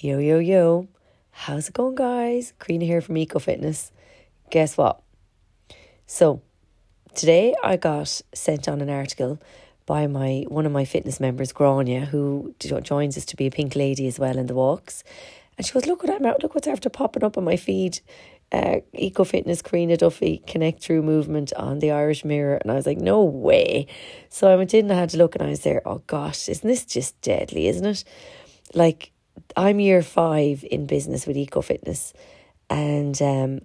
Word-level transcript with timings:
Yo, 0.00 0.20
yo, 0.20 0.38
yo. 0.38 0.86
How's 1.32 1.70
it 1.70 1.74
going, 1.74 1.96
guys? 1.96 2.52
Karina 2.60 2.84
here 2.84 3.00
from 3.00 3.16
Eco 3.16 3.40
Fitness. 3.40 3.90
Guess 4.48 4.76
what? 4.76 5.02
So, 6.06 6.40
today 7.16 7.56
I 7.64 7.78
got 7.78 8.22
sent 8.32 8.68
on 8.68 8.80
an 8.80 8.90
article 8.90 9.40
by 9.86 10.06
my 10.06 10.44
one 10.46 10.66
of 10.66 10.70
my 10.70 10.84
fitness 10.84 11.18
members, 11.18 11.50
Grania, 11.50 12.04
who 12.04 12.54
joins 12.60 13.16
us 13.16 13.24
to 13.24 13.34
be 13.34 13.48
a 13.48 13.50
pink 13.50 13.74
lady 13.74 14.06
as 14.06 14.20
well 14.20 14.38
in 14.38 14.46
the 14.46 14.54
walks. 14.54 15.02
And 15.56 15.66
she 15.66 15.72
goes, 15.72 15.86
Look 15.86 16.04
what 16.04 16.14
I'm 16.14 16.24
out, 16.24 16.44
look 16.44 16.54
what's 16.54 16.68
after 16.68 16.88
popping 16.88 17.24
up 17.24 17.36
on 17.36 17.42
my 17.42 17.56
feed. 17.56 17.98
Uh, 18.52 18.76
Eco 18.92 19.24
Fitness 19.24 19.62
Karina 19.62 19.96
Duffy 19.96 20.44
Connect 20.46 20.80
Through 20.80 21.02
movement 21.02 21.52
on 21.54 21.80
the 21.80 21.90
Irish 21.90 22.24
Mirror. 22.24 22.58
And 22.58 22.70
I 22.70 22.76
was 22.76 22.86
like, 22.86 22.98
No 22.98 23.24
way. 23.24 23.88
So 24.28 24.48
I 24.48 24.54
went 24.54 24.74
in 24.74 24.84
and 24.84 24.92
I 24.92 25.00
had 25.00 25.10
to 25.10 25.18
look 25.18 25.34
and 25.34 25.42
I 25.42 25.50
was 25.50 25.62
there, 25.62 25.82
oh 25.84 26.02
gosh, 26.06 26.48
isn't 26.48 26.68
this 26.68 26.84
just 26.84 27.20
deadly, 27.20 27.66
isn't 27.66 27.84
it? 27.84 28.04
Like 28.74 29.10
I'm 29.56 29.80
year 29.80 30.02
five 30.02 30.64
in 30.70 30.86
business 30.86 31.26
with 31.26 31.36
Eco 31.36 31.60
Fitness, 31.60 32.12
and 32.70 33.20
um, 33.22 33.60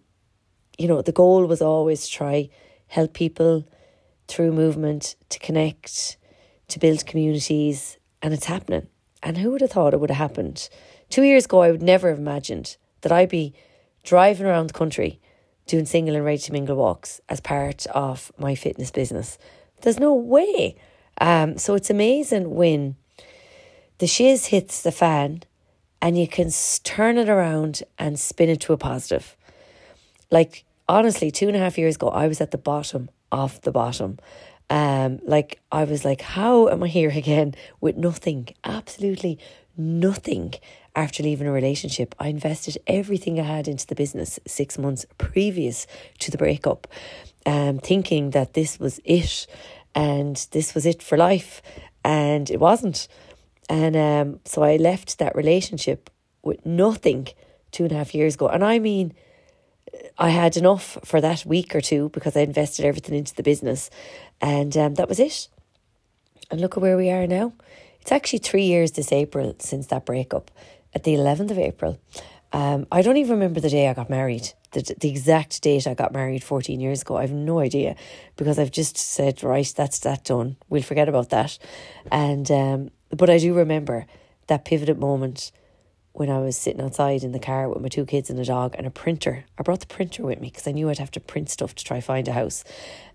you 0.78 0.88
know 0.88 1.02
the 1.02 1.12
goal 1.12 1.46
was 1.46 1.62
always 1.62 2.08
try 2.08 2.50
help 2.88 3.14
people 3.14 3.68
through 4.28 4.52
movement 4.52 5.16
to 5.30 5.40
connect, 5.40 6.18
to 6.68 6.80
build 6.80 7.06
communities, 7.06 7.98
and 8.22 8.34
it's 8.34 8.46
happening. 8.46 8.88
And 9.22 9.38
who 9.38 9.52
would 9.52 9.62
have 9.62 9.72
thought 9.72 9.94
it 9.94 10.00
would 10.00 10.10
have 10.10 10.30
happened? 10.30 10.70
Two 11.10 11.24
years 11.24 11.46
ago, 11.46 11.62
I 11.62 11.72
would 11.72 11.82
never 11.82 12.10
have 12.10 12.20
imagined 12.20 12.78
that 13.02 13.12
I'd 13.12 13.30
be 13.30 13.54
driving 14.04 14.46
around 14.46 14.68
the 14.68 14.74
country 14.74 15.20
doing 15.66 15.86
single 15.86 16.16
and 16.16 16.26
ready 16.26 16.40
to 16.40 16.52
mingle 16.52 16.76
walks 16.76 17.22
as 17.30 17.40
part 17.40 17.86
of 17.88 18.32
my 18.38 18.56
fitness 18.56 18.92
business. 18.92 19.38
There's 19.82 20.00
no 20.00 20.14
way. 20.14 20.76
Um, 21.20 21.58
so 21.58 21.76
it's 21.76 21.90
amazing 21.90 22.56
when 22.56 22.96
the 24.00 24.08
shiz 24.08 24.48
hits 24.48 24.82
the 24.82 24.92
fan 24.92 25.44
and 26.04 26.18
you 26.18 26.28
can 26.28 26.52
turn 26.84 27.18
it 27.18 27.30
around 27.30 27.82
and 27.98 28.20
spin 28.20 28.50
it 28.50 28.60
to 28.60 28.74
a 28.74 28.78
positive. 28.78 29.38
Like, 30.30 30.66
honestly, 30.90 31.32
two 31.32 31.48
and 31.48 31.56
a 31.56 31.60
half 31.60 31.78
years 31.78 31.96
ago, 31.96 32.10
I 32.10 32.28
was 32.28 32.42
at 32.42 32.52
the 32.52 32.58
bottom 32.58 33.10
of 33.32 33.62
the 33.62 33.72
bottom. 33.72 34.20
Um, 34.70 35.22
like, 35.24 35.62
I 35.72 35.86
was 35.86 36.04
like, 36.04 36.20
how 36.20 36.68
am 36.68 36.84
I 36.84 36.90
here 36.90 37.10
again 37.16 37.56
with 37.80 37.96
nothing? 37.96 38.50
Absolutely 38.66 39.40
nothing 39.78 40.56
after 40.94 41.24
leaving 41.24 41.48
a 41.48 41.54
relationship. 41.54 42.14
I 42.20 42.28
invested 42.28 42.78
everything 42.86 43.40
I 43.40 43.44
had 43.44 43.70
into 43.70 43.88
the 43.88 43.96
business 43.96 44.42
six 44.46 44.78
months 44.78 45.06
previous 45.18 45.88
to 46.20 46.32
the 46.32 46.38
breakup, 46.38 46.86
um, 47.46 47.80
thinking 47.80 48.32
that 48.32 48.56
this 48.56 48.78
was 48.78 49.00
it 49.06 49.48
and 49.96 50.36
this 50.52 50.76
was 50.76 50.86
it 50.86 51.02
for 51.02 51.18
life. 51.18 51.62
And 52.04 52.52
it 52.52 52.60
wasn't. 52.60 53.08
And 53.70 53.96
um, 53.96 54.40
so 54.46 54.64
I 54.64 54.78
left 54.78 55.20
that 55.20 55.36
relationship 55.36 56.10
with 56.42 56.66
nothing 56.66 57.28
two 57.72 57.84
and 57.84 57.92
a 57.92 57.96
half 57.96 58.14
years 58.14 58.36
ago. 58.36 58.48
And 58.48 58.64
I 58.64 58.80
mean, 58.80 59.14
I 60.18 60.30
had 60.30 60.58
enough 60.58 60.98
for 61.04 61.22
that 61.22 61.46
week 61.46 61.76
or 61.76 61.82
two 61.82 62.10
because 62.10 62.36
I 62.36 62.42
invested 62.42 62.86
everything 62.86 63.16
into 63.16 63.36
the 63.36 63.44
business. 63.44 63.90
And 64.42 64.76
um, 64.78 64.96
that 64.96 65.10
was 65.10 65.20
it. 65.20 65.48
And 66.52 66.62
look 66.62 66.78
at 66.78 66.82
where 66.82 66.98
we 66.98 67.10
are 67.10 67.26
now. 67.26 67.54
It's 68.02 68.12
actually 68.12 68.40
three 68.40 68.66
years 68.66 68.92
this 68.92 69.12
April 69.12 69.56
since 69.60 69.88
that 69.88 70.06
breakup, 70.06 70.52
at 70.94 71.04
the 71.04 71.14
11th 71.14 71.52
of 71.52 71.58
April. 71.58 72.00
Um, 72.52 72.86
I 72.92 73.02
don't 73.02 73.18
even 73.18 73.32
remember 73.32 73.60
the 73.60 73.70
day 73.70 73.88
I 73.88 73.94
got 73.94 74.10
married, 74.10 74.54
the, 74.74 74.96
the 75.00 75.10
exact 75.10 75.62
date 75.64 75.88
I 75.88 75.96
got 75.96 76.14
married 76.14 76.44
14 76.44 76.80
years 76.80 77.02
ago. 77.02 77.18
I 77.18 77.22
have 77.22 77.32
no 77.32 77.60
idea 77.60 77.96
because 78.36 78.60
I've 78.60 78.72
just 78.72 78.98
said, 78.98 79.42
right, 79.42 79.74
that's 79.76 80.00
that 80.00 80.26
done. 80.26 80.58
We'll 80.70 80.84
forget 80.84 81.10
about 81.10 81.30
that. 81.32 81.58
And 82.12 82.52
um, 82.52 82.92
but 83.18 83.30
I 83.30 83.38
do 83.38 83.54
remember 83.54 84.06
that 84.48 84.66
pivoted 84.66 85.00
moment 85.00 85.52
when 86.14 86.30
I 86.30 86.40
was 86.40 86.56
sitting 86.56 86.82
outside 86.82 87.24
in 87.24 87.32
the 87.32 87.40
car 87.40 87.68
with 87.68 87.82
my 87.82 87.88
two 87.88 88.06
kids 88.06 88.30
and 88.30 88.40
a 88.40 88.46
dog 88.46 88.76
and 88.78 88.86
a 88.86 88.92
printer. 88.92 89.46
I 89.58 89.64
brought 89.64 89.80
the 89.80 89.88
printer 89.88 90.24
with 90.24 90.40
me 90.40 90.50
because 90.50 90.68
I 90.68 90.72
knew 90.72 90.90
I'd 90.90 91.00
have 91.00 91.12
to 91.12 91.20
print 91.20 91.50
stuff 91.50 91.74
to 91.76 91.84
try 91.84 92.02
find 92.02 92.28
a 92.28 92.34
house. 92.34 92.64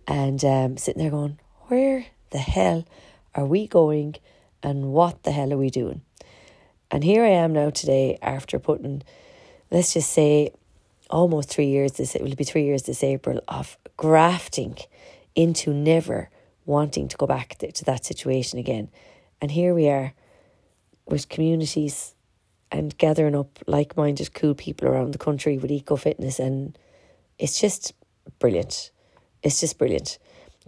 And 0.07 0.45
um, 0.45 0.77
sitting 0.77 1.01
there 1.01 1.11
going, 1.11 1.39
where 1.69 2.07
the 2.31 2.39
hell 2.39 2.85
are 3.35 3.47
we 3.47 3.67
going 3.69 4.17
and 4.63 4.93
what 4.93 5.23
the 5.23 5.33
hell 5.33 5.53
are 5.53 5.59
we 5.59 5.71
doing? 5.71 6.03
And 6.91 7.05
here 7.05 7.25
I 7.25 7.29
am 7.29 7.53
now 7.53 7.71
today 7.71 8.19
after 8.21 8.59
putting, 8.59 9.03
let's 9.71 9.93
just 9.93 10.11
say, 10.11 10.53
almost 11.11 11.51
three 11.51 11.67
years, 11.67 11.93
this 11.93 12.15
it 12.15 12.23
will 12.23 12.35
be 12.35 12.45
three 12.45 12.65
years 12.65 12.83
this 12.83 13.05
April, 13.05 13.41
of 13.47 13.79
grafting 13.97 14.77
into 15.35 15.73
never 15.73 16.31
wanting 16.67 17.09
to 17.09 17.17
go 17.17 17.27
back 17.27 17.57
to 17.59 17.85
that 17.85 18.05
situation 18.05 18.59
again. 18.59 18.89
And 19.41 19.51
here 19.51 19.75
we 19.75 19.89
are 19.89 20.15
with 21.07 21.29
communities 21.29 22.15
and 22.71 22.97
gathering 22.99 23.35
up 23.35 23.59
like 23.67 23.97
minded, 23.97 24.35
cool 24.35 24.55
people 24.55 24.89
around 24.89 25.13
the 25.13 25.19
country 25.19 25.59
with 25.59 25.71
eco 25.71 25.97
fitness. 25.97 26.39
And 26.39 26.77
it's 27.39 27.61
just 27.61 27.95
brilliant. 28.39 28.91
It's 29.43 29.61
just 29.61 29.79
brilliant. 29.79 30.19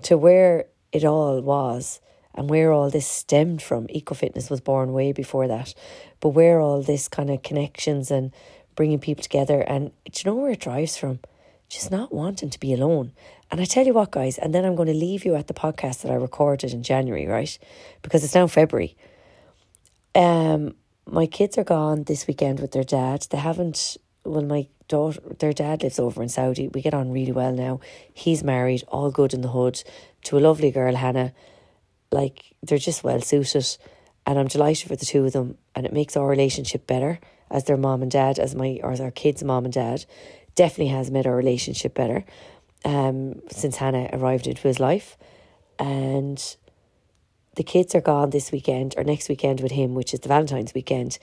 To 0.05 0.17
where 0.17 0.67
it 0.93 1.05
all 1.05 1.41
was 1.41 2.01
and 2.35 2.49
where 2.49 2.73
all 2.73 2.91
this 2.91 3.07
stemmed 3.07 3.61
from. 3.61 3.87
Eco 3.91 4.15
fitness 4.15 4.51
was 4.51 4.61
born 4.61 4.93
way 4.93 5.13
before 5.13 5.49
that. 5.49 5.75
But 6.21 6.31
where 6.31 6.61
all 6.61 6.81
this 6.81 7.09
kind 7.09 7.31
of 7.31 7.43
connections 7.43 8.11
and 8.11 8.33
bringing 8.77 8.99
people 8.99 9.23
together. 9.23 9.61
And 9.61 9.91
do 10.11 10.23
you 10.23 10.31
know 10.31 10.41
where 10.41 10.53
it 10.53 10.61
drives 10.61 10.97
from? 10.97 11.21
Just 11.69 11.91
not 11.91 12.15
wanting 12.15 12.51
to 12.51 12.61
be 12.61 12.73
alone. 12.73 13.13
And 13.51 13.61
I 13.61 13.65
tell 13.65 13.85
you 13.85 13.93
what, 13.93 14.13
guys, 14.13 14.39
and 14.39 14.55
then 14.55 14.65
I'm 14.65 14.77
going 14.77 14.87
to 14.87 14.95
leave 14.95 15.25
you 15.25 15.35
at 15.35 15.49
the 15.49 15.55
podcast 15.55 16.03
that 16.03 16.13
I 16.13 16.15
recorded 16.15 16.73
in 16.73 16.85
January, 16.85 17.27
right? 17.27 17.59
Because 18.01 18.23
it's 18.23 18.35
now 18.35 18.47
February. 18.47 18.97
Um, 20.15 20.75
my 21.07 21.27
kids 21.27 21.59
are 21.59 21.65
gone 21.65 22.05
this 22.05 22.29
weekend 22.29 22.61
with 22.61 22.71
their 22.71 22.85
dad. 22.85 23.27
They 23.31 23.39
haven't. 23.39 23.97
Well, 24.25 24.43
my 24.43 24.69
daughter, 24.87 25.21
their 25.39 25.53
dad 25.53 25.83
lives 25.83 25.99
over 25.99 26.23
in 26.23 26.29
Saudi. 26.29 26.69
We 26.69 26.83
get 26.83 26.95
on 26.95 27.11
really 27.11 27.33
well 27.33 27.53
now. 27.53 27.81
He's 28.15 28.45
married, 28.45 28.85
all 28.87 29.11
good 29.11 29.35
in 29.35 29.41
the 29.41 29.49
hood, 29.49 29.83
to 30.25 30.39
a 30.39 30.41
lovely 30.41 30.71
girl, 30.71 30.95
Hannah. 30.95 31.33
Like 32.13 32.55
they're 32.63 32.79
just 32.79 33.03
well 33.03 33.21
suited, 33.21 33.67
and 34.27 34.39
I'm 34.39 34.49
delighted 34.49 34.89
for 34.89 34.97
the 34.97 35.07
two 35.07 35.25
of 35.25 35.33
them. 35.33 35.57
And 35.75 35.87
it 35.87 35.93
makes 35.93 36.17
our 36.17 36.29
relationship 36.29 36.87
better 36.87 37.19
as 37.51 37.65
their 37.65 37.77
mom 37.77 38.03
and 38.03 38.11
dad, 38.11 38.39
as 38.39 38.55
my 38.55 38.79
or 38.83 38.93
as 38.93 39.01
our 39.01 39.11
kids' 39.11 39.43
mom 39.43 39.65
and 39.65 39.75
dad. 39.75 40.05
Definitely 40.55 40.89
has 40.89 41.11
made 41.11 41.27
our 41.27 41.37
relationship 41.37 41.95
better 41.95 42.25
um, 42.85 43.41
since 43.51 43.77
Hannah 43.77 44.09
arrived 44.13 44.47
into 44.47 44.67
his 44.69 44.81
life. 44.81 45.17
And 45.79 46.57
the 47.57 47.63
kids 47.63 47.95
are 47.95 48.01
gone 48.01 48.31
this 48.31 48.53
weekend 48.53 48.95
or 48.97 49.05
next 49.05 49.29
weekend 49.29 49.61
with 49.61 49.73
him, 49.73 49.95
which 49.95 50.15
is 50.15 50.21
the 50.21 50.29
Valentine's 50.29 50.75
weekend. 50.75 51.19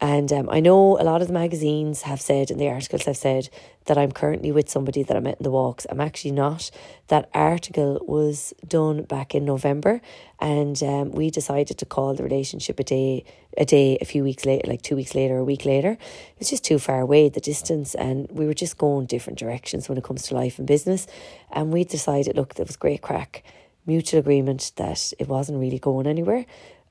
And 0.00 0.32
um, 0.32 0.48
I 0.50 0.60
know 0.60 0.98
a 0.98 1.04
lot 1.04 1.20
of 1.20 1.26
the 1.26 1.34
magazines 1.34 2.02
have 2.02 2.22
said, 2.22 2.50
and 2.50 2.58
the 2.58 2.68
articles 2.68 3.04
have 3.04 3.18
said, 3.18 3.50
that 3.84 3.98
I'm 3.98 4.12
currently 4.12 4.50
with 4.50 4.70
somebody 4.70 5.02
that 5.02 5.16
I 5.16 5.20
met 5.20 5.38
in 5.38 5.42
the 5.42 5.50
walks. 5.50 5.86
I'm 5.90 6.00
actually 6.00 6.30
not. 6.30 6.70
That 7.08 7.28
article 7.34 8.02
was 8.06 8.54
done 8.66 9.02
back 9.02 9.34
in 9.34 9.44
November, 9.44 10.00
and 10.38 10.82
um, 10.82 11.10
we 11.12 11.30
decided 11.30 11.76
to 11.78 11.84
call 11.84 12.14
the 12.14 12.22
relationship 12.22 12.80
a 12.80 12.84
day, 12.84 13.24
a 13.58 13.66
day, 13.66 13.98
a 14.00 14.06
few 14.06 14.24
weeks 14.24 14.46
later, 14.46 14.66
like 14.68 14.80
two 14.80 14.96
weeks 14.96 15.14
later, 15.14 15.36
a 15.36 15.44
week 15.44 15.66
later. 15.66 15.92
It 15.92 16.38
was 16.38 16.48
just 16.48 16.64
too 16.64 16.78
far 16.78 17.00
away, 17.00 17.28
the 17.28 17.40
distance, 17.40 17.94
and 17.94 18.26
we 18.30 18.46
were 18.46 18.54
just 18.54 18.78
going 18.78 19.04
different 19.04 19.38
directions 19.38 19.88
when 19.88 19.98
it 19.98 20.04
comes 20.04 20.22
to 20.24 20.34
life 20.34 20.58
and 20.58 20.66
business. 20.66 21.06
And 21.52 21.72
we 21.72 21.84
decided, 21.84 22.36
look, 22.36 22.54
there 22.54 22.66
was 22.66 22.76
great 22.76 23.02
craic, 23.02 23.44
mutual 23.84 24.20
agreement 24.20 24.72
that 24.76 25.12
it 25.18 25.28
wasn't 25.28 25.60
really 25.60 25.78
going 25.78 26.06
anywhere. 26.06 26.46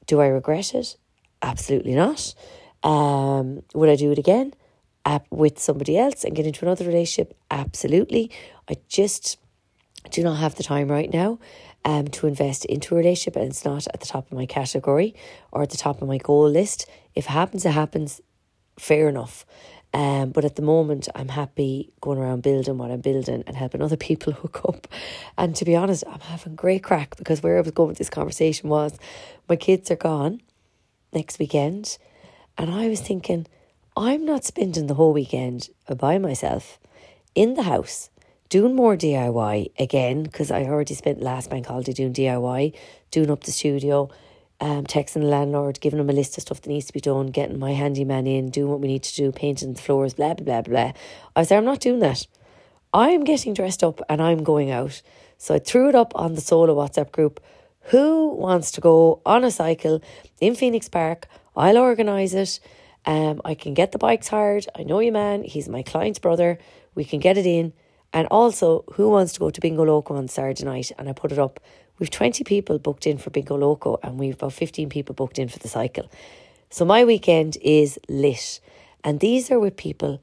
Do 0.06 0.22
I 0.22 0.28
regret 0.28 0.75
it? 0.75 0.96
Absolutely 1.42 1.96
not. 1.96 2.36
Um, 2.84 3.64
would 3.74 3.90
I 3.90 3.96
do 3.96 4.12
it 4.12 4.18
again? 4.18 4.54
Uh, 5.06 5.20
with 5.30 5.60
somebody 5.60 5.98
else 5.98 6.24
and 6.24 6.36
get 6.36 6.46
into 6.46 6.66
another 6.66 6.86
relationship? 6.86 7.36
Absolutely. 7.50 8.32
I 8.70 8.76
just 8.88 9.38
do 10.12 10.24
not 10.24 10.38
have 10.38 10.56
the 10.56 10.64
time 10.64 10.88
right 10.88 11.12
now 11.12 11.40
um, 11.86 12.08
to 12.10 12.28
invest 12.28 12.66
into 12.66 12.96
a 12.96 12.98
relationship 12.98 13.36
and 13.36 13.46
it's 13.46 13.66
not 13.66 13.88
at 13.88 14.00
the 14.00 14.06
top 14.06 14.31
of 14.31 14.38
my 14.38 14.46
category 14.46 15.16
or 15.52 15.64
at 15.64 15.70
the 15.70 15.78
top 15.78 16.02
of 16.02 16.08
my 16.08 16.18
goal 16.18 16.50
list. 16.50 16.88
If 17.16 17.26
it 17.26 17.31
happens, 17.31 17.66
it 17.66 17.72
happens. 17.72 18.22
Fair 18.78 19.10
enough. 19.10 19.46
Um, 19.94 20.30
but 20.30 20.46
at 20.46 20.56
the 20.56 20.62
moment, 20.62 21.08
I'm 21.16 21.30
happy 21.30 21.92
going 22.00 22.20
around 22.20 22.44
building 22.44 22.78
what 22.78 22.92
I'm 22.92 23.02
building 23.02 23.44
and 23.48 23.58
helping 23.58 23.82
other 23.82 23.98
people 23.98 24.34
hook 24.42 24.62
up. 24.68 24.88
And 25.38 25.56
to 25.56 25.66
be 25.66 25.75
honest, 25.75 26.04
I'm 26.08 26.20
having 26.20 26.56
great 26.56 26.84
craic 26.84 27.16
because 27.18 27.42
where 27.42 27.58
I 27.58 27.62
was 27.62 27.72
going 27.72 27.90
with 27.90 27.98
this 27.98 28.10
conversation 28.10 28.70
was 28.70 28.98
my 29.48 29.56
kids 29.56 29.90
are 29.90 29.96
gone 29.96 30.42
next 31.12 31.40
weekend. 31.40 31.98
And 32.60 32.72
I 32.72 32.90
was 32.90 33.00
thinking, 33.00 33.48
I'm 33.96 34.26
not 34.26 34.44
spending 34.44 34.88
the 34.88 34.96
whole 34.96 35.14
weekend 35.14 35.70
by 35.98 36.18
myself 36.18 36.78
in 37.34 37.54
the 37.54 37.64
house 37.64 38.10
doing 38.50 38.76
more 38.76 38.98
DIY 38.98 39.72
again 39.80 40.24
because 40.24 40.52
I 40.52 40.66
already 40.66 40.94
spent 40.94 41.22
last 41.22 41.50
bank 41.50 41.68
holiday 41.68 41.94
doing 41.94 42.12
DIY, 42.12 42.76
doing 43.12 43.32
up 43.32 43.46
the 43.46 43.54
studio, 43.54 44.10
um, 44.60 44.84
texting 44.84 45.22
the 45.22 45.28
landlord, 45.28 45.80
giving 45.80 46.02
him 46.02 46.10
a 46.10 46.14
list 46.14 46.38
of 46.38 46.42
stuff 46.42 46.60
that 46.60 46.70
needs 46.70 46.88
to 46.88 46.92
be 46.94 47.00
done, 47.00 47.28
getting 47.28 47.60
my 47.60 47.72
handyman 47.72 48.28
in, 48.28 48.50
doing 48.50 48.70
what 48.70 48.82
we 48.82 48.90
need 48.90 49.04
to 49.04 49.16
do, 49.16 49.32
painting 49.32 49.72
the 49.72 49.82
floors, 49.82 50.16
blah, 50.16 50.34
blah, 50.34 50.44
blah, 50.44 50.62
blah. 50.64 50.92
I 51.38 51.44
said, 51.44 51.60
I'm 51.60 51.66
not 51.66 51.80
doing 51.80 52.00
that. 52.00 52.28
I'm 52.94 53.24
getting 53.24 53.54
dressed 53.54 53.86
up 53.86 54.02
and 54.10 54.22
I'm 54.22 54.44
going 54.44 54.70
out. 54.70 55.02
So 55.38 55.56
I 55.56 55.60
threw 55.60 55.88
it 55.88 55.96
up 55.96 56.12
on 56.14 56.34
the 56.34 56.42
solo 56.42 56.76
WhatsApp 56.76 57.14
group. 57.14 57.40
Who 57.84 58.34
wants 58.34 58.72
to 58.72 58.82
go 58.82 59.22
on 59.26 59.46
a 59.46 59.52
cycle 59.52 60.02
in 60.42 60.56
Phoenix 60.56 60.90
Park 60.90 61.30
I'll 61.60 61.78
organise 61.78 62.34
it. 62.34 62.60
Um, 63.06 63.42
I 63.44 63.54
can 63.54 63.74
get 63.74 63.92
the 63.92 63.98
bikes 63.98 64.30
hired. 64.30 64.66
I 64.78 64.84
know 64.84 65.00
you, 65.00 65.12
man. 65.12 65.44
He's 65.44 65.68
my 65.68 65.84
client's 65.84 66.20
brother. 66.20 66.58
We 66.96 67.04
can 67.04 67.20
get 67.20 67.38
it 67.38 67.46
in. 67.46 67.74
And 68.14 68.28
also, 68.32 68.86
who 68.94 69.10
wants 69.10 69.34
to 69.34 69.40
go 69.40 69.50
to 69.50 69.62
Bingo 69.62 69.84
Loco 69.84 70.16
on 70.16 70.28
Saturday 70.28 70.64
night? 70.64 70.92
And 70.98 71.10
I 71.10 71.14
put 71.14 71.32
it 71.32 71.38
up. 71.38 71.60
We've 72.00 72.10
20 72.10 72.44
people 72.46 72.80
booked 72.80 73.06
in 73.06 73.18
for 73.18 73.30
Bingo 73.30 73.58
Loco 73.58 74.00
and 74.02 74.18
we've 74.18 74.36
about 74.36 74.54
15 74.54 74.90
people 74.90 75.14
booked 75.14 75.38
in 75.38 75.50
for 75.50 75.60
the 75.60 75.68
cycle. 75.68 76.10
So 76.70 76.86
my 76.86 77.04
weekend 77.04 77.58
is 77.62 78.00
lit. 78.08 78.62
And 79.04 79.20
these 79.20 79.52
are 79.52 79.60
with 79.60 79.76
people 79.76 80.22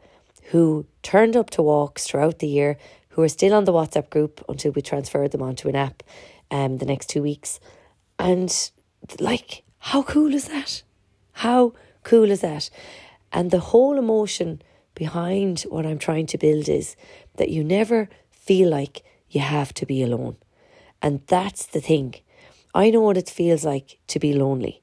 who 0.50 0.86
turned 1.02 1.36
up 1.36 1.50
to 1.50 1.62
walks 1.62 2.06
throughout 2.06 2.38
the 2.38 2.48
year, 2.48 2.78
who 3.10 3.22
are 3.22 3.28
still 3.28 3.52
on 3.52 3.64
the 3.64 3.72
WhatsApp 3.72 4.08
group 4.10 4.42
until 4.48 4.72
we 4.72 4.80
transfer 4.80 5.28
them 5.28 5.42
onto 5.42 5.68
an 5.68 5.76
app 5.76 6.02
um, 6.50 6.78
the 6.78 6.86
next 6.86 7.10
two 7.10 7.22
weeks. 7.22 7.60
And 8.18 8.70
like, 9.20 9.64
how 9.78 10.02
cool 10.02 10.32
is 10.32 10.48
that? 10.48 10.82
How 11.40 11.74
cool 12.02 12.30
is 12.30 12.40
that? 12.40 12.70
And 13.30 13.50
the 13.50 13.60
whole 13.60 13.98
emotion 13.98 14.62
behind 14.94 15.60
what 15.68 15.84
I'm 15.84 15.98
trying 15.98 16.24
to 16.28 16.38
build 16.38 16.66
is 16.66 16.96
that 17.36 17.50
you 17.50 17.62
never 17.62 18.08
feel 18.30 18.70
like 18.70 19.02
you 19.28 19.42
have 19.42 19.74
to 19.74 19.84
be 19.84 20.02
alone. 20.02 20.38
And 21.02 21.20
that's 21.26 21.66
the 21.66 21.82
thing. 21.82 22.14
I 22.74 22.88
know 22.88 23.02
what 23.02 23.18
it 23.18 23.28
feels 23.28 23.66
like 23.66 23.98
to 24.06 24.18
be 24.18 24.32
lonely. 24.32 24.80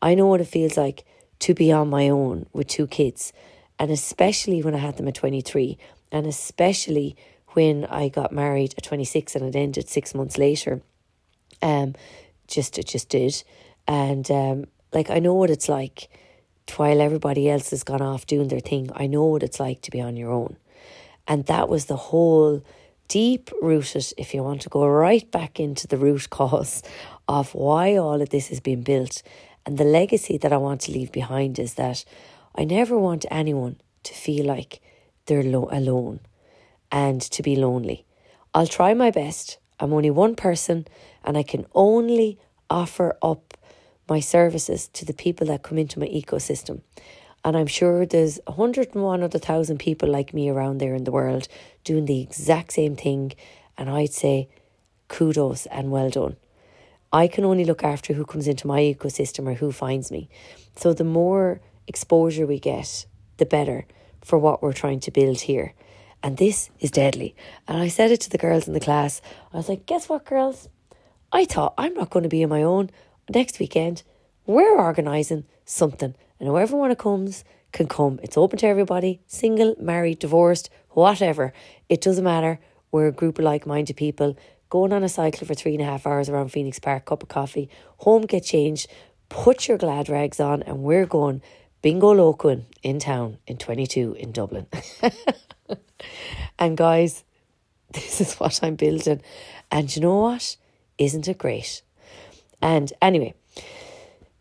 I 0.00 0.16
know 0.16 0.26
what 0.26 0.40
it 0.40 0.48
feels 0.48 0.76
like 0.76 1.04
to 1.38 1.54
be 1.54 1.70
on 1.70 1.88
my 1.88 2.08
own 2.08 2.46
with 2.52 2.66
two 2.66 2.88
kids. 2.88 3.32
And 3.78 3.92
especially 3.92 4.60
when 4.60 4.74
I 4.74 4.78
had 4.78 4.96
them 4.96 5.06
at 5.06 5.14
23, 5.14 5.78
and 6.10 6.26
especially 6.26 7.14
when 7.50 7.84
I 7.84 8.08
got 8.08 8.32
married 8.32 8.74
at 8.76 8.82
26 8.82 9.36
and 9.36 9.44
it 9.44 9.56
ended 9.56 9.88
six 9.88 10.16
months 10.16 10.36
later. 10.36 10.82
Um, 11.62 11.94
just 12.48 12.76
it 12.76 12.88
just 12.88 13.08
did. 13.08 13.44
And 13.86 14.28
um, 14.32 14.64
like 14.92 15.10
I 15.10 15.18
know 15.18 15.34
what 15.34 15.50
it's 15.50 15.68
like 15.68 16.08
while 16.76 17.00
everybody 17.00 17.50
else 17.50 17.70
has 17.70 17.84
gone 17.84 18.02
off 18.02 18.26
doing 18.26 18.48
their 18.48 18.60
thing. 18.60 18.90
I 18.94 19.06
know 19.06 19.24
what 19.24 19.42
it's 19.42 19.60
like 19.60 19.82
to 19.82 19.90
be 19.90 20.00
on 20.00 20.16
your 20.16 20.30
own. 20.30 20.56
And 21.26 21.46
that 21.46 21.68
was 21.68 21.86
the 21.86 21.96
whole 21.96 22.64
deep 23.08 23.50
rooted, 23.60 24.12
if 24.16 24.32
you 24.32 24.42
want 24.42 24.62
to 24.62 24.68
go 24.68 24.86
right 24.86 25.30
back 25.30 25.60
into 25.60 25.86
the 25.86 25.96
root 25.96 26.30
cause 26.30 26.82
of 27.28 27.54
why 27.54 27.96
all 27.96 28.22
of 28.22 28.30
this 28.30 28.48
has 28.48 28.60
been 28.60 28.82
built. 28.82 29.22
And 29.66 29.78
the 29.78 29.84
legacy 29.84 30.38
that 30.38 30.52
I 30.52 30.56
want 30.56 30.80
to 30.82 30.92
leave 30.92 31.12
behind 31.12 31.58
is 31.58 31.74
that 31.74 32.04
I 32.54 32.64
never 32.64 32.98
want 32.98 33.26
anyone 33.30 33.76
to 34.04 34.14
feel 34.14 34.46
like 34.46 34.80
they're 35.26 35.42
lo- 35.42 35.68
alone 35.70 36.20
and 36.90 37.20
to 37.20 37.42
be 37.42 37.54
lonely. 37.54 38.04
I'll 38.54 38.66
try 38.66 38.92
my 38.92 39.10
best. 39.10 39.58
I'm 39.78 39.92
only 39.92 40.10
one 40.10 40.34
person 40.34 40.86
and 41.24 41.36
I 41.36 41.42
can 41.42 41.66
only 41.74 42.38
offer 42.68 43.16
up 43.22 43.54
my 44.12 44.20
services 44.20 44.88
to 44.88 45.06
the 45.06 45.14
people 45.24 45.46
that 45.46 45.62
come 45.62 45.78
into 45.78 45.98
my 45.98 46.10
ecosystem. 46.20 46.82
And 47.44 47.56
I'm 47.56 47.66
sure 47.78 48.04
there's 48.04 48.38
101 48.46 49.22
other 49.22 49.38
thousand 49.38 49.78
people 49.78 50.08
like 50.10 50.34
me 50.34 50.50
around 50.50 50.78
there 50.78 50.94
in 50.94 51.04
the 51.04 51.16
world 51.20 51.48
doing 51.82 52.04
the 52.04 52.20
exact 52.20 52.74
same 52.74 52.94
thing. 52.94 53.32
And 53.78 53.88
I'd 53.88 54.12
say 54.12 54.48
kudos 55.08 55.64
and 55.66 55.90
well 55.90 56.10
done. 56.10 56.36
I 57.10 57.26
can 57.26 57.44
only 57.46 57.64
look 57.64 57.82
after 57.82 58.12
who 58.12 58.26
comes 58.26 58.46
into 58.46 58.66
my 58.66 58.80
ecosystem 58.80 59.48
or 59.48 59.54
who 59.54 59.72
finds 59.72 60.10
me. 60.10 60.28
So 60.76 60.92
the 60.92 61.12
more 61.20 61.62
exposure 61.86 62.46
we 62.46 62.58
get, 62.58 63.06
the 63.38 63.46
better 63.46 63.86
for 64.20 64.38
what 64.38 64.62
we're 64.62 64.80
trying 64.82 65.00
to 65.00 65.10
build 65.10 65.40
here. 65.40 65.72
And 66.22 66.36
this 66.36 66.70
is 66.80 66.90
deadly. 66.90 67.34
And 67.66 67.78
I 67.78 67.88
said 67.88 68.10
it 68.12 68.20
to 68.20 68.30
the 68.30 68.44
girls 68.46 68.68
in 68.68 68.74
the 68.74 68.86
class. 68.88 69.22
I 69.52 69.56
was 69.56 69.70
like, 69.70 69.86
guess 69.86 70.08
what, 70.10 70.26
girls? 70.26 70.68
I 71.32 71.46
thought 71.46 71.72
I'm 71.78 71.94
not 71.94 72.10
going 72.10 72.24
to 72.24 72.36
be 72.36 72.44
on 72.44 72.50
my 72.50 72.62
own 72.62 72.90
next 73.28 73.58
weekend. 73.58 74.02
We're 74.46 74.76
organising 74.76 75.44
something 75.64 76.14
and 76.38 76.48
whoever 76.48 76.76
wanna 76.76 76.96
comes 76.96 77.44
can 77.72 77.86
come. 77.86 78.20
It's 78.22 78.36
open 78.36 78.58
to 78.58 78.66
everybody, 78.66 79.20
single, 79.26 79.74
married, 79.78 80.18
divorced, 80.18 80.70
whatever. 80.90 81.52
It 81.88 82.00
doesn't 82.00 82.24
matter. 82.24 82.60
We're 82.90 83.08
a 83.08 83.12
group 83.12 83.38
of 83.38 83.44
like 83.44 83.66
minded 83.66 83.96
people 83.96 84.36
going 84.68 84.92
on 84.92 85.04
a 85.04 85.08
cycle 85.08 85.46
for 85.46 85.54
three 85.54 85.74
and 85.74 85.82
a 85.82 85.84
half 85.84 86.06
hours 86.06 86.28
around 86.28 86.48
Phoenix 86.48 86.78
Park, 86.78 87.04
cup 87.04 87.22
of 87.22 87.28
coffee, 87.28 87.68
home, 87.98 88.22
get 88.22 88.44
changed, 88.44 88.88
put 89.28 89.68
your 89.68 89.76
glad 89.76 90.08
rags 90.08 90.40
on, 90.40 90.62
and 90.62 90.82
we're 90.82 91.04
going 91.04 91.42
bingo 91.82 92.14
loco 92.14 92.64
in 92.82 92.98
town 92.98 93.38
in 93.46 93.58
22 93.58 94.14
in 94.18 94.32
Dublin. 94.32 94.66
and 96.58 96.76
guys, 96.76 97.24
this 97.92 98.20
is 98.20 98.34
what 98.34 98.60
I'm 98.62 98.76
building. 98.76 99.20
And 99.70 99.94
you 99.94 100.00
know 100.00 100.20
what? 100.20 100.56
Isn't 100.96 101.28
it 101.28 101.38
great? 101.38 101.82
And 102.62 102.92
anyway, 103.02 103.34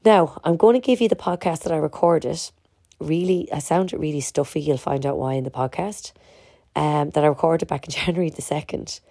now, 0.06 0.40
I'm 0.44 0.58
going 0.58 0.74
to 0.74 0.80
give 0.80 1.02
you 1.02 1.10
the 1.10 1.16
podcast 1.16 1.64
that 1.64 1.74
I 1.74 1.78
recorded. 1.78 2.40
Really, 3.00 3.52
I 3.52 3.60
sounded 3.60 4.00
really 4.00 4.22
stuffy. 4.22 4.62
You'll 4.62 4.78
find 4.78 5.06
out 5.06 5.18
why 5.18 5.34
in 5.34 5.44
the 5.44 5.52
podcast. 5.52 6.14
Um, 6.76 7.10
that 7.10 7.24
I 7.24 7.28
recorded 7.28 7.68
back 7.68 7.86
in 7.86 7.92
January 8.06 8.30
the 8.30 8.42
2nd. 8.42 9.02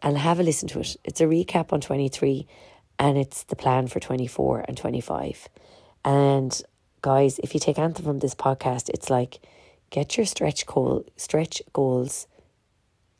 And 0.00 0.16
have 0.16 0.38
a 0.38 0.44
listen 0.44 0.68
to 0.68 0.80
it. 0.80 0.96
It's 1.02 1.20
a 1.20 1.24
recap 1.24 1.72
on 1.72 1.80
23 1.80 2.46
and 3.00 3.16
it's 3.18 3.44
the 3.44 3.56
plan 3.56 3.88
for 3.88 4.00
24 4.00 4.64
and 4.68 4.76
25. 4.76 5.48
And 6.04 6.62
guys, 7.02 7.38
if 7.40 7.54
you 7.54 7.60
take 7.60 7.78
anything 7.78 8.04
from 8.04 8.20
this 8.20 8.34
podcast, 8.34 8.88
it's 8.90 9.10
like 9.10 9.40
get 9.90 10.16
your 10.16 10.26
stretch 10.26 10.66
goal, 10.66 11.04
stretch 11.16 11.62
goals 11.72 12.26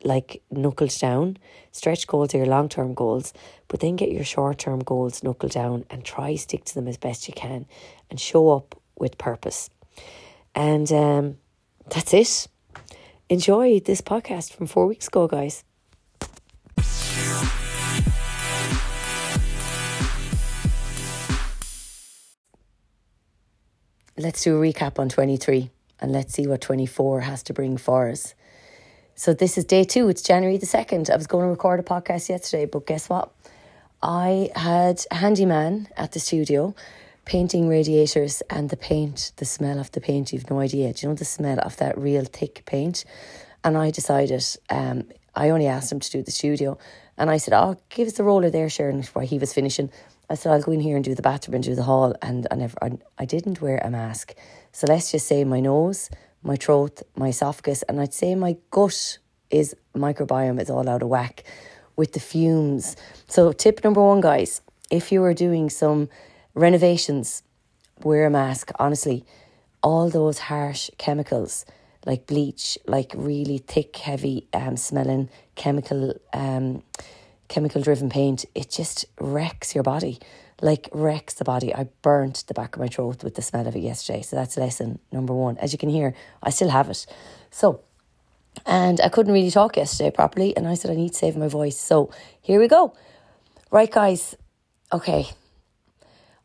like 0.04 0.42
knuckled 0.50 0.96
down. 0.98 1.36
Stretch 1.72 2.06
goals 2.06 2.34
are 2.34 2.38
your 2.38 2.46
long 2.46 2.68
term 2.68 2.94
goals, 2.94 3.32
but 3.68 3.80
then 3.80 3.96
get 3.96 4.10
your 4.10 4.24
short 4.24 4.58
term 4.58 4.80
goals 4.80 5.22
knuckled 5.22 5.52
down 5.52 5.84
and 5.90 6.04
try 6.04 6.34
stick 6.36 6.64
to 6.66 6.74
them 6.74 6.88
as 6.88 6.96
best 6.96 7.28
you 7.28 7.34
can 7.34 7.66
and 8.10 8.20
show 8.20 8.50
up 8.50 8.74
with 8.96 9.18
purpose. 9.18 9.70
And 10.54 10.90
um, 10.92 11.36
that's 11.88 12.14
it. 12.14 12.48
Enjoy 13.28 13.80
this 13.80 14.00
podcast 14.00 14.52
from 14.54 14.66
four 14.66 14.86
weeks 14.86 15.08
ago, 15.08 15.28
guys. 15.28 15.64
Let's 24.16 24.42
do 24.42 24.56
a 24.56 24.60
recap 24.60 24.98
on 24.98 25.08
23 25.08 25.70
and 26.00 26.10
let's 26.10 26.34
see 26.34 26.46
what 26.46 26.60
24 26.60 27.20
has 27.20 27.42
to 27.44 27.52
bring 27.52 27.76
for 27.76 28.08
us. 28.08 28.34
So 29.18 29.34
this 29.34 29.58
is 29.58 29.64
day 29.64 29.82
two. 29.82 30.08
It's 30.08 30.22
January 30.22 30.58
the 30.58 30.64
2nd. 30.64 31.10
I 31.10 31.16
was 31.16 31.26
going 31.26 31.44
to 31.44 31.50
record 31.50 31.80
a 31.80 31.82
podcast 31.82 32.28
yesterday, 32.28 32.66
but 32.66 32.86
guess 32.86 33.08
what? 33.08 33.32
I 34.00 34.48
had 34.54 35.04
a 35.10 35.16
handyman 35.16 35.88
at 35.96 36.12
the 36.12 36.20
studio 36.20 36.72
painting 37.24 37.68
radiators 37.68 38.42
and 38.48 38.70
the 38.70 38.76
paint, 38.76 39.32
the 39.38 39.44
smell 39.44 39.80
of 39.80 39.90
the 39.90 40.00
paint, 40.00 40.32
you've 40.32 40.48
no 40.48 40.60
idea. 40.60 40.92
Do 40.92 41.02
you 41.02 41.08
know 41.08 41.16
the 41.16 41.24
smell 41.24 41.58
of 41.58 41.76
that 41.78 41.98
real 41.98 42.26
thick 42.26 42.62
paint? 42.64 43.04
And 43.64 43.76
I 43.76 43.90
decided, 43.90 44.46
um, 44.70 45.08
I 45.34 45.50
only 45.50 45.66
asked 45.66 45.90
him 45.90 45.98
to 45.98 46.10
do 46.12 46.22
the 46.22 46.30
studio. 46.30 46.78
And 47.16 47.28
I 47.28 47.38
said, 47.38 47.54
Oh, 47.54 47.76
give 47.88 48.06
us 48.06 48.14
the 48.14 48.22
roller 48.22 48.50
there, 48.50 48.70
Sharon, 48.70 49.02
while 49.14 49.26
he 49.26 49.40
was 49.40 49.52
finishing. 49.52 49.90
I 50.30 50.36
said, 50.36 50.52
I'll 50.52 50.62
go 50.62 50.70
in 50.70 50.78
here 50.78 50.94
and 50.94 51.04
do 51.04 51.16
the 51.16 51.22
bathroom 51.22 51.56
and 51.56 51.64
do 51.64 51.74
the 51.74 51.82
hall. 51.82 52.14
And 52.22 52.46
I, 52.52 52.54
never, 52.54 52.76
I, 52.80 52.92
I 53.18 53.24
didn't 53.24 53.60
wear 53.60 53.78
a 53.78 53.90
mask. 53.90 54.36
So 54.70 54.86
let's 54.86 55.10
just 55.10 55.26
say 55.26 55.42
my 55.42 55.58
nose, 55.58 56.08
my 56.42 56.56
throat, 56.56 57.02
my 57.16 57.28
esophagus, 57.28 57.82
and 57.82 58.00
I'd 58.00 58.14
say 58.14 58.34
my 58.34 58.56
gut 58.70 59.18
is 59.50 59.74
microbiome 59.94 60.60
is 60.60 60.70
all 60.70 60.88
out 60.88 61.02
of 61.02 61.08
whack 61.08 61.44
with 61.96 62.12
the 62.12 62.20
fumes. 62.20 62.96
So, 63.26 63.52
tip 63.52 63.82
number 63.82 64.02
one, 64.02 64.20
guys, 64.20 64.60
if 64.90 65.10
you 65.10 65.22
are 65.24 65.34
doing 65.34 65.70
some 65.70 66.08
renovations, 66.54 67.42
wear 68.02 68.26
a 68.26 68.30
mask. 68.30 68.70
Honestly, 68.78 69.24
all 69.82 70.08
those 70.08 70.38
harsh 70.38 70.90
chemicals 70.98 71.64
like 72.06 72.26
bleach, 72.26 72.78
like 72.86 73.12
really 73.16 73.58
thick, 73.58 73.96
heavy 73.96 74.46
um, 74.52 74.76
smelling 74.76 75.28
chemical 75.56 76.14
um, 76.32 76.82
chemical 77.48 77.82
driven 77.82 78.08
paint, 78.08 78.44
it 78.54 78.70
just 78.70 79.04
wrecks 79.20 79.74
your 79.74 79.84
body. 79.84 80.18
Like 80.60 80.88
wrecks 80.92 81.34
the 81.34 81.44
body. 81.44 81.74
I 81.74 81.88
burnt 82.02 82.44
the 82.48 82.54
back 82.54 82.74
of 82.74 82.80
my 82.80 82.88
throat 82.88 83.22
with 83.22 83.34
the 83.36 83.42
smell 83.42 83.66
of 83.66 83.76
it 83.76 83.80
yesterday. 83.80 84.22
So 84.22 84.36
that's 84.36 84.56
lesson 84.56 84.98
number 85.12 85.32
one. 85.32 85.56
As 85.58 85.72
you 85.72 85.78
can 85.78 85.88
hear, 85.88 86.14
I 86.42 86.50
still 86.50 86.70
have 86.70 86.88
it. 86.90 87.06
So 87.50 87.82
and 88.66 89.00
I 89.00 89.08
couldn't 89.08 89.32
really 89.32 89.50
talk 89.50 89.76
yesterday 89.76 90.10
properly. 90.10 90.56
And 90.56 90.66
I 90.66 90.74
said, 90.74 90.90
I 90.90 90.94
need 90.94 91.10
to 91.10 91.18
save 91.18 91.36
my 91.36 91.48
voice. 91.48 91.78
So 91.78 92.10
here 92.40 92.60
we 92.60 92.68
go. 92.68 92.94
Right, 93.70 93.90
guys. 93.90 94.36
Okay. 94.92 95.28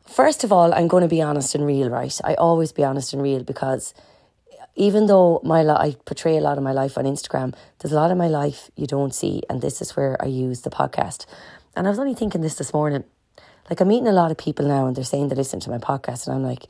First 0.06 0.44
of 0.44 0.52
all, 0.52 0.74
I'm 0.74 0.88
going 0.88 1.02
to 1.02 1.08
be 1.08 1.22
honest 1.22 1.54
and 1.54 1.64
real, 1.64 1.88
right? 1.88 2.18
I 2.22 2.34
always 2.34 2.72
be 2.72 2.84
honest 2.84 3.12
and 3.12 3.22
real 3.22 3.42
because 3.42 3.94
even 4.76 5.06
though 5.06 5.40
my 5.42 5.62
li- 5.62 5.70
I 5.70 5.96
portray 6.04 6.36
a 6.36 6.40
lot 6.40 6.58
of 6.58 6.64
my 6.64 6.72
life 6.72 6.98
on 6.98 7.04
Instagram, 7.04 7.54
there's 7.78 7.92
a 7.92 7.96
lot 7.96 8.10
of 8.10 8.18
my 8.18 8.28
life 8.28 8.70
you 8.76 8.86
don't 8.86 9.14
see. 9.14 9.42
And 9.48 9.62
this 9.62 9.80
is 9.80 9.96
where 9.96 10.20
I 10.20 10.26
use 10.26 10.60
the 10.60 10.70
podcast. 10.70 11.26
And 11.74 11.86
I 11.86 11.90
was 11.90 11.98
only 11.98 12.14
thinking 12.14 12.42
this 12.42 12.56
this 12.56 12.74
morning. 12.74 13.04
Like, 13.68 13.80
I'm 13.80 13.88
meeting 13.88 14.08
a 14.08 14.12
lot 14.12 14.30
of 14.30 14.36
people 14.36 14.66
now 14.66 14.86
and 14.86 14.96
they're 14.96 15.04
saying 15.04 15.28
they 15.28 15.36
listen 15.36 15.60
to 15.60 15.70
my 15.70 15.78
podcast. 15.78 16.26
And 16.26 16.36
I'm 16.36 16.42
like, 16.42 16.66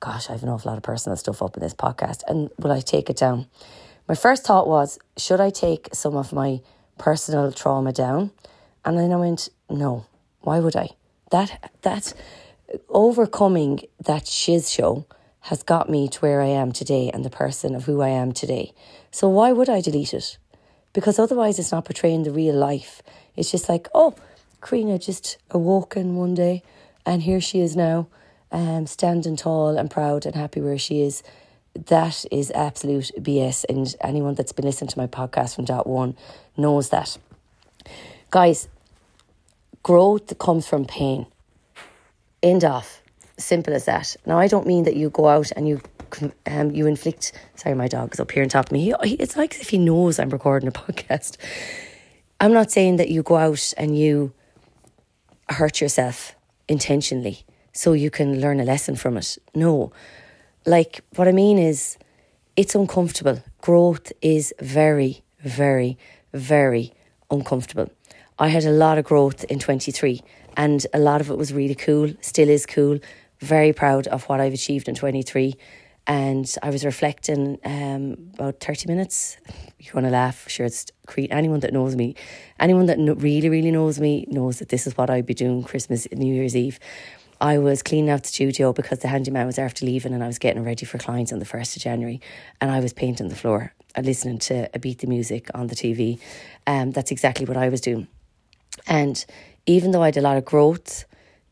gosh, 0.00 0.28
I 0.28 0.32
have 0.32 0.42
an 0.42 0.48
awful 0.48 0.70
lot 0.70 0.76
of 0.76 0.82
personal 0.82 1.16
stuff 1.16 1.42
up 1.42 1.56
in 1.56 1.62
this 1.62 1.74
podcast. 1.74 2.22
And 2.28 2.50
will 2.58 2.72
I 2.72 2.80
take 2.80 3.10
it 3.10 3.16
down? 3.16 3.46
My 4.08 4.14
first 4.14 4.44
thought 4.44 4.68
was, 4.68 4.98
should 5.16 5.40
I 5.40 5.50
take 5.50 5.88
some 5.92 6.16
of 6.16 6.32
my 6.32 6.60
personal 6.98 7.50
trauma 7.52 7.92
down? 7.92 8.30
And 8.84 8.98
then 8.98 9.12
I 9.12 9.16
went, 9.16 9.48
no, 9.68 10.06
why 10.40 10.60
would 10.60 10.76
I? 10.76 10.90
That 11.32 11.72
that 11.82 12.14
overcoming 12.88 13.80
that 14.04 14.26
shiz 14.28 14.70
show 14.70 15.06
has 15.40 15.62
got 15.62 15.88
me 15.88 16.08
to 16.08 16.18
where 16.20 16.40
I 16.40 16.46
am 16.46 16.72
today 16.72 17.10
and 17.12 17.24
the 17.24 17.30
person 17.30 17.74
of 17.74 17.84
who 17.84 18.00
I 18.00 18.08
am 18.08 18.32
today. 18.32 18.72
So 19.10 19.28
why 19.28 19.52
would 19.52 19.68
I 19.68 19.80
delete 19.80 20.14
it? 20.14 20.38
Because 20.92 21.18
otherwise 21.18 21.58
it's 21.58 21.72
not 21.72 21.84
portraying 21.84 22.22
the 22.22 22.32
real 22.32 22.54
life. 22.54 23.02
It's 23.36 23.50
just 23.50 23.68
like, 23.68 23.88
oh, 23.94 24.14
Karina 24.60 24.98
just 24.98 25.38
awoken 25.50 26.16
one 26.16 26.34
day 26.34 26.62
and 27.06 27.22
here 27.22 27.40
she 27.40 27.60
is 27.60 27.76
now, 27.76 28.08
um, 28.50 28.86
standing 28.86 29.36
tall 29.36 29.78
and 29.78 29.90
proud 29.90 30.26
and 30.26 30.34
happy 30.34 30.60
where 30.60 30.76
she 30.76 31.02
is. 31.02 31.22
That 31.74 32.24
is 32.32 32.50
absolute 32.50 33.12
BS. 33.18 33.64
And 33.68 33.94
anyone 34.00 34.34
that's 34.34 34.52
been 34.52 34.64
listening 34.64 34.88
to 34.88 34.98
my 34.98 35.06
podcast 35.06 35.54
from 35.54 35.66
dot 35.66 35.86
one 35.86 36.16
knows 36.56 36.88
that. 36.88 37.16
Guys, 38.30 38.68
growth 39.84 40.36
comes 40.38 40.66
from 40.66 40.84
pain. 40.84 41.26
End 42.42 42.64
off. 42.64 43.02
Simple 43.38 43.74
as 43.74 43.84
that. 43.84 44.16
Now, 44.26 44.38
I 44.38 44.48
don't 44.48 44.66
mean 44.66 44.84
that 44.84 44.96
you 44.96 45.10
go 45.10 45.28
out 45.28 45.52
and 45.54 45.68
you 45.68 45.80
um, 46.46 46.70
you 46.70 46.86
inflict. 46.86 47.32
Sorry, 47.56 47.74
my 47.74 47.88
dog 47.88 48.14
is 48.14 48.20
up 48.20 48.30
here 48.30 48.42
on 48.42 48.48
top 48.48 48.66
of 48.66 48.72
me. 48.72 48.92
He, 49.04 49.14
it's 49.14 49.36
like 49.36 49.60
if 49.60 49.68
he 49.68 49.78
knows 49.78 50.18
I'm 50.18 50.30
recording 50.30 50.68
a 50.68 50.72
podcast. 50.92 51.36
I'm 52.40 52.52
not 52.52 52.70
saying 52.70 52.96
that 52.96 53.10
you 53.10 53.22
go 53.22 53.36
out 53.36 53.72
and 53.76 53.98
you 53.98 54.32
hurt 55.48 55.80
yourself 55.80 56.34
intentionally 56.68 57.44
so 57.72 57.92
you 57.92 58.10
can 58.10 58.40
learn 58.40 58.60
a 58.60 58.64
lesson 58.64 58.96
from 58.96 59.16
it. 59.16 59.38
No. 59.54 59.92
Like, 60.64 61.02
what 61.14 61.28
I 61.28 61.32
mean 61.32 61.58
is, 61.58 61.98
it's 62.56 62.74
uncomfortable. 62.74 63.42
Growth 63.60 64.12
is 64.22 64.54
very, 64.60 65.22
very, 65.40 65.98
very 66.32 66.92
uncomfortable. 67.30 67.90
I 68.38 68.48
had 68.48 68.64
a 68.64 68.70
lot 68.70 68.98
of 68.98 69.04
growth 69.04 69.44
in 69.44 69.58
23 69.58 70.22
and 70.56 70.86
a 70.94 70.98
lot 70.98 71.20
of 71.20 71.30
it 71.30 71.36
was 71.36 71.52
really 71.52 71.74
cool, 71.74 72.12
still 72.20 72.48
is 72.48 72.66
cool. 72.66 72.98
Very 73.40 73.72
proud 73.72 74.06
of 74.08 74.24
what 74.24 74.40
I've 74.40 74.54
achieved 74.54 74.88
in 74.88 74.94
23. 74.94 75.54
And 76.06 76.52
I 76.62 76.70
was 76.70 76.84
reflecting 76.84 77.58
um, 77.64 78.30
about 78.34 78.60
30 78.60 78.88
minutes. 78.88 79.36
You're 79.78 79.92
going 79.92 80.04
to 80.04 80.10
laugh. 80.10 80.48
Sure, 80.48 80.66
it's 80.66 80.86
Crete. 81.06 81.32
anyone 81.32 81.60
that 81.60 81.72
knows 81.72 81.96
me, 81.96 82.14
anyone 82.60 82.86
that 82.86 82.98
really, 82.98 83.48
really 83.48 83.72
knows 83.72 83.98
me 83.98 84.24
knows 84.28 84.60
that 84.60 84.68
this 84.68 84.86
is 84.86 84.96
what 84.96 85.10
I'd 85.10 85.26
be 85.26 85.34
doing 85.34 85.64
Christmas, 85.64 86.06
New 86.12 86.32
Year's 86.32 86.54
Eve. 86.54 86.78
I 87.40 87.58
was 87.58 87.82
cleaning 87.82 88.08
out 88.08 88.22
the 88.22 88.28
studio 88.28 88.72
because 88.72 89.00
the 89.00 89.08
handyman 89.08 89.46
was 89.46 89.58
after 89.58 89.84
leaving 89.84 90.14
and 90.14 90.24
I 90.24 90.26
was 90.26 90.38
getting 90.38 90.64
ready 90.64 90.86
for 90.86 90.96
clients 90.96 91.32
on 91.32 91.38
the 91.38 91.44
1st 91.44 91.76
of 91.76 91.82
January 91.82 92.20
and 92.60 92.70
I 92.70 92.80
was 92.80 92.94
painting 92.94 93.28
the 93.28 93.36
floor 93.36 93.74
and 93.94 94.06
listening 94.06 94.38
to 94.38 94.70
a 94.72 94.78
beat 94.78 95.00
the 95.00 95.06
music 95.06 95.50
on 95.54 95.66
the 95.66 95.74
TV. 95.74 96.18
Um, 96.66 96.92
that's 96.92 97.10
exactly 97.10 97.44
what 97.44 97.58
I 97.58 97.68
was 97.68 97.82
doing. 97.82 98.08
And 98.86 99.24
even 99.66 99.90
though 99.90 100.02
I 100.02 100.06
had 100.06 100.16
a 100.16 100.22
lot 100.22 100.36
of 100.36 100.44
growth 100.44 101.04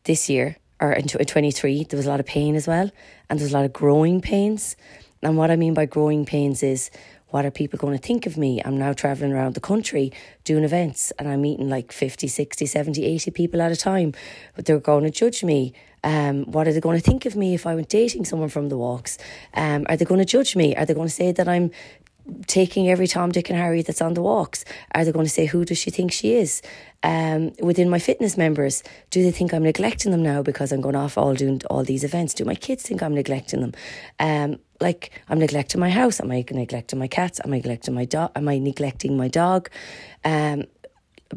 this 0.05 0.29
year, 0.29 0.57
or 0.79 0.91
in 0.91 1.07
23, 1.07 1.83
there 1.83 1.97
was 1.97 2.05
a 2.05 2.09
lot 2.09 2.19
of 2.19 2.25
pain 2.25 2.55
as 2.55 2.67
well. 2.67 2.91
And 3.29 3.39
there's 3.39 3.51
a 3.51 3.53
lot 3.53 3.65
of 3.65 3.73
growing 3.73 4.21
pains. 4.21 4.75
And 5.21 5.37
what 5.37 5.51
I 5.51 5.55
mean 5.55 5.73
by 5.73 5.85
growing 5.85 6.25
pains 6.25 6.61
is 6.61 6.91
what 7.29 7.45
are 7.45 7.51
people 7.51 7.77
going 7.77 7.97
to 7.97 8.01
think 8.01 8.25
of 8.25 8.37
me? 8.37 8.61
I'm 8.63 8.77
now 8.77 8.93
traveling 8.93 9.33
around 9.33 9.55
the 9.55 9.59
country 9.59 10.13
doing 10.43 10.63
events 10.63 11.11
and 11.17 11.27
I'm 11.27 11.41
meeting 11.41 11.69
like 11.69 11.91
50, 11.91 12.27
60, 12.27 12.65
70, 12.65 13.03
80 13.03 13.31
people 13.31 13.61
at 13.61 13.71
a 13.71 13.75
time. 13.75 14.13
But 14.55 14.65
they're 14.65 14.79
going 14.79 15.03
to 15.03 15.09
judge 15.09 15.43
me. 15.43 15.73
Um, 16.03 16.45
what 16.45 16.67
are 16.67 16.73
they 16.73 16.79
going 16.79 16.97
to 16.97 17.03
think 17.03 17.25
of 17.25 17.35
me 17.35 17.53
if 17.55 17.65
I 17.65 17.73
went 17.73 17.89
dating 17.89 18.25
someone 18.25 18.49
from 18.49 18.69
the 18.69 18.77
walks? 18.77 19.17
Um, 19.53 19.85
are 19.89 19.97
they 19.97 20.05
going 20.05 20.19
to 20.19 20.25
judge 20.25 20.55
me? 20.55 20.75
Are 20.75 20.85
they 20.85 20.93
going 20.93 21.07
to 21.07 21.13
say 21.13 21.31
that 21.31 21.47
I'm 21.47 21.71
taking 22.47 22.89
every 22.89 23.07
Tom, 23.07 23.31
Dick, 23.31 23.49
and 23.49 23.57
Harry 23.57 23.81
that's 23.81 24.01
on 24.01 24.13
the 24.13 24.21
walks? 24.21 24.65
Are 24.93 25.05
they 25.05 25.11
going 25.11 25.25
to 25.25 25.31
say, 25.31 25.45
who 25.45 25.65
does 25.65 25.77
she 25.77 25.91
think 25.91 26.11
she 26.11 26.35
is? 26.35 26.61
Um, 27.03 27.53
within 27.61 27.89
my 27.89 27.99
fitness 27.99 28.37
members, 28.37 28.83
do 29.11 29.21
they 29.21 29.31
think 29.31 29.53
I'm 29.53 29.63
neglecting 29.63 30.11
them 30.11 30.23
now 30.23 30.41
because 30.41 30.71
I'm 30.71 30.81
going 30.81 30.95
off 30.95 31.17
all 31.17 31.35
doing 31.35 31.61
all 31.69 31.83
these 31.83 32.03
events? 32.03 32.33
Do 32.33 32.45
my 32.45 32.55
kids 32.55 32.83
think 32.83 33.03
I'm 33.03 33.13
neglecting 33.13 33.61
them? 33.61 33.73
Um, 34.19 34.59
like 34.81 35.11
I'm 35.29 35.39
neglecting 35.39 35.79
my 35.79 35.89
house? 35.89 36.19
Am 36.19 36.31
I 36.31 36.43
neglecting 36.49 36.99
my 36.99 37.07
cats? 37.07 37.39
Am 37.43 37.53
I 37.53 37.57
neglecting 37.57 37.93
my 37.93 38.05
dog? 38.05 38.31
Am 38.35 38.47
I 38.47 38.57
neglecting 38.57 39.17
my 39.17 39.27
dog? 39.27 39.69
Um, 40.23 40.63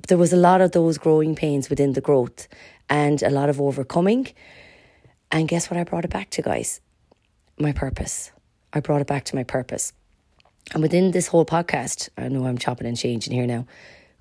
there 0.08 0.18
was 0.18 0.32
a 0.32 0.36
lot 0.36 0.60
of 0.60 0.72
those 0.72 0.98
growing 0.98 1.34
pains 1.34 1.70
within 1.70 1.92
the 1.92 2.00
growth 2.00 2.48
and 2.88 3.22
a 3.22 3.30
lot 3.30 3.48
of 3.48 3.60
overcoming. 3.60 4.28
And 5.30 5.48
guess 5.48 5.70
what 5.70 5.78
I 5.78 5.84
brought 5.84 6.04
it 6.04 6.10
back 6.10 6.30
to, 6.30 6.42
guys? 6.42 6.80
My 7.58 7.72
purpose. 7.72 8.32
I 8.72 8.80
brought 8.80 9.00
it 9.00 9.06
back 9.06 9.24
to 9.26 9.36
my 9.36 9.44
purpose. 9.44 9.92
And 10.74 10.82
within 10.82 11.12
this 11.12 11.28
whole 11.28 11.46
podcast, 11.46 12.10
I 12.18 12.28
know 12.28 12.44
I'm 12.44 12.58
chopping 12.58 12.86
and 12.86 12.96
changing 12.96 13.32
here 13.32 13.46
now, 13.46 13.66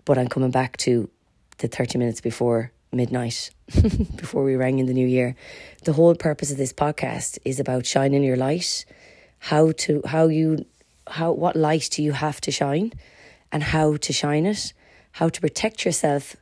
but 0.05 0.17
I'm 0.17 0.29
coming 0.29 0.51
back 0.51 0.77
to 0.77 1.09
the 1.57 1.67
30 1.67 1.97
minutes 1.97 2.21
before 2.21 2.71
midnight, 2.93 3.49
before 4.15 4.45
we 4.45 4.55
rang 4.55 4.79
in 4.79 4.85
the 4.85 4.93
new 4.93 5.05
year. 5.05 5.35
The 5.83 5.91
whole 5.91 6.15
purpose 6.15 6.49
of 6.49 6.57
this 6.57 6.71
podcast 6.71 7.37
is 7.43 7.59
about 7.59 7.85
shining 7.85 8.23
your 8.23 8.37
light, 8.37 8.85
how 9.39 9.73
to, 9.73 10.01
how 10.05 10.27
you, 10.27 10.65
how, 11.07 11.33
what 11.33 11.57
light 11.57 11.89
do 11.91 12.01
you 12.01 12.13
have 12.13 12.39
to 12.41 12.51
shine 12.51 12.93
and 13.51 13.61
how 13.61 13.97
to 13.97 14.13
shine 14.13 14.45
it, 14.45 14.71
how 15.11 15.27
to 15.27 15.41
protect 15.41 15.83
yourself, 15.83 16.37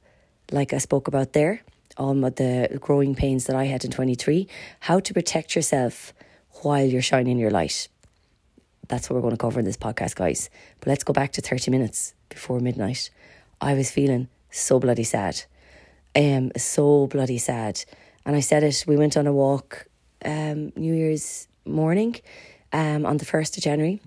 like 0.51 0.71
I 0.71 0.77
spoke 0.77 1.07
about 1.07 1.33
there, 1.33 1.62
all 1.97 2.13
the 2.13 2.77
growing 2.79 3.15
pains 3.15 3.45
that 3.45 3.55
I 3.55 3.65
had 3.65 3.83
in 3.83 3.89
23, 3.89 4.47
how 4.81 5.00
to 5.00 5.13
protect 5.15 5.55
yourself 5.55 6.13
while 6.62 6.85
you're 6.85 7.01
shining 7.01 7.39
your 7.39 7.51
light 7.51 7.88
that's 8.88 9.10
what 9.10 9.15
we're 9.15 9.22
going 9.22 9.32
to 9.32 9.38
cover 9.38 9.60
in 9.60 9.65
this 9.65 9.77
podcast, 9.77 10.15
guys. 10.15 10.50
But 10.80 10.88
let's 10.89 11.04
go 11.04 11.13
back 11.13 11.32
to 11.34 11.42
30 11.42 11.72
minutes 11.72 12.13
before 12.30 12.60
midnight. 12.60 13.10
I 13.62 13.74
was 13.74 13.92
feeling 13.92 14.27
so 14.51 14.80
bloody 14.80 15.04
sad. 15.04 15.44
I 16.15 16.34
Um, 16.34 16.51
so 16.58 17.08
bloody 17.08 17.38
sad. 17.38 17.84
And 18.25 18.36
I 18.36 18.39
said 18.39 18.63
it, 18.63 18.86
we 18.88 18.96
went 18.96 19.18
on 19.18 19.27
a 19.27 19.34
walk 19.34 19.88
um, 20.24 20.72
New 20.75 20.94
Year's 20.94 21.48
morning 21.65 22.15
um, 22.74 23.06
on 23.06 23.18
the 23.18 23.25
1st 23.25 23.58
of 23.58 23.63
January 23.63 24.01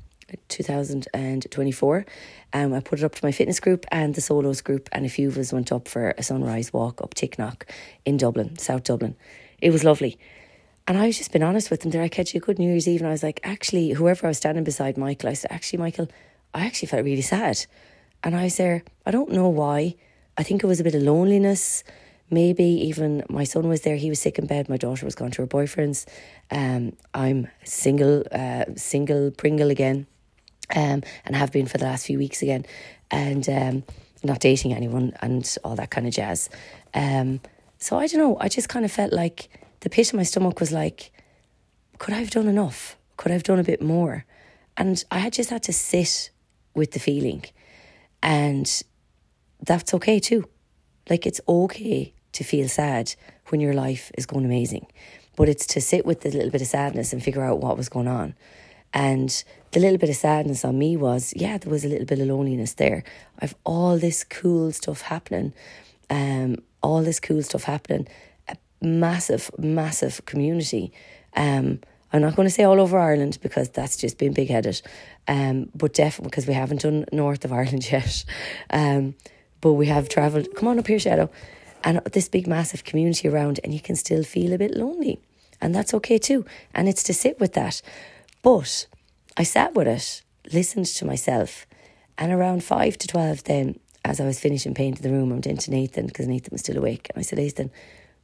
2024. 0.48 2.06
Um, 2.52 2.74
I 2.74 2.80
put 2.80 3.00
it 3.00 3.04
up 3.04 3.14
to 3.14 3.24
my 3.24 3.32
fitness 3.32 3.60
group 3.60 3.86
and 3.90 4.14
the 4.14 4.20
solos 4.20 4.60
group, 4.60 4.88
and 4.92 5.04
a 5.06 5.08
few 5.08 5.28
of 5.28 5.38
us 5.38 5.52
went 5.52 5.70
up 5.70 5.86
for 5.88 6.14
a 6.16 6.22
sunrise 6.22 6.72
walk 6.72 7.00
up 7.00 7.14
Ticknock 7.14 7.64
in 8.04 8.16
Dublin, 8.16 8.58
South 8.58 8.84
Dublin. 8.84 9.16
It 9.60 9.70
was 9.70 9.84
lovely. 9.84 10.18
And 10.88 10.96
I 10.96 11.06
was 11.06 11.18
just 11.18 11.32
been 11.32 11.42
honest 11.42 11.70
with 11.70 11.82
them 11.82 11.90
there. 11.90 12.02
I 12.02 12.08
catch 12.08 12.32
you 12.32 12.38
a 12.38 12.40
good 12.40 12.58
New 12.58 12.70
Year's 12.70 12.88
Eve. 12.88 13.02
And 13.02 13.08
I 13.08 13.12
was 13.12 13.22
like, 13.22 13.40
actually, 13.44 13.90
whoever 13.90 14.26
I 14.26 14.30
was 14.30 14.38
standing 14.38 14.64
beside 14.64 14.96
Michael, 14.96 15.28
I 15.28 15.34
said, 15.34 15.52
actually, 15.52 15.80
Michael, 15.80 16.08
I 16.54 16.64
actually 16.64 16.88
felt 16.88 17.04
really 17.04 17.20
sad. 17.20 17.66
And 18.24 18.34
I 18.34 18.44
was 18.44 18.56
there, 18.56 18.82
I 19.04 19.10
don't 19.10 19.30
know 19.30 19.50
why. 19.50 19.96
I 20.38 20.42
think 20.42 20.64
it 20.64 20.66
was 20.66 20.80
a 20.80 20.84
bit 20.84 20.94
of 20.94 21.02
loneliness. 21.02 21.84
Maybe 22.30 22.64
even 22.64 23.22
my 23.28 23.44
son 23.44 23.68
was 23.68 23.82
there. 23.82 23.96
He 23.96 24.08
was 24.08 24.18
sick 24.18 24.38
in 24.38 24.46
bed. 24.46 24.70
My 24.70 24.78
daughter 24.78 25.04
was 25.04 25.14
gone 25.14 25.30
to 25.32 25.42
her 25.42 25.46
boyfriend's. 25.46 26.06
Um, 26.50 26.96
I'm 27.12 27.48
single, 27.64 28.24
uh, 28.32 28.64
single 28.76 29.30
Pringle 29.30 29.70
again, 29.70 30.06
um, 30.74 31.02
and 31.26 31.36
have 31.36 31.52
been 31.52 31.66
for 31.66 31.76
the 31.76 31.84
last 31.84 32.06
few 32.06 32.18
weeks 32.18 32.40
again, 32.42 32.64
and 33.10 33.46
um, 33.48 33.82
not 34.22 34.40
dating 34.40 34.72
anyone 34.72 35.12
and 35.20 35.56
all 35.64 35.76
that 35.76 35.90
kind 35.90 36.06
of 36.06 36.14
jazz. 36.14 36.48
Um, 36.94 37.40
so 37.78 37.98
I 37.98 38.06
don't 38.06 38.20
know. 38.20 38.36
I 38.40 38.48
just 38.48 38.68
kind 38.68 38.84
of 38.84 38.92
felt 38.92 39.12
like 39.12 39.48
the 39.80 39.90
pit 39.90 40.12
in 40.12 40.16
my 40.16 40.22
stomach 40.22 40.60
was 40.60 40.72
like, 40.72 41.12
could 41.98 42.14
I 42.14 42.18
have 42.18 42.30
done 42.30 42.48
enough? 42.48 42.96
Could 43.16 43.32
I 43.32 43.34
have 43.34 43.42
done 43.42 43.58
a 43.58 43.64
bit 43.64 43.82
more? 43.82 44.24
And 44.76 45.02
I 45.10 45.18
had 45.18 45.32
just 45.32 45.50
had 45.50 45.62
to 45.64 45.72
sit 45.72 46.30
with 46.74 46.92
the 46.92 47.00
feeling. 47.00 47.44
And 48.22 48.82
that's 49.60 49.94
okay 49.94 50.20
too. 50.20 50.48
Like 51.10 51.26
it's 51.26 51.40
okay 51.48 52.12
to 52.32 52.44
feel 52.44 52.68
sad 52.68 53.14
when 53.48 53.60
your 53.60 53.74
life 53.74 54.10
is 54.16 54.26
going 54.26 54.44
amazing. 54.44 54.86
But 55.36 55.48
it's 55.48 55.66
to 55.68 55.80
sit 55.80 56.04
with 56.04 56.20
the 56.20 56.30
little 56.30 56.50
bit 56.50 56.62
of 56.62 56.68
sadness 56.68 57.12
and 57.12 57.22
figure 57.22 57.42
out 57.42 57.60
what 57.60 57.76
was 57.76 57.88
going 57.88 58.08
on. 58.08 58.34
And 58.92 59.44
the 59.72 59.80
little 59.80 59.98
bit 59.98 60.10
of 60.10 60.16
sadness 60.16 60.64
on 60.64 60.78
me 60.78 60.96
was, 60.96 61.32
yeah, 61.36 61.58
there 61.58 61.70
was 61.70 61.84
a 61.84 61.88
little 61.88 62.06
bit 62.06 62.20
of 62.20 62.26
loneliness 62.26 62.74
there. 62.74 63.04
I've 63.38 63.54
all 63.64 63.98
this 63.98 64.24
cool 64.24 64.72
stuff 64.72 65.02
happening, 65.02 65.52
um, 66.08 66.56
all 66.82 67.02
this 67.02 67.20
cool 67.20 67.42
stuff 67.42 67.64
happening, 67.64 68.08
massive, 68.80 69.50
massive 69.58 70.24
community. 70.26 70.92
Um, 71.34 71.80
I'm 72.12 72.22
not 72.22 72.36
going 72.36 72.46
to 72.48 72.54
say 72.54 72.64
all 72.64 72.80
over 72.80 72.98
Ireland 72.98 73.38
because 73.42 73.68
that's 73.68 73.96
just 73.96 74.18
being 74.18 74.32
big 74.32 74.48
headed, 74.48 74.80
um, 75.26 75.68
but 75.74 75.92
definitely 75.92 76.30
because 76.30 76.46
we 76.46 76.54
haven't 76.54 76.82
done 76.82 77.04
north 77.12 77.44
of 77.44 77.52
Ireland 77.60 77.90
yet. 77.90 78.24
Um, 78.70 79.14
but 79.60 79.74
we 79.74 79.86
have 79.86 80.08
travelled. 80.08 80.54
Come 80.54 80.68
on 80.68 80.78
up 80.78 80.86
here, 80.86 80.98
Shadow, 80.98 81.30
and 81.84 82.00
this 82.12 82.28
big 82.28 82.46
massive 82.46 82.84
community 82.84 83.28
around, 83.28 83.60
and 83.62 83.74
you 83.74 83.80
can 83.80 83.96
still 83.96 84.22
feel 84.22 84.52
a 84.52 84.58
bit 84.58 84.76
lonely, 84.76 85.20
and 85.60 85.74
that's 85.74 85.92
okay 85.94 86.18
too. 86.18 86.46
And 86.74 86.88
it's 86.88 87.02
to 87.04 87.14
sit 87.14 87.38
with 87.40 87.52
that. 87.54 87.82
But 88.40 88.86
I 89.36 89.42
sat 89.42 89.74
with 89.74 89.88
it, 89.88 90.22
listened 90.52 90.86
to 90.86 91.04
myself, 91.04 91.66
and 92.16 92.32
around 92.32 92.64
five 92.64 92.96
to 92.98 93.08
twelve, 93.08 93.44
then 93.44 93.78
as 94.04 94.20
I 94.20 94.24
was 94.24 94.40
finishing 94.40 94.74
painting 94.74 95.02
the 95.02 95.14
room, 95.14 95.30
I 95.30 95.34
went 95.34 95.46
into 95.46 95.70
Nathan 95.70 96.06
because 96.06 96.26
Nathan 96.26 96.52
was 96.52 96.62
still 96.62 96.78
awake, 96.78 97.10
and 97.10 97.18
I 97.20 97.22
said, 97.22 97.38
Nathan 97.38 97.70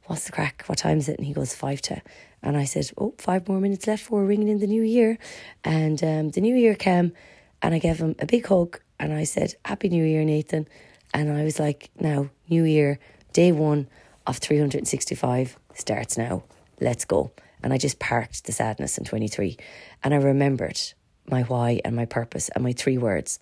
what's 0.07 0.25
the 0.25 0.31
craic? 0.31 0.63
What 0.67 0.77
time 0.77 0.97
is 0.97 1.09
it? 1.09 1.17
And 1.17 1.25
he 1.25 1.33
goes, 1.33 1.53
five 1.55 1.81
to. 1.83 2.01
And 2.41 2.57
I 2.57 2.65
said, 2.65 2.91
oh, 2.97 3.13
five 3.17 3.47
more 3.47 3.59
minutes 3.59 3.87
left 3.87 4.03
for 4.03 4.23
ringing 4.23 4.47
in 4.47 4.59
the 4.59 4.67
new 4.67 4.83
year. 4.83 5.17
And 5.63 6.03
um, 6.03 6.29
the 6.29 6.41
new 6.41 6.55
year 6.55 6.75
came 6.75 7.13
and 7.61 7.73
I 7.73 7.79
gave 7.79 7.97
him 7.97 8.15
a 8.19 8.25
big 8.25 8.45
hug 8.45 8.79
and 8.99 9.13
I 9.13 9.23
said, 9.23 9.55
Happy 9.65 9.89
New 9.89 10.03
Year, 10.03 10.23
Nathan. 10.23 10.67
And 11.13 11.31
I 11.31 11.43
was 11.43 11.59
like, 11.59 11.89
now, 11.99 12.29
new 12.49 12.63
year, 12.63 12.99
day 13.33 13.51
one 13.51 13.87
of 14.27 14.37
365 14.37 15.57
starts 15.73 16.17
now. 16.17 16.43
let's 16.79 17.05
go. 17.05 17.31
And 17.63 17.73
I 17.73 17.77
just 17.77 17.99
parked 17.99 18.45
the 18.45 18.51
sadness 18.51 18.97
in 18.97 19.05
23. 19.05 19.57
And 20.03 20.13
I 20.13 20.17
remembered 20.17 20.79
my 21.27 21.41
why 21.43 21.81
and 21.83 21.95
my 21.95 22.05
purpose 22.05 22.49
and 22.49 22.63
my 22.63 22.73
three 22.73 22.97
words 22.97 23.39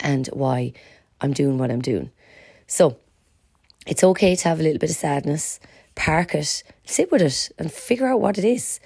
and 0.00 0.26
why 0.28 0.72
I'm 1.20 1.32
doing 1.32 1.58
what 1.58 1.70
I'm 1.70 1.82
doing. 1.82 2.10
So 2.66 2.98
it's 3.86 4.04
okay 4.04 4.34
to 4.34 4.48
have 4.48 4.60
a 4.60 4.62
little 4.62 4.78
bit 4.78 4.90
of 4.90 4.96
sadness, 4.96 5.60
park 5.94 6.34
it, 6.34 6.62
sit 6.84 7.10
with 7.12 7.22
it, 7.22 7.50
and 7.58 7.72
figure 7.72 8.06
out 8.06 8.20
what 8.20 8.38
it 8.38 8.44
is. 8.44 8.80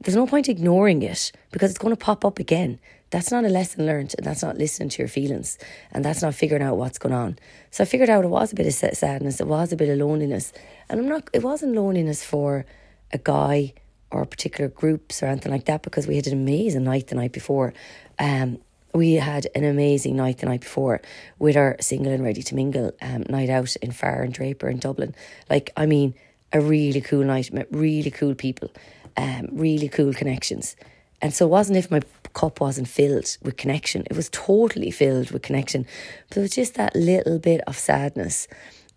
There's 0.00 0.16
no 0.16 0.26
point 0.26 0.48
ignoring 0.48 1.02
it 1.02 1.32
because 1.50 1.70
it's 1.70 1.78
going 1.78 1.94
to 1.94 2.04
pop 2.04 2.24
up 2.24 2.38
again. 2.38 2.80
That's 3.10 3.30
not 3.30 3.44
a 3.44 3.48
lesson 3.48 3.86
learned, 3.86 4.14
and 4.16 4.24
that's 4.24 4.42
not 4.42 4.56
listening 4.56 4.88
to 4.90 5.02
your 5.02 5.08
feelings, 5.08 5.58
and 5.90 6.04
that's 6.04 6.22
not 6.22 6.34
figuring 6.34 6.62
out 6.62 6.76
what's 6.76 6.98
going 6.98 7.14
on. 7.14 7.38
So 7.70 7.82
I 7.82 7.84
figured 7.84 8.08
out 8.08 8.24
it 8.24 8.28
was 8.28 8.52
a 8.52 8.54
bit 8.54 8.66
of 8.66 8.72
sadness, 8.72 9.40
it 9.40 9.46
was 9.46 9.72
a 9.72 9.76
bit 9.76 9.88
of 9.88 9.98
loneliness, 9.98 10.52
and 10.88 11.00
I'm 11.00 11.08
not. 11.08 11.28
It 11.32 11.42
wasn't 11.42 11.74
loneliness 11.74 12.24
for 12.24 12.64
a 13.12 13.18
guy 13.18 13.74
or 14.10 14.24
particular 14.24 14.68
groups 14.68 15.22
or 15.22 15.26
anything 15.26 15.52
like 15.52 15.66
that 15.66 15.82
because 15.82 16.06
we 16.06 16.16
had 16.16 16.26
an 16.26 16.32
amazing 16.32 16.84
night 16.84 17.08
the 17.08 17.14
night 17.14 17.32
before. 17.32 17.74
Um, 18.18 18.58
we 18.92 19.14
had 19.14 19.46
an 19.54 19.64
amazing 19.64 20.16
night 20.16 20.38
the 20.38 20.46
night 20.46 20.60
before 20.60 21.00
with 21.38 21.56
our 21.56 21.76
single 21.80 22.12
and 22.12 22.24
ready 22.24 22.42
to 22.42 22.54
mingle 22.54 22.92
um, 23.00 23.24
night 23.28 23.48
out 23.48 23.76
in 23.76 23.92
Farrier 23.92 24.22
and 24.22 24.34
Draper 24.34 24.68
in 24.68 24.78
Dublin. 24.78 25.14
Like, 25.48 25.70
I 25.76 25.86
mean, 25.86 26.14
a 26.52 26.60
really 26.60 27.00
cool 27.00 27.24
night, 27.24 27.52
met 27.52 27.68
really 27.70 28.10
cool 28.10 28.34
people, 28.34 28.70
um, 29.16 29.48
really 29.52 29.88
cool 29.88 30.12
connections. 30.12 30.76
And 31.22 31.32
so 31.32 31.46
it 31.46 31.50
wasn't 31.50 31.78
if 31.78 31.90
my 31.90 32.00
cup 32.32 32.60
wasn't 32.60 32.88
filled 32.88 33.36
with 33.42 33.56
connection, 33.56 34.04
it 34.10 34.16
was 34.16 34.28
totally 34.30 34.90
filled 34.90 35.30
with 35.30 35.42
connection. 35.42 35.86
But 36.28 36.38
it 36.38 36.40
was 36.40 36.50
just 36.52 36.74
that 36.74 36.96
little 36.96 37.38
bit 37.38 37.60
of 37.66 37.78
sadness. 37.78 38.48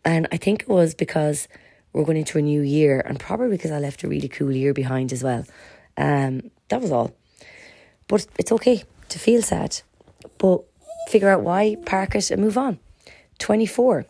And 0.05 0.27
I 0.31 0.37
think 0.37 0.63
it 0.63 0.69
was 0.69 0.95
because 0.95 1.47
we're 1.91 2.05
going 2.05 2.17
into 2.17 2.39
a 2.39 2.41
new 2.41 2.61
year 2.61 2.99
and 3.01 3.19
probably 3.19 3.57
because 3.57 3.71
I 3.71 3.79
left 3.79 4.03
a 4.03 4.07
really 4.07 4.27
cool 4.27 4.51
year 4.51 4.73
behind 4.73 5.13
as 5.13 5.23
well. 5.23 5.45
Um, 5.97 6.49
that 6.69 6.81
was 6.81 6.91
all. 6.91 7.13
But 8.07 8.25
it's 8.37 8.51
okay 8.51 8.83
to 9.13 9.19
feel 9.19 9.41
sad, 9.41 9.81
but 10.39 10.63
figure 11.07 11.29
out 11.29 11.41
why, 11.41 11.75
park 11.85 12.15
it, 12.15 12.31
and 12.31 12.41
move 12.41 12.57
on. 12.57 12.79
24. 13.37 14.05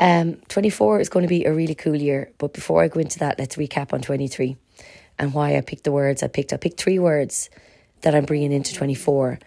Um, 0.00 0.36
24 0.48 1.00
is 1.00 1.08
going 1.08 1.22
to 1.22 1.28
be 1.28 1.44
a 1.44 1.52
really 1.52 1.74
cool 1.74 1.94
year, 1.94 2.32
but 2.38 2.52
before 2.54 2.82
I 2.82 2.88
go 2.88 3.00
into 3.00 3.18
that, 3.20 3.38
let's 3.38 3.56
recap 3.56 3.92
on 3.92 4.00
23 4.00 4.56
and 5.18 5.34
why 5.34 5.56
I 5.56 5.60
picked 5.60 5.84
the 5.84 5.92
words 5.92 6.22
I 6.22 6.28
picked. 6.28 6.52
I 6.52 6.56
picked 6.56 6.80
three 6.80 6.98
words 6.98 7.50
that 8.00 8.14
I'm 8.14 8.24
bringing 8.24 8.52
into 8.52 8.74
24 8.74 9.38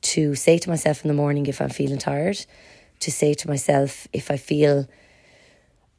to 0.00 0.34
say 0.34 0.58
to 0.58 0.68
myself 0.68 1.04
in 1.04 1.08
the 1.08 1.14
morning 1.14 1.46
if 1.46 1.60
I'm 1.60 1.70
feeling 1.70 1.98
tired, 1.98 2.44
to 3.00 3.12
say 3.12 3.34
to 3.34 3.48
myself 3.48 4.08
if 4.12 4.30
I 4.30 4.36
feel 4.38 4.88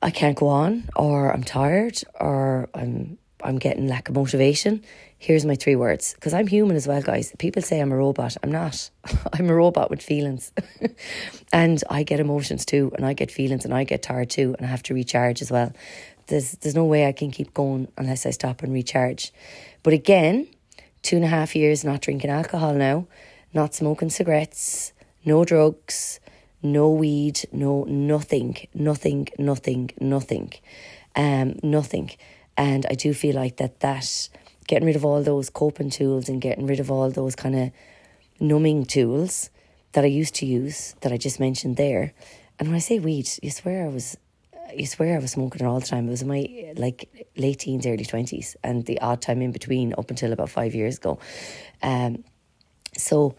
I 0.01 0.09
can't 0.09 0.37
go 0.37 0.47
on 0.47 0.89
or 0.95 1.31
I'm 1.31 1.43
tired 1.43 2.01
or 2.19 2.67
I'm 2.73 3.17
I'm 3.45 3.57
getting 3.57 3.87
lack 3.87 4.09
of 4.09 4.15
motivation, 4.15 4.83
here's 5.17 5.45
my 5.45 5.55
three 5.55 5.75
words. 5.75 6.13
Because 6.13 6.33
I'm 6.33 6.47
human 6.47 6.75
as 6.75 6.87
well, 6.87 7.01
guys. 7.01 7.33
People 7.39 7.61
say 7.61 7.79
I'm 7.79 7.91
a 7.91 7.97
robot. 7.97 8.35
I'm 8.43 8.51
not. 8.51 8.89
I'm 9.33 9.49
a 9.49 9.55
robot 9.55 9.89
with 9.89 10.01
feelings. 10.01 10.51
and 11.53 11.83
I 11.89 12.03
get 12.03 12.19
emotions 12.19 12.65
too, 12.65 12.91
and 12.95 13.05
I 13.05 13.13
get 13.13 13.31
feelings, 13.31 13.65
and 13.65 13.73
I 13.73 13.83
get 13.83 14.03
tired 14.03 14.29
too, 14.29 14.55
and 14.57 14.65
I 14.65 14.69
have 14.69 14.83
to 14.83 14.93
recharge 14.93 15.41
as 15.41 15.51
well. 15.51 15.71
There's, 16.27 16.53
there's 16.53 16.75
no 16.75 16.85
way 16.85 17.07
I 17.07 17.11
can 17.11 17.31
keep 17.31 17.53
going 17.53 17.87
unless 17.97 18.25
I 18.25 18.31
stop 18.31 18.63
and 18.63 18.73
recharge. 18.73 19.31
But 19.83 19.93
again, 19.93 20.47
two 21.01 21.15
and 21.15 21.25
a 21.25 21.29
half 21.29 21.55
years 21.55 21.83
not 21.83 22.01
drinking 22.01 22.31
alcohol 22.31 22.73
now, 22.73 23.07
not 23.53 23.75
smoking 23.75 24.09
cigarettes, 24.09 24.91
no 25.23 25.45
drugs, 25.45 26.19
no 26.63 26.89
weed, 26.89 27.41
no 27.51 27.83
nothing, 27.83 28.57
nothing, 28.73 29.27
nothing, 29.37 29.91
nothing, 29.99 30.51
um, 31.15 31.59
nothing. 31.61 32.09
And 32.57 32.85
I 32.89 32.93
do 32.93 33.13
feel 33.13 33.35
like 33.35 33.57
that 33.57 33.79
that 33.81 34.29
getting 34.67 34.85
rid 34.85 34.95
of 34.95 35.05
all 35.05 35.21
those 35.21 35.49
coping 35.49 35.89
tools 35.89 36.29
and 36.29 36.41
getting 36.41 36.65
rid 36.65 36.79
of 36.79 36.89
all 36.89 37.09
those 37.11 37.35
kind 37.35 37.55
of 37.55 37.71
numbing 38.39 38.85
tools 38.85 39.49
that 39.91 40.03
I 40.03 40.07
used 40.07 40.35
to 40.35 40.45
use 40.45 40.95
that 41.01 41.11
I 41.11 41.17
just 41.17 41.39
mentioned 41.39 41.77
there. 41.77 42.13
And 42.57 42.67
when 42.67 42.75
I 42.75 42.79
say 42.79 42.99
weed, 42.99 43.29
you 43.41 43.51
swear 43.51 43.85
I 43.85 43.89
was 43.89 44.17
you 44.75 44.85
swear 44.85 45.15
I 45.15 45.19
was 45.19 45.31
smoking 45.31 45.61
it 45.61 45.67
all 45.67 45.79
the 45.79 45.85
time. 45.85 46.07
It 46.07 46.11
was 46.11 46.21
in 46.21 46.27
my 46.27 46.73
like 46.75 47.29
late 47.37 47.59
teens, 47.59 47.85
early 47.85 48.05
twenties, 48.05 48.55
and 48.63 48.85
the 48.85 48.99
odd 48.99 49.21
time 49.21 49.41
in 49.41 49.51
between 49.51 49.93
up 49.97 50.09
until 50.09 50.33
about 50.33 50.49
five 50.49 50.73
years 50.75 50.97
ago. 50.97 51.19
Um, 51.81 52.23
so 52.97 53.35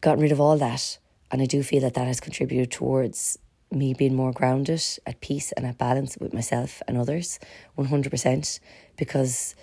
gotten 0.00 0.22
rid 0.22 0.32
of 0.32 0.40
all 0.40 0.56
that, 0.58 0.98
and 1.30 1.42
I 1.42 1.46
do 1.46 1.62
feel 1.62 1.82
that 1.82 1.94
that 1.94 2.06
has 2.06 2.20
contributed 2.20 2.70
towards 2.70 3.38
me 3.74 3.94
being 3.94 4.14
more 4.14 4.32
grounded, 4.32 4.82
at 5.06 5.20
peace, 5.20 5.52
and 5.52 5.66
at 5.66 5.78
balance 5.78 6.16
with 6.18 6.32
myself 6.32 6.82
and 6.86 6.96
others, 6.96 7.38
one 7.74 7.88
hundred 7.88 8.10
percent. 8.10 8.60
Because 8.96 9.54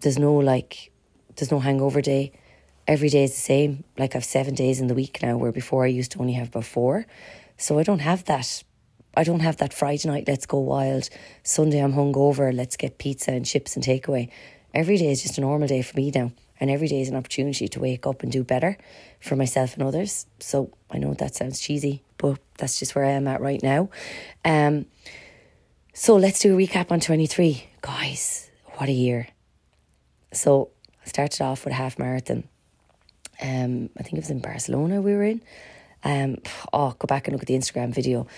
there's 0.00 0.18
no 0.18 0.34
like, 0.34 0.90
there's 1.36 1.50
no 1.50 1.60
hangover 1.60 2.00
day. 2.00 2.32
Every 2.86 3.08
day 3.08 3.24
is 3.24 3.32
the 3.32 3.40
same. 3.40 3.84
Like 3.98 4.16
I've 4.16 4.24
seven 4.24 4.54
days 4.54 4.80
in 4.80 4.86
the 4.86 4.94
week 4.94 5.20
now, 5.22 5.36
where 5.36 5.52
before 5.52 5.84
I 5.84 5.88
used 5.88 6.12
to 6.12 6.20
only 6.20 6.34
have 6.34 6.48
about 6.48 6.64
four. 6.64 7.06
So 7.56 7.78
I 7.78 7.82
don't 7.82 8.00
have 8.00 8.24
that 8.24 8.62
I 9.16 9.24
don't 9.24 9.40
have 9.40 9.56
that 9.56 9.74
Friday 9.74 10.06
night, 10.06 10.28
let's 10.28 10.46
go 10.46 10.60
wild. 10.60 11.08
Sunday, 11.42 11.80
I'm 11.80 11.94
hungover, 11.94 12.54
let's 12.54 12.76
get 12.76 12.98
pizza 12.98 13.32
and 13.32 13.44
chips 13.44 13.74
and 13.74 13.84
takeaway. 13.84 14.30
Every 14.72 14.96
day 14.96 15.10
is 15.10 15.22
just 15.22 15.38
a 15.38 15.40
normal 15.40 15.66
day 15.66 15.82
for 15.82 15.96
me 15.96 16.12
now. 16.14 16.30
And 16.60 16.70
every 16.70 16.86
day 16.86 17.00
is 17.00 17.08
an 17.08 17.16
opportunity 17.16 17.66
to 17.68 17.80
wake 17.80 18.06
up 18.06 18.22
and 18.22 18.30
do 18.30 18.44
better 18.44 18.76
for 19.18 19.34
myself 19.34 19.74
and 19.74 19.82
others. 19.82 20.26
So 20.38 20.70
I 20.90 20.98
know 20.98 21.14
that 21.14 21.34
sounds 21.34 21.58
cheesy, 21.58 22.02
but 22.18 22.38
that's 22.58 22.78
just 22.78 22.94
where 22.94 23.04
I 23.04 23.12
am 23.12 23.26
at 23.26 23.40
right 23.40 23.62
now. 23.62 23.90
Um, 24.44 24.86
so 25.94 26.16
let's 26.16 26.40
do 26.40 26.56
a 26.56 26.66
recap 26.66 26.92
on 26.92 27.00
23. 27.00 27.64
Guys, 27.80 28.50
what 28.74 28.88
a 28.88 28.92
year. 28.92 29.28
So 30.32 30.70
I 31.04 31.08
started 31.08 31.42
off 31.42 31.64
with 31.64 31.72
a 31.72 31.76
half 31.76 31.98
marathon. 31.98 32.44
Um, 33.40 33.90
I 33.96 34.02
think 34.02 34.14
it 34.14 34.20
was 34.20 34.30
in 34.30 34.40
Barcelona 34.40 35.00
we 35.00 35.14
were 35.14 35.24
in. 35.24 35.42
Um, 36.04 36.38
oh, 36.72 36.94
go 36.98 37.06
back 37.06 37.26
and 37.26 37.34
look 37.34 37.42
at 37.42 37.48
the 37.48 37.56
Instagram 37.56 37.92
video 37.92 38.28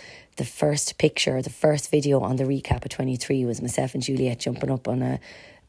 the 0.40 0.44
first 0.46 0.96
picture, 0.96 1.42
the 1.42 1.50
first 1.50 1.90
video 1.90 2.20
on 2.20 2.36
the 2.36 2.44
recap 2.44 2.82
of 2.82 2.88
23 2.88 3.44
was 3.44 3.60
myself 3.60 3.92
and 3.92 4.02
Juliet 4.02 4.38
jumping 4.38 4.70
up 4.70 4.88
on 4.88 5.02
a 5.02 5.20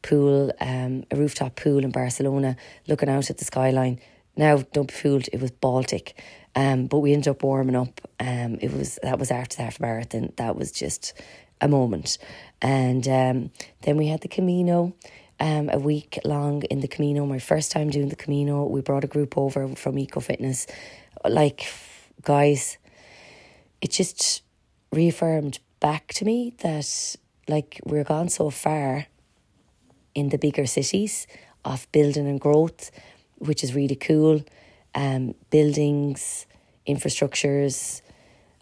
pool, 0.01 0.49
um, 0.61 1.03
a 1.11 1.17
rooftop 1.17 1.57
pool 1.57 1.79
in 1.79 1.91
Barcelona, 1.91 2.55
looking 2.87 3.09
out 3.09 3.29
at 3.29 3.37
the 3.37 3.43
skyline. 3.43 3.99
Now, 4.37 4.63
don't 4.71 4.87
be 4.87 4.93
fooled, 4.93 5.27
it 5.33 5.41
was 5.41 5.51
Baltic. 5.51 6.17
Um, 6.55 6.87
but 6.87 6.99
we 6.99 7.13
ended 7.13 7.29
up 7.29 7.43
warming 7.43 7.75
up. 7.75 8.01
Um, 8.19 8.57
it 8.61 8.73
was 8.73 8.99
that 9.03 9.19
was 9.19 9.31
after 9.31 9.57
the 9.57 9.63
half 9.63 9.79
marathon. 9.79 10.33
That 10.35 10.55
was 10.55 10.71
just 10.71 11.13
a 11.61 11.67
moment. 11.67 12.17
And 12.61 13.07
um, 13.07 13.51
then 13.81 13.97
we 13.97 14.07
had 14.07 14.21
the 14.21 14.27
Camino, 14.27 14.93
um, 15.39 15.69
a 15.71 15.79
week 15.79 16.19
long 16.25 16.63
in 16.63 16.81
the 16.81 16.87
Camino. 16.87 17.25
My 17.25 17.39
first 17.39 17.71
time 17.71 17.89
doing 17.89 18.09
the 18.09 18.15
Camino. 18.15 18.65
We 18.65 18.81
brought 18.81 19.03
a 19.03 19.07
group 19.07 19.37
over 19.37 19.67
from 19.75 19.97
Eco 19.97 20.19
Fitness. 20.19 20.67
Like, 21.23 21.67
guys, 22.21 22.77
it 23.81 23.91
just 23.91 24.43
reaffirmed 24.91 25.59
back 25.79 26.13
to 26.13 26.25
me 26.25 26.53
that 26.59 27.15
like 27.47 27.79
we're 27.85 28.03
gone 28.03 28.29
so 28.29 28.49
far 28.49 29.07
in 30.13 30.29
the 30.29 30.37
bigger 30.37 30.65
cities 30.65 31.27
of 31.63 31.91
building 31.91 32.27
and 32.27 32.39
growth, 32.39 32.91
which 33.37 33.63
is 33.63 33.73
really 33.73 33.95
cool. 33.95 34.43
Um, 34.93 35.35
buildings, 35.49 36.45
infrastructures, 36.87 38.01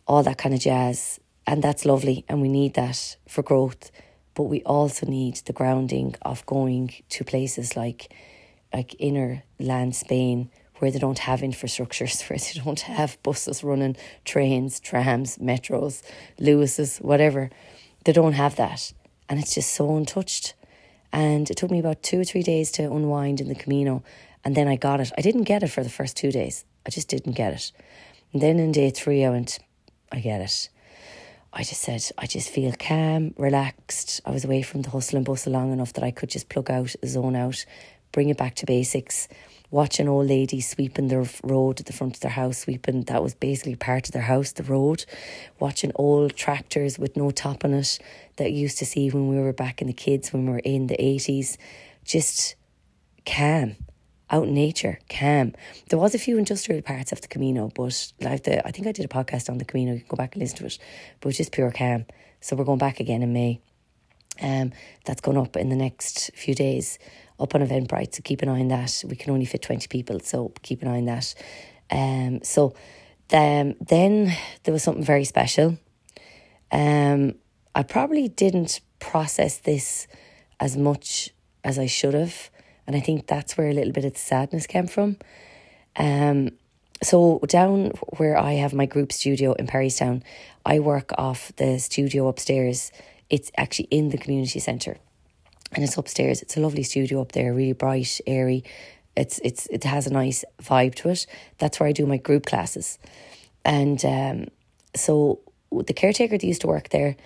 all 0.07 0.23
that 0.23 0.37
kind 0.37 0.53
of 0.53 0.61
jazz. 0.61 1.19
And 1.47 1.63
that's 1.63 1.85
lovely, 1.85 2.25
and 2.27 2.41
we 2.41 2.49
need 2.49 2.75
that 2.75 3.17
for 3.27 3.41
growth. 3.41 3.91
But 4.35 4.43
we 4.43 4.61
also 4.63 5.05
need 5.07 5.37
the 5.37 5.53
grounding 5.53 6.15
of 6.21 6.45
going 6.45 6.93
to 7.09 7.23
places 7.23 7.75
like 7.75 8.13
like 8.71 8.95
inner 8.99 9.43
land 9.59 9.95
Spain, 9.95 10.51
where 10.77 10.91
they 10.91 10.99
don't 10.99 11.19
have 11.19 11.41
infrastructures, 11.41 12.21
where 12.29 12.37
they 12.37 12.61
don't 12.63 12.81
have 12.81 13.21
buses 13.23 13.63
running, 13.63 13.95
trains, 14.25 14.79
trams, 14.79 15.37
metros, 15.37 16.03
Luases, 16.39 17.01
whatever. 17.01 17.49
They 18.05 18.13
don't 18.13 18.33
have 18.33 18.55
that. 18.55 18.93
And 19.27 19.39
it's 19.39 19.55
just 19.55 19.73
so 19.73 19.95
untouched. 19.95 20.53
And 21.11 21.49
it 21.49 21.57
took 21.57 21.71
me 21.71 21.79
about 21.79 22.03
two 22.03 22.21
or 22.21 22.23
three 22.23 22.43
days 22.43 22.71
to 22.73 22.83
unwind 22.83 23.41
in 23.41 23.47
the 23.47 23.55
Camino. 23.55 24.03
And 24.43 24.55
then 24.55 24.67
I 24.67 24.75
got 24.75 24.99
it. 24.99 25.11
I 25.17 25.21
didn't 25.21 25.43
get 25.43 25.63
it 25.63 25.67
for 25.67 25.83
the 25.83 25.89
first 25.89 26.15
two 26.17 26.31
days. 26.31 26.65
I 26.85 26.89
just 26.89 27.07
didn't 27.07 27.33
get 27.33 27.53
it. 27.53 27.71
And 28.33 28.41
then 28.41 28.59
in 28.59 28.71
day 28.71 28.89
three, 28.89 29.25
I 29.25 29.29
went, 29.29 29.59
I 30.11 30.19
get 30.19 30.41
it. 30.41 30.69
I 31.51 31.63
just 31.63 31.81
said, 31.81 32.03
I 32.17 32.25
just 32.25 32.49
feel 32.49 32.73
calm, 32.79 33.33
relaxed. 33.37 34.21
I 34.25 34.31
was 34.31 34.45
away 34.45 34.61
from 34.61 34.83
the 34.83 34.91
hustle 34.91 35.17
and 35.17 35.25
bustle 35.25 35.53
long 35.53 35.73
enough 35.73 35.93
that 35.93 36.03
I 36.03 36.11
could 36.11 36.29
just 36.29 36.47
plug 36.47 36.69
out, 36.69 36.95
zone 37.05 37.35
out, 37.35 37.65
bring 38.11 38.29
it 38.29 38.37
back 38.37 38.55
to 38.55 38.65
basics 38.65 39.27
watching 39.71 40.07
old 40.07 40.27
ladies 40.27 40.69
sweeping 40.69 41.07
their 41.07 41.25
road 41.43 41.79
at 41.79 41.85
the 41.85 41.93
front 41.93 42.15
of 42.15 42.21
their 42.21 42.31
house, 42.31 42.59
sweeping 42.59 43.03
that 43.03 43.21
was 43.21 43.35
basically 43.35 43.75
part 43.75 44.07
of 44.07 44.13
their 44.13 44.23
house, 44.23 44.51
the 44.53 44.63
road, 44.63 45.05
watching 45.59 45.91
old 45.95 46.35
tractors 46.35 46.97
with 46.97 47.15
no 47.15 47.31
top 47.31 47.63
on 47.63 47.73
it 47.73 47.99
that 48.37 48.51
used 48.51 48.77
to 48.79 48.85
see 48.85 49.09
when 49.09 49.27
we 49.27 49.37
were 49.37 49.53
back 49.53 49.81
in 49.81 49.87
the 49.87 49.93
kids, 49.93 50.33
when 50.33 50.45
we 50.45 50.51
were 50.53 50.59
in 50.59 50.87
the 50.87 50.97
80s. 50.97 51.57
Just 52.03 52.55
calm, 53.25 53.75
out 54.31 54.47
in 54.47 54.53
nature, 54.53 54.99
calm. 55.09 55.53
There 55.89 55.99
was 55.99 56.13
a 56.13 56.19
few 56.19 56.37
industrial 56.37 56.81
parts 56.81 57.11
of 57.11 57.21
the 57.21 57.27
Camino, 57.27 57.71
but 57.73 58.11
like 58.21 58.43
the, 58.43 58.65
I 58.65 58.71
think 58.71 58.87
I 58.87 58.91
did 58.91 59.05
a 59.05 59.07
podcast 59.07 59.49
on 59.49 59.57
the 59.57 59.65
Camino, 59.65 59.93
you 59.93 59.99
can 59.99 60.07
go 60.07 60.17
back 60.17 60.35
and 60.35 60.41
listen 60.41 60.57
to 60.59 60.65
it, 60.65 60.77
but 61.19 61.33
just 61.33 61.51
pure 61.51 61.71
calm. 61.71 62.05
So 62.41 62.55
we're 62.55 62.65
going 62.65 62.79
back 62.79 62.99
again 62.99 63.21
in 63.21 63.33
May. 63.33 63.61
Um, 64.41 64.71
that's 65.05 65.19
going 65.19 65.37
up 65.37 65.57
in 65.57 65.69
the 65.69 65.75
next 65.75 66.31
few 66.33 66.55
days 66.55 66.97
up 67.39 67.55
on 67.55 67.61
Eventbrite. 67.61 68.15
So 68.15 68.21
keep 68.23 68.41
an 68.41 68.49
eye 68.49 68.61
on 68.61 68.69
that. 68.69 69.03
We 69.07 69.15
can 69.15 69.31
only 69.31 69.45
fit 69.45 69.61
20 69.61 69.87
people, 69.87 70.19
so 70.21 70.53
keep 70.61 70.81
an 70.81 70.87
eye 70.87 70.97
on 70.97 71.05
that. 71.05 71.35
Um, 71.91 72.41
so 72.43 72.73
um, 73.33 73.75
then 73.81 74.35
there 74.63 74.73
was 74.73 74.83
something 74.83 75.03
very 75.03 75.25
special. 75.25 75.77
Um, 76.71 77.35
I 77.75 77.83
probably 77.83 78.27
didn't 78.27 78.81
process 78.99 79.57
this 79.59 80.07
as 80.59 80.77
much 80.77 81.31
as 81.63 81.79
I 81.79 81.85
should 81.85 82.13
have. 82.13 82.49
And 82.89 82.95
I 82.95 83.01
think 83.01 83.27
that's 83.27 83.55
where 83.55 83.69
a 83.69 83.73
little 83.73 83.93
bit 83.93 84.03
of 84.03 84.13
the 84.13 84.19
sadness 84.19 84.65
came 84.65 84.87
from. 84.87 85.17
Um, 85.95 86.53
so 87.03 87.39
down 87.47 87.91
where 88.17 88.35
I 88.35 88.53
have 88.53 88.73
my 88.73 88.87
group 88.87 89.11
studio 89.13 89.53
in 89.53 89.67
Perrystown, 89.67 90.23
I 90.65 90.79
work 90.79 91.11
off 91.15 91.51
the 91.57 91.77
studio 91.77 92.27
upstairs. 92.27 92.91
It's 93.29 93.51
actually 93.55 93.89
in 93.91 94.09
the 94.09 94.17
community 94.17 94.59
centre, 94.59 94.97
and 95.71 95.83
it's 95.83 95.97
upstairs. 95.97 96.41
It's 96.41 96.57
a 96.57 96.61
lovely 96.61 96.81
studio 96.81 97.21
up 97.21 97.33
there, 97.33 97.53
really 97.53 97.73
bright, 97.73 98.21
airy. 98.25 98.63
It's 99.15 99.39
it's 99.43 99.67
it 99.67 99.83
has 99.83 100.07
a 100.07 100.11
nice 100.11 100.43
vibe 100.59 100.95
to 100.95 101.09
it. 101.09 101.27
That's 101.59 101.79
where 101.79 101.89
I 101.89 101.91
do 101.91 102.07
my 102.07 102.17
group 102.17 102.47
classes, 102.47 102.97
and 103.63 104.03
um, 104.03 104.47
so 104.95 105.41
the 105.71 105.93
caretaker 105.93 106.39
that 106.39 106.47
used 106.47 106.61
to 106.61 106.67
work 106.67 106.89
there, 106.89 107.17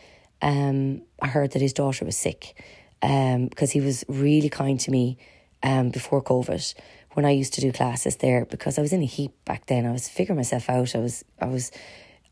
um, 0.41 1.03
I 1.21 1.27
heard 1.27 1.51
that 1.51 1.61
his 1.61 1.71
daughter 1.71 2.03
was 2.03 2.17
sick, 2.17 2.61
um, 3.01 3.47
because 3.47 3.71
he 3.71 3.79
was 3.79 4.03
really 4.09 4.49
kind 4.49 4.77
to 4.81 4.91
me, 4.91 5.17
um, 5.63 5.89
before 5.89 6.21
COVID 6.21 6.73
when 7.13 7.25
I 7.25 7.31
used 7.31 7.53
to 7.53 7.61
do 7.61 7.71
classes 7.71 8.17
there 8.17 8.45
because 8.45 8.77
I 8.77 8.81
was 8.81 8.93
in 8.93 9.01
a 9.01 9.05
heap 9.05 9.31
back 9.45 9.67
then. 9.67 9.85
I 9.85 9.91
was 9.91 10.07
figuring 10.07 10.37
myself 10.37 10.69
out. 10.69 10.95
I 10.95 10.99
was 10.99 11.23
I 11.39 11.45
was 11.45 11.71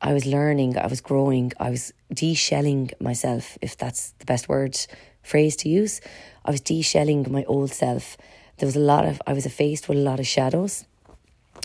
I 0.01 0.13
was 0.13 0.25
learning, 0.25 0.77
I 0.77 0.87
was 0.87 0.99
growing, 0.99 1.51
I 1.59 1.69
was 1.69 1.93
de-shelling 2.11 2.89
myself, 2.99 3.57
if 3.61 3.77
that's 3.77 4.11
the 4.17 4.25
best 4.25 4.49
word 4.49 4.75
phrase 5.21 5.55
to 5.57 5.69
use. 5.69 6.01
I 6.43 6.49
was 6.49 6.61
de-shelling 6.61 7.27
my 7.29 7.43
old 7.43 7.69
self. 7.71 8.17
There 8.57 8.65
was 8.65 8.75
a 8.75 8.79
lot 8.79 9.05
of 9.05 9.21
I 9.27 9.33
was 9.33 9.45
faced 9.47 9.87
with 9.87 9.97
a 9.97 10.01
lot 10.01 10.19
of 10.19 10.27
shadows. 10.27 10.85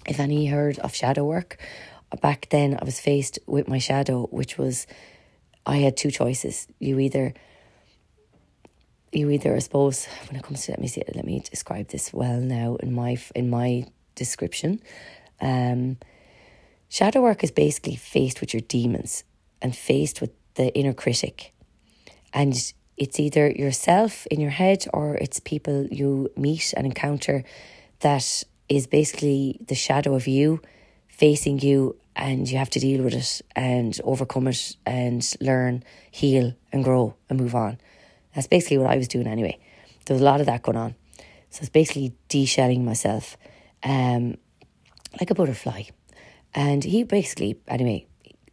If 0.06 0.20
any 0.20 0.46
heard 0.46 0.78
of 0.80 0.94
shadow 0.94 1.24
work, 1.24 1.58
back 2.20 2.48
then 2.50 2.78
I 2.80 2.84
was 2.84 3.00
faced 3.00 3.38
with 3.46 3.68
my 3.68 3.78
shadow, 3.78 4.26
which 4.30 4.58
was 4.58 4.86
I 5.64 5.78
had 5.78 5.96
two 5.96 6.10
choices. 6.10 6.68
You 6.78 6.98
either 7.00 7.34
you 9.12 9.30
either, 9.30 9.54
I 9.54 9.60
suppose, 9.60 10.06
when 10.28 10.38
it 10.38 10.42
comes 10.42 10.64
to 10.66 10.72
let 10.72 10.80
me 10.80 10.88
see, 10.88 11.02
let 11.14 11.24
me 11.24 11.40
describe 11.40 11.88
this 11.88 12.12
well 12.12 12.40
now 12.40 12.76
in 12.76 12.92
my 12.92 13.18
in 13.34 13.50
my 13.50 13.86
description. 14.14 14.80
Um, 15.40 15.98
shadow 16.88 17.22
work 17.22 17.44
is 17.44 17.50
basically 17.50 17.96
faced 17.96 18.40
with 18.40 18.52
your 18.52 18.62
demons 18.62 19.24
and 19.62 19.76
faced 19.76 20.20
with 20.20 20.30
the 20.54 20.74
inner 20.74 20.94
critic, 20.94 21.54
and 22.32 22.54
it's 22.96 23.20
either 23.20 23.50
yourself 23.50 24.26
in 24.26 24.40
your 24.40 24.50
head 24.50 24.86
or 24.92 25.16
it's 25.16 25.40
people 25.40 25.86
you 25.90 26.30
meet 26.36 26.72
and 26.76 26.86
encounter 26.86 27.44
that 28.00 28.44
is 28.68 28.86
basically 28.86 29.58
the 29.68 29.74
shadow 29.74 30.14
of 30.14 30.26
you 30.26 30.60
facing 31.08 31.58
you 31.60 31.96
and 32.14 32.50
you 32.50 32.58
have 32.58 32.70
to 32.70 32.80
deal 32.80 33.02
with 33.02 33.14
it 33.14 33.42
and 33.54 34.00
overcome 34.04 34.48
it 34.48 34.76
and 34.86 35.34
learn, 35.40 35.84
heal 36.10 36.54
and 36.72 36.82
grow 36.82 37.14
and 37.28 37.38
move 37.38 37.54
on. 37.54 37.78
That's 38.36 38.46
basically 38.46 38.76
what 38.76 38.90
I 38.90 38.98
was 38.98 39.08
doing 39.08 39.26
anyway. 39.26 39.58
There 40.04 40.14
was 40.14 40.20
a 40.20 40.24
lot 40.24 40.40
of 40.40 40.46
that 40.46 40.62
going 40.62 40.76
on. 40.76 40.94
So 41.48 41.60
it's 41.60 41.70
basically 41.70 42.12
de-shelling 42.28 42.84
myself 42.84 43.38
um, 43.82 44.36
like 45.18 45.30
a 45.30 45.34
butterfly. 45.34 45.84
And 46.54 46.84
he 46.84 47.02
basically, 47.02 47.58
anyway, 47.66 48.06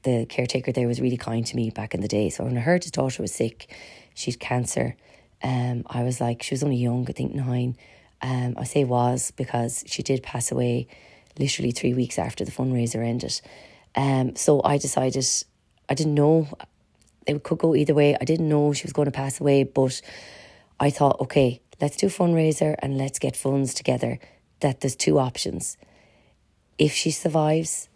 the 0.04 0.26
caretaker 0.26 0.72
there 0.72 0.88
was 0.88 1.02
really 1.02 1.18
kind 1.18 1.46
to 1.46 1.56
me 1.58 1.70
back 1.70 1.94
in 1.94 2.00
the 2.00 2.08
day. 2.08 2.30
So 2.30 2.46
when 2.46 2.58
I 2.58 2.62
heard 2.62 2.84
his 2.84 2.92
daughter 2.92 3.22
was 3.22 3.34
sick, 3.34 3.76
she'd 4.16 4.40
cancer, 4.40 4.96
um, 5.44 5.84
I 5.88 6.04
was 6.04 6.22
like, 6.22 6.42
she 6.44 6.54
was 6.54 6.64
only 6.64 6.78
young, 6.78 7.06
I 7.10 7.12
think 7.12 7.36
nine. 7.36 7.76
Um, 8.22 8.56
I 8.58 8.64
say 8.64 8.86
was 8.86 9.32
because 9.32 9.84
she 9.86 10.02
did 10.02 10.24
pass 10.24 10.50
away 10.50 10.88
literally 11.38 11.72
three 11.72 11.94
weeks 11.94 12.18
after 12.18 12.46
the 12.46 12.52
fundraiser 12.52 13.06
ended. 13.06 13.42
Um, 13.96 14.38
so 14.38 14.62
I 14.64 14.78
decided, 14.78 15.26
I 15.90 15.94
didn't 15.94 16.16
know 16.16 16.48
it 17.28 17.44
could 17.44 17.58
go 17.58 17.76
either 17.76 17.94
way. 17.94 18.16
I 18.20 18.26
didn't 18.26 18.50
know 18.50 18.74
she 18.74 18.86
was 18.86 18.94
going 18.94 19.06
to 19.06 19.12
pass 19.12 19.40
away, 19.40 19.64
but 19.64 20.02
I 20.80 20.90
thought, 20.90 21.20
okay, 21.22 21.62
let's 21.82 21.98
do 21.98 22.08
fundraiser 22.08 22.76
and 22.80 22.98
let's 22.98 23.20
get 23.20 23.36
funds 23.36 23.74
together. 23.74 24.20
That 24.60 24.82
there's 24.82 24.96
two 24.96 25.20
options. 25.20 25.78
If 26.78 26.94
she 26.94 27.12
survives, 27.12 27.90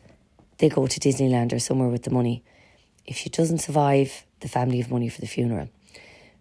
they 0.58 0.70
go 0.70 0.88
to 0.88 1.00
Disneyland 1.00 1.54
or 1.54 1.60
somewhere 1.60 1.90
with 1.90 2.04
the 2.04 2.12
money. 2.12 2.44
If 3.06 3.18
she 3.18 3.30
doesn't 3.30 3.60
survive, 3.60 4.26
the 4.42 4.48
family 4.48 4.80
have 4.80 4.92
money 4.92 5.10
for 5.10 5.22
the 5.22 5.28
funeral. 5.28 5.70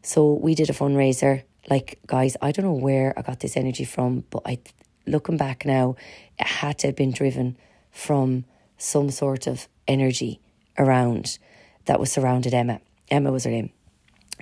So 0.03 0.33
we 0.35 0.55
did 0.55 0.71
a 0.71 0.73
fundraiser. 0.73 1.43
Like, 1.69 1.99
guys, 2.07 2.37
I 2.41 2.53
don't 2.53 2.65
know 2.65 2.73
where 2.73 3.13
I 3.17 3.23
got 3.23 3.41
this 3.41 3.57
energy 3.57 3.85
from, 3.85 4.25
but 4.31 4.43
I, 4.45 4.59
looking 5.07 5.37
back 5.37 5.65
now, 5.65 5.97
it 6.39 6.47
had 6.47 6.79
to 6.79 6.89
have 6.89 6.97
been 6.97 7.13
driven 7.13 7.57
from 7.91 8.45
some 8.79 9.11
sort 9.11 9.47
of 9.47 9.69
energy 9.89 10.41
around 10.79 11.39
that 11.87 11.99
was 11.99 12.13
surrounded 12.13 12.55
Emma. 12.55 12.81
Emma 13.11 13.33
was 13.33 13.45
her 13.45 13.51
name. 13.51 13.71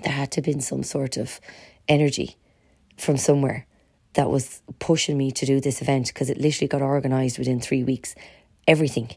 There 0.02 0.12
had 0.12 0.32
to 0.32 0.38
have 0.38 0.44
been 0.44 0.60
some 0.60 0.82
sort 0.82 1.16
of 1.16 1.40
energy 1.88 2.36
from 2.96 3.16
somewhere 3.16 3.66
that 4.14 4.30
was 4.30 4.62
pushing 4.78 5.18
me 5.18 5.30
to 5.32 5.46
do 5.46 5.60
this 5.60 5.82
event 5.82 6.08
because 6.08 6.30
it 6.30 6.38
literally 6.38 6.68
got 6.68 6.82
organised 6.82 7.38
within 7.38 7.60
three 7.60 7.84
weeks. 7.84 8.14
Everything, 8.66 9.10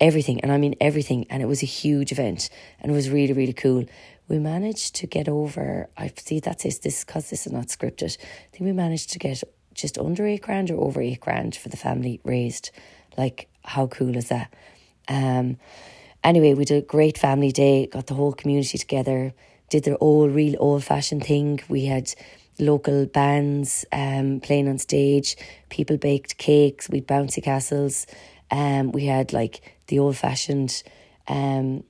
everything, 0.00 0.40
and 0.40 0.50
I 0.50 0.58
mean 0.58 0.74
everything. 0.80 1.26
And 1.28 1.42
it 1.42 1.46
was 1.46 1.62
a 1.62 1.66
huge 1.66 2.12
event 2.12 2.48
and 2.80 2.90
it 2.90 2.94
was 2.94 3.10
really, 3.10 3.32
really 3.32 3.52
cool. 3.52 3.84
We 4.28 4.38
managed 4.38 4.94
to 4.96 5.06
get 5.06 5.28
over, 5.28 5.88
I 5.96 6.10
see 6.16 6.40
that's 6.40 6.62
this, 6.62 6.78
this 6.78 7.04
because 7.04 7.30
this 7.30 7.46
is 7.46 7.52
not 7.52 7.66
scripted. 7.66 8.16
I 8.18 8.56
think 8.56 8.66
we 8.66 8.72
managed 8.72 9.10
to 9.12 9.18
get 9.18 9.42
just 9.74 9.98
under 9.98 10.26
eight 10.26 10.42
grand 10.42 10.70
or 10.70 10.80
over 10.82 11.02
eight 11.02 11.20
grand 11.20 11.56
for 11.56 11.68
the 11.68 11.76
family 11.76 12.20
raised. 12.24 12.70
Like, 13.18 13.48
how 13.64 13.86
cool 13.88 14.16
is 14.16 14.28
that? 14.28 14.52
Um, 15.08 15.58
Anyway, 16.24 16.54
we 16.54 16.64
did 16.64 16.82
a 16.82 16.86
great 16.86 17.18
family 17.18 17.52
day, 17.52 17.86
got 17.86 18.06
the 18.06 18.14
whole 18.14 18.32
community 18.32 18.78
together, 18.78 19.34
did 19.68 19.84
their 19.84 19.98
old, 20.00 20.34
real 20.34 20.56
old 20.58 20.82
fashioned 20.82 21.22
thing. 21.22 21.60
We 21.68 21.84
had 21.84 22.14
local 22.58 23.04
bands 23.04 23.84
um, 23.92 24.40
playing 24.40 24.66
on 24.68 24.78
stage, 24.78 25.36
people 25.68 25.98
baked 25.98 26.38
cakes, 26.38 26.88
we 26.88 26.98
had 26.98 27.06
bouncy 27.06 27.42
castles, 27.42 28.06
um, 28.50 28.90
we 28.92 29.04
had 29.04 29.34
like 29.34 29.60
the 29.88 29.98
old 29.98 30.16
fashioned 30.16 30.82
um, 31.28 31.84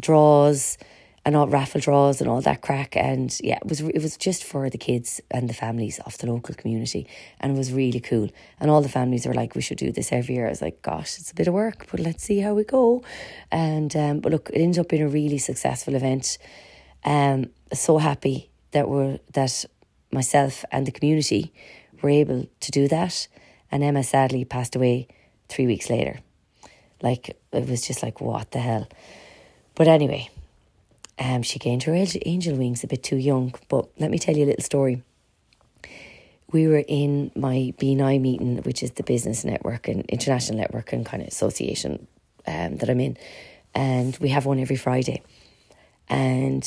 draws 0.00 0.76
and 1.24 1.36
all 1.36 1.46
raffle 1.46 1.80
draws 1.80 2.20
and 2.20 2.30
all 2.30 2.40
that 2.40 2.62
craic. 2.62 2.96
And 2.96 3.38
yeah, 3.42 3.58
it 3.58 3.66
was 3.66 3.80
it 3.80 4.02
was 4.02 4.16
just 4.16 4.44
for 4.44 4.70
the 4.70 4.78
kids 4.78 5.20
and 5.30 5.48
the 5.48 5.54
families 5.54 5.98
of 6.00 6.16
the 6.18 6.26
local 6.26 6.54
community, 6.54 7.06
and 7.40 7.52
it 7.52 7.58
was 7.58 7.72
really 7.72 8.00
cool. 8.00 8.30
And 8.58 8.70
all 8.70 8.80
the 8.82 8.88
families 8.88 9.26
were 9.26 9.34
like, 9.34 9.54
"We 9.54 9.62
should 9.62 9.78
do 9.78 9.92
this 9.92 10.12
every 10.12 10.34
year." 10.34 10.46
I 10.46 10.50
was 10.50 10.62
like, 10.62 10.82
"Gosh, 10.82 11.18
it's 11.18 11.30
a 11.30 11.34
bit 11.34 11.48
of 11.48 11.54
work, 11.54 11.86
but 11.90 12.00
let's 12.00 12.24
see 12.24 12.40
how 12.40 12.54
we 12.54 12.64
go." 12.64 13.02
And 13.50 13.94
um, 13.96 14.20
but 14.20 14.32
look, 14.32 14.50
it 14.50 14.60
ended 14.60 14.80
up 14.80 14.88
being 14.88 15.02
a 15.02 15.08
really 15.08 15.38
successful 15.38 15.94
event. 15.94 16.38
Um, 17.04 17.50
so 17.72 17.98
happy 17.98 18.50
that 18.72 18.88
we're 18.88 19.18
that 19.32 19.64
myself 20.12 20.64
and 20.72 20.86
the 20.86 20.92
community 20.92 21.52
were 22.02 22.10
able 22.10 22.48
to 22.60 22.70
do 22.70 22.88
that. 22.88 23.28
And 23.70 23.84
Emma 23.84 24.02
sadly 24.02 24.44
passed 24.44 24.74
away 24.74 25.06
three 25.48 25.66
weeks 25.66 25.90
later. 25.90 26.18
Like 27.02 27.36
it 27.52 27.68
was 27.68 27.86
just 27.86 28.02
like 28.02 28.20
what 28.20 28.50
the 28.50 28.58
hell. 28.58 28.88
But 29.74 29.88
anyway, 29.88 30.28
um, 31.20 31.42
she 31.42 31.58
gained 31.58 31.82
her 31.82 31.94
angel 31.94 32.56
wings 32.56 32.82
a 32.82 32.86
bit 32.86 33.02
too 33.02 33.16
young. 33.16 33.54
But 33.68 33.88
let 33.98 34.10
me 34.10 34.18
tell 34.18 34.36
you 34.36 34.44
a 34.44 34.46
little 34.46 34.64
story. 34.64 35.02
We 36.50 36.66
were 36.66 36.82
in 36.88 37.30
my 37.36 37.72
BNI 37.78 38.20
meeting, 38.20 38.56
which 38.62 38.82
is 38.82 38.92
the 38.92 39.04
business 39.04 39.44
network 39.44 39.86
and 39.86 40.04
international 40.06 40.58
network 40.58 40.92
and 40.92 41.06
kind 41.06 41.22
of 41.22 41.28
association 41.28 42.08
um, 42.46 42.78
that 42.78 42.88
I'm 42.90 42.98
in, 42.98 43.16
and 43.74 44.16
we 44.18 44.30
have 44.30 44.46
one 44.46 44.58
every 44.58 44.76
Friday. 44.76 45.22
And 46.08 46.66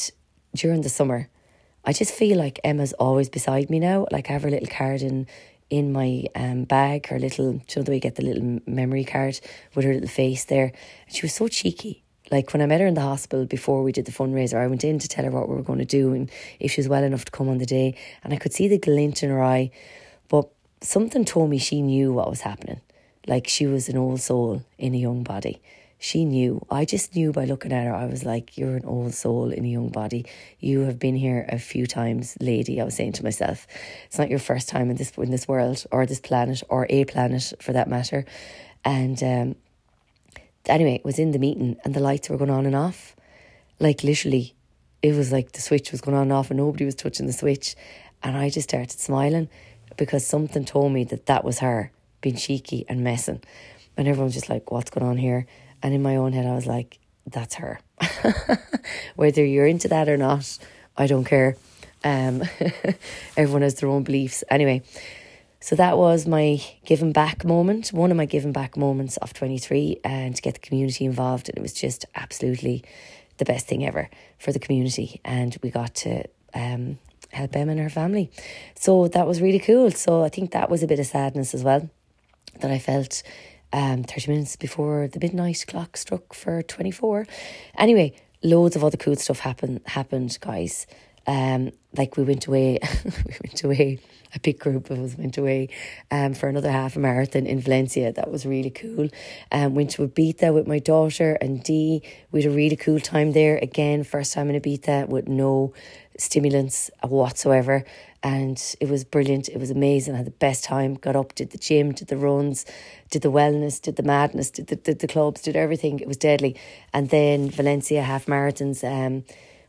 during 0.56 0.82
the 0.82 0.90
summer, 0.90 1.28
I 1.84 1.92
just 1.92 2.14
feel 2.14 2.38
like 2.38 2.62
Emma's 2.64 2.94
always 2.94 3.28
beside 3.28 3.70
me 3.70 3.80
now. 3.80 4.08
Like 4.10 4.30
I 4.30 4.34
have 4.34 4.44
her 4.44 4.52
little 4.52 4.70
card 4.70 5.02
in 5.02 5.28
in 5.70 5.92
my 5.92 6.26
um, 6.36 6.66
bag, 6.66 7.08
her 7.08 7.18
little, 7.18 7.54
you 7.54 7.62
know, 7.76 7.82
the 7.82 7.92
way 7.92 7.96
you 7.96 8.02
get 8.02 8.16
the 8.16 8.24
little 8.24 8.62
memory 8.68 9.04
card 9.04 9.40
with 9.74 9.84
her 9.84 9.94
little 9.94 10.08
face 10.08 10.46
there. 10.46 10.72
And 11.08 11.16
she 11.16 11.24
was 11.24 11.34
so 11.34 11.48
cheeky. 11.48 12.03
Like 12.34 12.52
when 12.52 12.64
I 12.64 12.66
met 12.66 12.82
her 12.82 12.88
in 12.88 12.96
the 12.96 13.02
hospital 13.02 13.46
before 13.46 13.84
we 13.84 13.92
did 13.92 14.06
the 14.06 14.12
fundraiser, 14.12 14.58
I 14.58 14.66
went 14.66 14.84
in 14.84 14.98
to 14.98 15.08
tell 15.08 15.24
her 15.24 15.30
what 15.30 15.48
we 15.48 15.54
were 15.54 15.62
going 15.62 15.78
to 15.78 15.86
do 15.86 16.14
and 16.14 16.32
if 16.60 16.72
she 16.72 16.82
was 16.82 16.90
well 16.90 17.04
enough 17.04 17.26
to 17.26 17.32
come 17.32 17.48
on 17.48 17.60
the 17.60 17.66
day. 17.68 17.96
And 18.24 18.34
I 18.34 18.38
could 18.38 18.54
see 18.54 18.68
the 18.68 18.80
glint 18.80 19.22
in 19.22 19.30
her 19.30 19.44
eye. 19.44 19.70
But 20.30 20.50
something 20.82 21.26
told 21.26 21.52
me 21.52 21.60
she 21.60 21.84
knew 21.84 22.12
what 22.12 22.32
was 22.32 22.42
happening. 22.42 22.82
Like 23.28 23.48
she 23.48 23.68
was 23.68 23.88
an 23.88 23.98
old 23.98 24.20
soul 24.20 24.64
in 24.80 24.96
a 24.96 24.98
young 24.98 25.22
body. 25.22 25.62
She 26.00 26.26
knew. 26.26 26.66
I 26.72 26.86
just 26.86 27.16
knew 27.16 27.32
by 27.32 27.46
looking 27.46 27.72
at 27.72 27.86
her. 27.86 27.94
I 27.94 28.08
was 28.08 28.26
like, 28.26 28.58
You're 28.58 28.78
an 28.78 28.86
old 28.86 29.14
soul 29.14 29.52
in 29.52 29.64
a 29.64 29.70
young 29.70 29.90
body. 29.90 30.26
You 30.60 30.80
have 30.82 30.98
been 30.98 31.16
here 31.16 31.46
a 31.50 31.60
few 31.60 31.86
times, 31.86 32.36
lady. 32.42 32.82
I 32.82 32.84
was 32.84 32.96
saying 32.96 33.14
to 33.14 33.24
myself, 33.24 33.68
It's 34.08 34.18
not 34.18 34.32
your 34.32 34.40
first 34.40 34.68
time 34.68 34.90
in 34.90 34.98
this 34.98 35.12
in 35.20 35.30
this 35.30 35.48
world 35.48 35.86
or 35.92 36.08
this 36.08 36.20
planet 36.20 36.64
or 36.68 36.88
a 36.90 37.06
planet 37.06 37.54
for 37.62 37.74
that 37.74 37.88
matter. 37.88 38.26
And 38.84 39.22
um, 39.24 39.56
anyway, 40.66 41.02
was 41.04 41.20
in 41.20 41.32
the 41.32 41.40
meeting 41.40 41.78
and 41.84 41.94
the 41.94 42.00
lights 42.00 42.30
were 42.30 42.38
going 42.38 42.50
on 42.50 42.66
and 42.66 42.76
off. 42.76 43.16
Like 43.80 44.04
literally, 44.04 44.56
it 45.02 45.14
was 45.14 45.32
like 45.32 45.52
the 45.52 45.62
switch 45.62 45.92
was 45.92 46.02
going 46.02 46.16
on 46.16 46.24
and 46.24 46.34
off 46.34 46.50
and 46.50 46.58
nobody 46.58 46.86
was 46.86 46.96
touching 46.96 47.28
the 47.28 47.34
switch. 47.34 47.76
And 48.22 48.38
I 48.38 48.50
just 48.50 48.70
started 48.70 48.92
smiling 48.92 49.50
because 49.98 50.26
something 50.26 50.66
told 50.66 50.94
me 50.94 51.04
that 51.06 51.26
that 51.26 51.44
was 51.44 51.60
her 51.60 51.92
being 52.22 52.38
cheeky 52.38 52.86
and 52.88 53.04
messing. 53.04 53.42
And 53.98 54.08
everyone's 54.08 54.34
just 54.34 54.50
like, 54.50 54.72
what's 54.72 54.90
going 54.90 55.06
on 55.06 55.18
here? 55.18 55.46
And 55.82 55.94
in 55.94 56.02
my 56.02 56.16
own 56.16 56.34
head, 56.34 56.46
I 56.46 56.56
was 56.56 56.66
like, 56.66 57.00
that's 57.28 57.56
her. 57.56 57.80
Whether 59.16 59.46
you're 59.46 59.68
into 59.68 59.90
that 59.90 60.10
or 60.10 60.18
not, 60.18 60.58
I 60.98 61.08
don't 61.08 61.26
care. 61.26 61.58
Um, 62.04 62.44
everyone 63.38 63.62
has 63.62 63.76
their 63.76 63.90
own 63.90 64.04
beliefs. 64.04 64.44
Anyway, 64.50 64.84
so 65.64 65.78
that 65.78 65.98
was 65.98 66.28
my 66.28 66.62
giving 66.84 67.14
back 67.14 67.46
moment, 67.46 67.94
one 67.94 68.12
of 68.12 68.18
my 68.18 68.26
giving 68.26 68.52
back 68.52 68.76
moments 68.76 69.16
of 69.16 69.34
23, 69.34 70.02
and 70.04 70.36
to 70.36 70.42
get 70.42 70.56
the 70.56 70.60
community 70.60 71.06
involved. 71.06 71.48
And 71.48 71.58
it 71.58 71.62
was 71.62 71.72
just 71.72 72.04
absolutely 72.16 72.84
the 73.38 73.46
best 73.46 73.66
thing 73.66 73.86
ever 73.86 74.10
for 74.38 74.52
the 74.52 74.60
community. 74.60 75.22
And 75.24 75.58
we 75.64 75.70
got 75.70 75.96
to 75.96 76.26
um, 76.54 77.00
help 77.32 77.56
Emma 77.56 77.72
and 77.72 77.80
her 77.80 77.90
family. 77.90 78.30
So 78.76 79.08
that 79.08 79.26
was 79.26 79.42
really 79.42 79.58
cool. 79.58 79.90
So 79.92 80.26
I 80.26 80.28
think 80.28 80.52
that 80.52 80.70
was 80.70 80.84
a 80.84 80.88
bit 80.88 81.00
of 81.00 81.06
sadness 81.06 81.54
as 81.54 81.64
well 81.64 81.90
that 82.60 82.70
I 82.70 82.78
felt 82.78 83.24
um, 83.72 84.04
30 84.04 84.32
minutes 84.32 84.58
before 84.58 85.08
the 85.08 85.20
midnight 85.22 85.64
clock 85.66 85.96
struck 85.96 86.34
for 86.34 86.62
24. 86.62 87.26
Anyway, 87.78 88.20
loads 88.44 88.76
of 88.76 88.84
other 88.84 88.98
cool 88.98 89.16
stuff 89.16 89.40
happened, 89.40 89.80
happened 89.86 90.38
guys. 90.42 90.88
Um, 91.26 91.72
like 91.96 92.18
we 92.18 92.24
went 92.24 92.48
away, 92.48 92.80
we 93.06 93.36
went 93.44 93.64
away, 93.64 94.00
a 94.36 94.40
big 94.40 94.60
group 94.60 94.90
of 94.90 95.00
us 95.00 95.18
went 95.18 95.38
away 95.38 95.70
um, 96.10 96.34
for 96.34 96.50
another 96.50 96.72
half 96.72 96.98
marathon 96.98 97.46
in 97.46 97.60
Valencia. 97.60 98.12
That 98.12 98.32
was 98.32 98.46
really 98.46 98.72
cool. 98.72 99.10
Um, 99.52 99.76
went 99.76 99.92
to 99.92 100.04
a 100.04 100.08
Ibiza 100.08 100.54
with 100.54 100.68
my 100.68 100.80
daughter 100.80 101.38
and 101.40 101.64
Dee. 101.64 102.02
We 102.32 102.42
had 102.42 102.52
a 102.52 102.56
really 102.56 102.76
cool 102.76 103.00
time 103.00 103.34
there. 103.34 103.58
Again, 103.58 104.04
first 104.04 104.34
time 104.34 104.50
in 104.50 104.60
Ibiza 104.60 105.08
with 105.08 105.28
no 105.28 105.74
stimulants 106.18 106.90
whatsoever. 107.04 107.84
And 108.24 108.58
it 108.80 108.90
was 108.90 109.04
brilliant. 109.04 109.50
It 109.50 109.60
was 109.60 109.70
amazing. 109.70 110.14
I 110.14 110.18
had 110.18 110.26
the 110.26 110.32
best 110.32 110.64
time. 110.64 110.96
Got 110.96 111.16
up, 111.16 111.36
did 111.36 111.52
the 111.52 111.58
gym, 111.58 111.92
did 111.92 112.08
the 112.08 112.18
runs, 112.18 112.66
did 113.12 113.22
the 113.22 113.32
wellness, 113.32 113.82
did 113.82 113.98
the 113.98 114.04
madness, 114.04 114.50
did 114.50 114.68
the, 114.68 114.78
did 114.78 115.00
the 115.00 115.08
clubs, 115.08 115.42
did 115.42 115.58
everything. 115.58 116.00
It 116.00 116.08
was 116.08 116.18
deadly. 116.18 116.56
And 116.94 117.10
then 117.10 117.50
Valencia 117.50 118.02
half 118.02 118.26
marathons. 118.26 118.84
Um, 118.84 119.26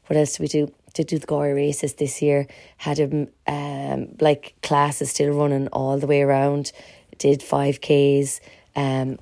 what 0.07 0.17
else 0.17 0.33
did 0.33 0.41
we 0.41 0.49
do? 0.49 0.73
Did 0.95 1.09
do 1.09 1.19
the 1.19 1.27
Galway 1.27 1.53
races 1.53 1.95
this 1.95 2.23
year. 2.23 2.47
Had 2.77 3.01
a 3.01 3.27
um, 3.51 4.09
like 4.21 4.55
classes 4.63 5.11
still 5.11 5.35
running 5.35 5.69
all 5.69 5.99
the 5.99 6.07
way 6.07 6.23
around. 6.23 6.73
Did 7.19 7.43
five 7.43 7.81
Ks. 7.81 8.41
Um, 8.77 9.19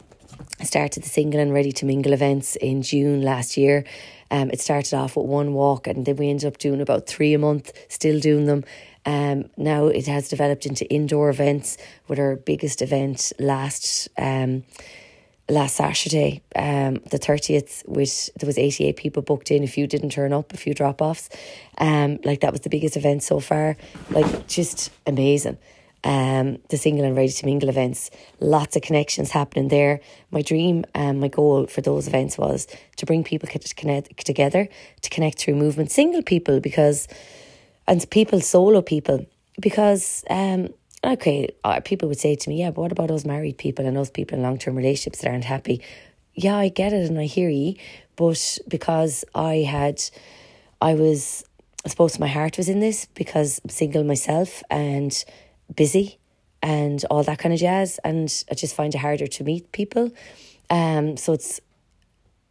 started 0.62 1.02
the 1.02 1.08
single 1.08 1.40
and 1.40 1.52
ready 1.52 1.72
to 1.72 1.86
mingle 1.86 2.12
events 2.12 2.56
in 2.56 2.82
June 2.82 3.22
last 3.22 3.56
year. 3.56 3.84
Um, 4.30 4.50
it 4.50 4.60
started 4.60 4.94
off 4.94 5.16
with 5.16 5.26
one 5.26 5.52
walk 5.52 5.86
and 5.86 6.06
then 6.06 6.16
we 6.16 6.30
ended 6.30 6.46
up 6.46 6.58
doing 6.58 6.80
about 6.80 7.06
three 7.06 7.34
a 7.34 7.38
month, 7.38 7.72
still 7.88 8.18
doing 8.18 8.46
them. 8.46 8.64
Um, 9.04 9.50
now 9.56 9.86
it 9.86 10.06
has 10.06 10.28
developed 10.28 10.64
into 10.64 10.88
indoor 10.90 11.28
events 11.28 11.76
with 12.08 12.18
our 12.18 12.36
biggest 12.36 12.82
event 12.82 13.32
last 13.38 14.08
um, 14.16 14.64
last 15.48 15.76
Saturday, 15.76 16.42
um, 16.56 16.94
the 17.10 17.18
30th, 17.18 17.86
which 17.88 18.30
there 18.38 18.46
was 18.46 18.58
88 18.58 18.96
people 18.96 19.22
booked 19.22 19.50
in. 19.50 19.62
A 19.62 19.66
few 19.66 19.86
didn't 19.86 20.10
turn 20.10 20.32
up, 20.32 20.52
a 20.52 20.56
few 20.56 20.74
drop 20.74 21.02
offs. 21.02 21.28
Um, 21.78 22.18
like 22.24 22.40
that 22.40 22.52
was 22.52 22.62
the 22.62 22.70
biggest 22.70 22.96
event 22.96 23.22
so 23.22 23.40
far. 23.40 23.76
Like 24.10 24.46
just 24.46 24.90
amazing. 25.06 25.58
Um, 26.04 26.58
the 26.68 26.76
single 26.76 27.04
and 27.04 27.16
ready 27.16 27.28
to 27.28 27.46
mingle 27.46 27.68
events, 27.68 28.10
lots 28.40 28.74
of 28.74 28.82
connections 28.82 29.30
happening 29.30 29.68
there. 29.68 30.00
My 30.32 30.42
dream 30.42 30.84
and 30.94 31.20
my 31.20 31.28
goal 31.28 31.66
for 31.66 31.80
those 31.80 32.08
events 32.08 32.36
was 32.36 32.66
to 32.96 33.06
bring 33.06 33.22
people 33.22 33.48
connect 33.76 34.24
together, 34.24 34.68
to 35.02 35.10
connect 35.10 35.38
through 35.38 35.54
movement, 35.54 35.92
single 35.92 36.22
people 36.22 36.58
because, 36.58 37.06
and 37.86 38.08
people, 38.10 38.40
solo 38.40 38.82
people, 38.82 39.26
because 39.60 40.24
um, 40.28 40.70
okay, 41.04 41.48
uh, 41.64 41.80
people 41.80 42.08
would 42.08 42.18
say 42.18 42.34
to 42.34 42.48
me, 42.48 42.60
yeah, 42.60 42.70
but 42.70 42.82
what 42.82 42.92
about 42.92 43.08
those 43.08 43.24
married 43.24 43.58
people 43.58 43.86
and 43.86 43.96
those 43.96 44.10
people 44.10 44.36
in 44.36 44.42
long 44.42 44.58
term 44.58 44.76
relationships 44.76 45.20
that 45.20 45.30
aren't 45.30 45.44
happy? 45.44 45.82
Yeah, 46.34 46.56
I 46.56 46.68
get 46.68 46.92
it 46.92 47.08
and 47.08 47.18
I 47.18 47.24
hear 47.24 47.48
you, 47.48 47.74
but 48.16 48.58
because 48.68 49.24
I 49.34 49.56
had, 49.56 50.02
I 50.80 50.94
was, 50.94 51.44
I 51.84 51.88
suppose 51.88 52.18
my 52.18 52.28
heart 52.28 52.56
was 52.56 52.68
in 52.68 52.80
this 52.80 53.06
because 53.14 53.60
I'm 53.64 53.70
single 53.70 54.04
myself 54.04 54.62
and 54.70 55.24
busy 55.74 56.18
and 56.62 57.04
all 57.10 57.22
that 57.24 57.38
kind 57.38 57.52
of 57.52 57.58
jazz, 57.58 57.98
and 58.04 58.44
I 58.50 58.54
just 58.54 58.74
find 58.74 58.94
it 58.94 58.98
harder 58.98 59.26
to 59.26 59.44
meet 59.44 59.72
people. 59.72 60.12
Um, 60.70 61.16
so 61.16 61.32
it's 61.32 61.60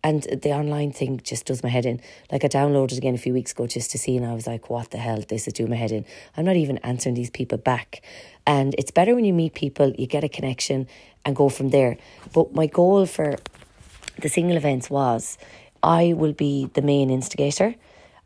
and 0.03 0.23
the 0.23 0.51
online 0.51 0.91
thing 0.91 1.21
just 1.23 1.45
does 1.45 1.63
my 1.63 1.69
head 1.69 1.85
in. 1.85 2.01
Like 2.31 2.43
I 2.43 2.47
downloaded 2.47 2.97
again 2.97 3.13
a 3.13 3.19
few 3.19 3.33
weeks 3.33 3.51
ago 3.51 3.67
just 3.67 3.91
to 3.91 3.97
see, 3.97 4.17
and 4.17 4.25
I 4.25 4.33
was 4.33 4.47
like, 4.47 4.69
"What 4.69 4.91
the 4.91 4.97
hell? 4.97 5.23
This 5.27 5.47
is 5.47 5.53
doing 5.53 5.69
my 5.69 5.75
head 5.75 5.91
in." 5.91 6.05
I'm 6.35 6.45
not 6.45 6.55
even 6.55 6.77
answering 6.79 7.15
these 7.15 7.29
people 7.29 7.57
back, 7.57 8.01
and 8.45 8.73
it's 8.77 8.91
better 8.91 9.13
when 9.15 9.25
you 9.25 9.33
meet 9.33 9.53
people, 9.53 9.93
you 9.97 10.07
get 10.07 10.23
a 10.23 10.29
connection, 10.29 10.87
and 11.25 11.35
go 11.35 11.49
from 11.49 11.69
there. 11.69 11.97
But 12.33 12.53
my 12.53 12.65
goal 12.65 13.05
for 13.05 13.35
the 14.19 14.29
single 14.29 14.57
events 14.57 14.89
was, 14.89 15.37
I 15.83 16.13
will 16.13 16.33
be 16.33 16.69
the 16.73 16.81
main 16.81 17.09
instigator, 17.09 17.75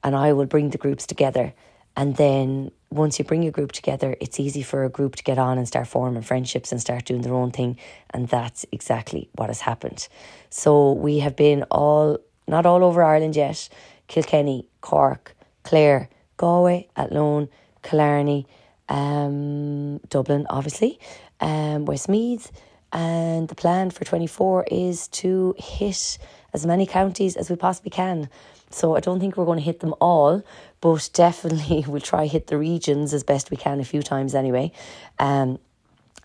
and 0.03 0.15
I 0.15 0.33
will 0.33 0.45
bring 0.45 0.69
the 0.69 0.77
groups 0.77 1.05
together, 1.05 1.53
and 1.95 2.15
then 2.15 2.71
once 2.89 3.19
you 3.19 3.25
bring 3.25 3.43
your 3.43 3.51
group 3.51 3.71
together, 3.71 4.15
it's 4.21 4.39
easy 4.39 4.61
for 4.61 4.83
a 4.83 4.89
group 4.89 5.15
to 5.15 5.23
get 5.23 5.37
on 5.37 5.57
and 5.57 5.67
start 5.67 5.87
forming 5.87 6.21
friendships 6.21 6.71
and 6.71 6.79
start 6.79 7.05
doing 7.05 7.21
their 7.21 7.33
own 7.33 7.51
thing. 7.51 7.77
And 8.11 8.27
that's 8.27 8.65
exactly 8.71 9.29
what 9.35 9.49
has 9.49 9.61
happened. 9.61 10.07
So 10.49 10.93
we 10.93 11.19
have 11.19 11.35
been 11.35 11.63
all, 11.71 12.19
not 12.47 12.65
all 12.65 12.83
over 12.83 13.03
Ireland 13.03 13.35
yet, 13.35 13.69
Kilkenny, 14.07 14.67
Cork, 14.81 15.35
Clare, 15.63 16.09
Galway, 16.37 16.87
Athlone, 16.95 17.49
Killarney, 17.81 18.47
um, 18.87 19.97
Dublin, 20.09 20.45
obviously, 20.49 20.99
um, 21.39 21.85
Westmeath. 21.85 22.51
And 22.93 23.47
the 23.49 23.55
plan 23.55 23.89
for 23.89 24.05
24 24.05 24.67
is 24.71 25.07
to 25.09 25.53
hit 25.57 26.17
as 26.53 26.65
many 26.65 26.85
counties 26.85 27.35
as 27.35 27.49
we 27.49 27.57
possibly 27.57 27.89
can. 27.89 28.29
So 28.75 28.97
I 28.97 28.99
don't 28.99 29.21
think 29.21 29.37
we're 29.37 29.45
going 29.45 29.57
to 29.57 29.63
hit 29.63 29.79
them 29.79 29.95
all, 30.01 30.43
but 30.81 31.09
definitely 31.13 31.85
we'll 31.87 32.01
try 32.01 32.25
hit 32.25 32.47
the 32.47 32.57
regions 32.57 33.13
as 33.13 33.23
best 33.23 33.49
we 33.49 33.55
can 33.55 33.79
a 33.79 33.85
few 33.85 34.03
times 34.03 34.35
anyway, 34.35 34.73
um, 35.17 35.59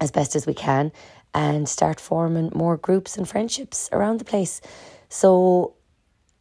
as 0.01 0.11
best 0.11 0.35
as 0.35 0.47
we 0.49 0.55
can, 0.55 0.91
and 1.33 1.69
start 1.69 2.01
forming 2.01 2.51
more 2.53 2.77
groups 2.77 3.17
and 3.17 3.29
friendships 3.29 3.89
around 3.93 4.19
the 4.19 4.25
place. 4.25 4.61
So 5.09 5.75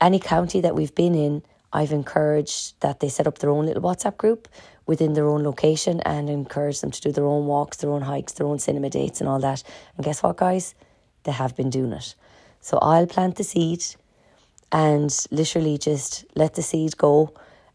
any 0.02 0.18
county 0.18 0.62
that 0.62 0.74
we've 0.74 0.96
been 0.96 1.14
in, 1.14 1.44
I've 1.72 1.92
encouraged 1.92 2.82
that 2.82 3.02
they 3.02 3.10
set 3.10 3.28
up 3.28 3.38
their 3.38 3.52
own 3.52 3.68
little 3.68 3.84
WhatsApp 3.84 4.18
group 4.18 4.48
within 4.88 5.14
their 5.14 5.28
own 5.28 5.44
location 5.44 6.00
and 6.00 6.28
encourage 6.28 6.82
them 6.82 6.90
to 6.90 7.02
do 7.02 7.12
their 7.12 7.28
own 7.28 7.46
walks, 7.46 7.78
their 7.78 7.92
own 7.92 8.02
hikes, 8.02 8.34
their 8.34 8.48
own 8.48 8.58
cinema 8.58 8.90
dates, 8.90 9.22
and 9.22 9.30
all 9.30 9.40
that. 9.42 9.62
And 9.96 10.04
guess 10.04 10.24
what, 10.24 10.38
guys? 10.38 10.74
They 11.26 11.34
have 11.34 11.56
been 11.56 11.70
doing 11.70 11.94
it. 11.94 12.16
So 12.62 12.80
I'll 12.80 13.06
plant 13.06 13.36
the 13.36 13.44
seed 13.44 13.86
and 14.72 15.26
literally 15.32 15.78
just 15.78 16.26
let 16.36 16.56
the 16.56 16.62
seed 16.62 16.98
go 16.98 17.34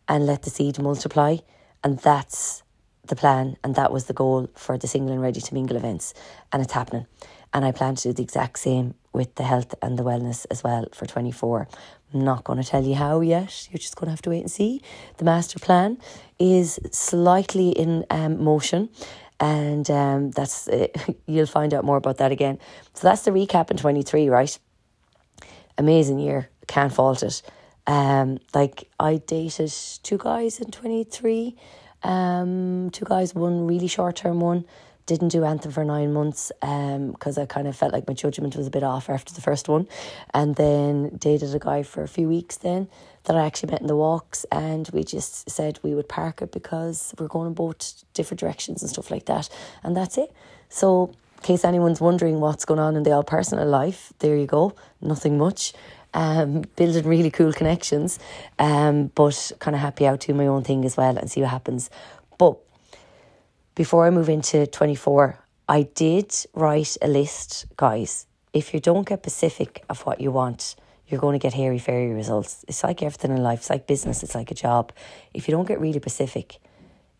and 0.08 0.26
let 0.26 0.42
the 0.42 0.50
seed 0.50 0.78
multiply. 0.78 1.36
And 1.82 1.98
that's 1.98 2.62
the 3.06 3.16
plan. 3.16 3.56
And 3.64 3.74
that 3.74 3.92
was 3.92 4.04
the 4.04 4.12
goal 4.12 4.48
for 4.54 4.78
the 4.78 4.86
single 4.86 5.12
and 5.12 5.22
ready 5.22 5.40
to 5.40 5.54
mingle 5.54 5.76
events. 5.76 6.14
And 6.52 6.62
it's 6.62 6.72
happening. 6.72 7.06
And 7.52 7.64
I 7.64 7.72
plan 7.72 7.94
to 7.96 8.08
do 8.08 8.12
the 8.12 8.22
exact 8.22 8.58
same 8.58 8.94
with 9.12 9.34
the 9.36 9.44
health 9.44 9.74
and 9.80 9.98
the 9.98 10.02
wellness 10.02 10.44
as 10.50 10.64
well 10.64 10.86
for 10.92 11.06
24. 11.06 11.68
I'm 12.12 12.24
not 12.24 12.44
going 12.44 12.60
to 12.60 12.68
tell 12.68 12.84
you 12.84 12.94
how 12.94 13.20
yet. 13.20 13.68
You're 13.70 13.78
just 13.78 13.96
going 13.96 14.06
to 14.06 14.10
have 14.10 14.22
to 14.22 14.30
wait 14.30 14.40
and 14.40 14.50
see. 14.50 14.80
The 15.18 15.24
master 15.24 15.58
plan 15.58 15.98
is 16.38 16.80
slightly 16.90 17.70
in 17.70 18.04
um, 18.10 18.42
motion 18.42 18.88
and 19.40 19.90
um, 19.90 20.30
that's 20.30 20.68
you'll 21.26 21.46
find 21.46 21.74
out 21.74 21.84
more 21.84 21.96
about 21.96 22.18
that 22.18 22.32
again. 22.32 22.58
So 22.94 23.08
that's 23.08 23.22
the 23.22 23.30
recap 23.30 23.70
in 23.70 23.76
23, 23.76 24.28
right? 24.28 24.58
Amazing 25.76 26.18
year 26.20 26.48
can't 26.66 26.92
fault 26.92 27.22
it. 27.22 27.42
Um, 27.86 28.38
like 28.54 28.88
I 28.98 29.16
dated 29.16 29.72
two 30.02 30.18
guys 30.18 30.60
in 30.60 30.70
twenty 30.70 31.04
three, 31.04 31.56
um, 32.02 32.90
two 32.90 33.04
guys, 33.04 33.34
one 33.34 33.66
really 33.66 33.88
short 33.88 34.16
term 34.16 34.40
one. 34.40 34.64
Didn't 35.06 35.28
do 35.28 35.44
anything 35.44 35.70
for 35.70 35.84
nine 35.84 36.14
months 36.14 36.50
um 36.62 37.12
because 37.12 37.36
I 37.36 37.44
kind 37.44 37.68
of 37.68 37.76
felt 37.76 37.92
like 37.92 38.08
my 38.08 38.14
judgment 38.14 38.56
was 38.56 38.66
a 38.66 38.70
bit 38.70 38.82
off 38.82 39.10
after 39.10 39.34
the 39.34 39.42
first 39.42 39.68
one, 39.68 39.86
and 40.32 40.56
then 40.56 41.16
dated 41.18 41.54
a 41.54 41.58
guy 41.58 41.82
for 41.82 42.02
a 42.02 42.08
few 42.08 42.26
weeks 42.26 42.56
then 42.56 42.88
that 43.24 43.36
I 43.36 43.44
actually 43.44 43.72
met 43.72 43.82
in 43.82 43.86
the 43.86 43.96
walks, 43.96 44.46
and 44.50 44.88
we 44.94 45.04
just 45.04 45.50
said 45.50 45.78
we 45.82 45.94
would 45.94 46.08
park 46.08 46.40
it 46.40 46.52
because 46.52 47.14
we're 47.18 47.28
going 47.28 47.48
in 47.48 47.54
both 47.54 48.04
different 48.14 48.40
directions 48.40 48.80
and 48.80 48.90
stuff 48.90 49.10
like 49.10 49.26
that, 49.26 49.50
and 49.82 49.94
that's 49.94 50.16
it. 50.16 50.32
So, 50.70 51.12
case 51.44 51.64
anyone's 51.64 52.00
wondering 52.00 52.40
what's 52.40 52.64
going 52.64 52.80
on 52.80 52.96
in 52.96 53.04
their 53.04 53.22
personal 53.22 53.68
life, 53.68 54.12
there 54.18 54.36
you 54.36 54.46
go. 54.46 54.74
Nothing 55.00 55.38
much 55.38 55.72
um, 56.14 56.62
building 56.76 57.06
really 57.06 57.30
cool 57.30 57.52
connections, 57.52 58.18
um, 58.58 59.10
but 59.14 59.52
kind 59.58 59.74
of 59.74 59.80
happy 59.80 60.06
out 60.06 60.20
to 60.20 60.34
my 60.34 60.46
own 60.46 60.62
thing 60.62 60.84
as 60.84 60.96
well 60.96 61.18
and 61.18 61.30
see 61.30 61.40
what 61.40 61.50
happens. 61.50 61.90
But 62.38 62.56
before 63.74 64.06
I 64.06 64.10
move 64.10 64.28
into 64.28 64.66
24, 64.66 65.38
I 65.68 65.82
did 65.82 66.32
write 66.54 66.96
a 67.02 67.08
list, 67.08 67.66
guys. 67.76 68.26
If 68.52 68.72
you 68.72 68.80
don't 68.80 69.06
get 69.06 69.20
specific 69.20 69.84
of 69.90 70.02
what 70.02 70.20
you 70.20 70.30
want, 70.30 70.76
you're 71.08 71.20
going 71.20 71.38
to 71.38 71.42
get 71.42 71.54
hairy 71.54 71.78
fairy 71.78 72.12
results. 72.12 72.64
It's 72.68 72.84
like 72.84 73.02
everything 73.02 73.32
in 73.32 73.42
life. 73.42 73.60
It's 73.60 73.70
like 73.70 73.86
business. 73.86 74.22
It's 74.22 74.34
like 74.34 74.50
a 74.50 74.54
job. 74.54 74.92
If 75.34 75.48
you 75.48 75.52
don't 75.52 75.66
get 75.66 75.80
really 75.80 75.98
specific, 75.98 76.58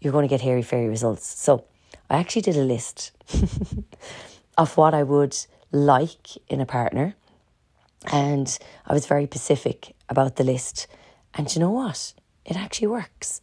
you're 0.00 0.12
going 0.12 0.26
to 0.26 0.32
get 0.32 0.40
hairy 0.40 0.62
fairy 0.62 0.88
results. 0.88 1.26
So 1.40 1.64
I 2.10 2.18
actually 2.18 2.42
did 2.42 2.56
a 2.56 2.64
list 2.64 3.12
of 4.58 4.76
what 4.76 4.94
I 4.94 5.02
would 5.02 5.36
like 5.72 6.36
in 6.48 6.60
a 6.60 6.66
partner, 6.66 7.14
and 8.12 8.58
I 8.86 8.92
was 8.92 9.06
very 9.06 9.24
specific 9.26 9.94
about 10.08 10.36
the 10.36 10.44
list. 10.44 10.86
And 11.34 11.52
you 11.54 11.60
know 11.60 11.70
what? 11.70 12.14
It 12.44 12.56
actually 12.56 12.88
works. 12.88 13.40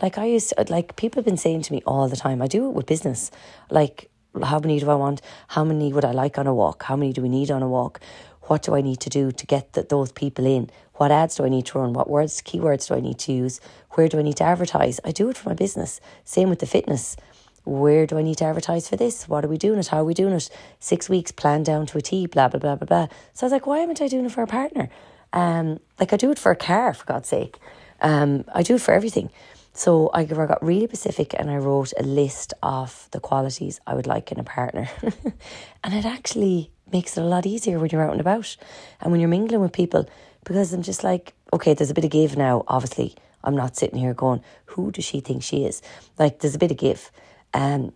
Like 0.00 0.18
I 0.18 0.26
used 0.26 0.52
to, 0.56 0.64
like 0.68 0.96
people 0.96 1.20
have 1.20 1.24
been 1.24 1.36
saying 1.36 1.62
to 1.62 1.72
me 1.72 1.82
all 1.86 2.08
the 2.08 2.16
time. 2.16 2.42
I 2.42 2.48
do 2.48 2.68
it 2.68 2.74
with 2.74 2.86
business. 2.86 3.30
Like 3.70 4.10
how 4.42 4.58
many 4.58 4.80
do 4.80 4.90
I 4.90 4.94
want? 4.94 5.20
How 5.48 5.64
many 5.64 5.92
would 5.92 6.04
I 6.04 6.12
like 6.12 6.38
on 6.38 6.46
a 6.46 6.54
walk? 6.54 6.84
How 6.84 6.96
many 6.96 7.12
do 7.12 7.22
we 7.22 7.28
need 7.28 7.50
on 7.50 7.62
a 7.62 7.68
walk? 7.68 8.00
What 8.42 8.62
do 8.62 8.74
I 8.74 8.80
need 8.80 9.00
to 9.00 9.10
do 9.10 9.30
to 9.30 9.46
get 9.46 9.74
the, 9.74 9.82
those 9.82 10.10
people 10.10 10.46
in? 10.46 10.70
What 10.94 11.10
ads 11.10 11.36
do 11.36 11.44
I 11.44 11.48
need 11.48 11.66
to 11.66 11.78
run? 11.78 11.92
What 11.92 12.10
words, 12.10 12.42
keywords 12.42 12.88
do 12.88 12.94
I 12.94 13.00
need 13.00 13.18
to 13.20 13.32
use? 13.32 13.60
Where 13.90 14.08
do 14.08 14.18
I 14.18 14.22
need 14.22 14.36
to 14.38 14.44
advertise? 14.44 15.00
I 15.04 15.12
do 15.12 15.28
it 15.28 15.36
for 15.36 15.50
my 15.50 15.54
business. 15.54 16.00
Same 16.24 16.48
with 16.48 16.58
the 16.58 16.66
fitness. 16.66 17.16
Where 17.64 18.06
do 18.06 18.18
I 18.18 18.22
need 18.22 18.38
to 18.38 18.44
advertise 18.44 18.88
for 18.88 18.96
this? 18.96 19.28
What 19.28 19.44
are 19.44 19.48
we 19.48 19.58
doing 19.58 19.78
it? 19.78 19.88
How 19.88 19.98
are 19.98 20.04
we 20.04 20.14
doing 20.14 20.34
it? 20.34 20.50
Six 20.80 21.08
weeks 21.08 21.30
planned 21.30 21.64
down 21.66 21.86
to 21.86 21.98
a 21.98 22.00
T, 22.00 22.26
blah, 22.26 22.48
blah, 22.48 22.58
blah, 22.58 22.76
blah, 22.76 22.86
blah. 22.86 23.06
So 23.34 23.44
I 23.44 23.46
was 23.46 23.52
like, 23.52 23.66
why 23.66 23.78
am 23.78 23.90
I 23.90 23.94
doing 23.94 24.24
it 24.24 24.32
for 24.32 24.42
a 24.42 24.46
partner? 24.46 24.88
Um, 25.32 25.80
like 26.00 26.12
I 26.12 26.16
do 26.16 26.30
it 26.30 26.38
for 26.38 26.50
a 26.50 26.56
car, 26.56 26.92
for 26.92 27.04
God's 27.04 27.28
sake. 27.28 27.58
Um, 28.00 28.44
I 28.52 28.62
do 28.62 28.74
it 28.74 28.80
for 28.80 28.92
everything. 28.92 29.30
So 29.74 30.10
I 30.12 30.24
got 30.24 30.62
really 30.62 30.86
specific 30.86 31.34
and 31.38 31.50
I 31.50 31.56
wrote 31.56 31.92
a 31.98 32.02
list 32.02 32.52
of 32.62 33.08
the 33.12 33.20
qualities 33.20 33.80
I 33.86 33.94
would 33.94 34.06
like 34.06 34.30
in 34.30 34.38
a 34.38 34.44
partner. 34.44 34.90
and 35.84 35.94
it 35.94 36.04
actually 36.04 36.70
makes 36.92 37.16
it 37.16 37.22
a 37.22 37.26
lot 37.26 37.46
easier 37.46 37.78
when 37.78 37.88
you're 37.90 38.02
out 38.02 38.12
and 38.12 38.20
about 38.20 38.56
and 39.00 39.10
when 39.10 39.20
you're 39.20 39.30
mingling 39.30 39.62
with 39.62 39.72
people 39.72 40.06
because 40.44 40.72
I'm 40.72 40.82
just 40.82 41.04
like, 41.04 41.32
okay, 41.52 41.72
there's 41.72 41.90
a 41.90 41.94
bit 41.94 42.04
of 42.04 42.10
give 42.10 42.36
now, 42.36 42.64
obviously. 42.68 43.14
I'm 43.44 43.56
not 43.56 43.76
sitting 43.76 43.98
here 43.98 44.14
going, 44.14 44.42
who 44.66 44.92
does 44.92 45.04
she 45.04 45.20
think 45.20 45.42
she 45.42 45.64
is? 45.64 45.82
Like, 46.18 46.40
there's 46.40 46.54
a 46.54 46.58
bit 46.58 46.70
of 46.70 46.76
give. 46.76 47.10
Um, 47.54 47.92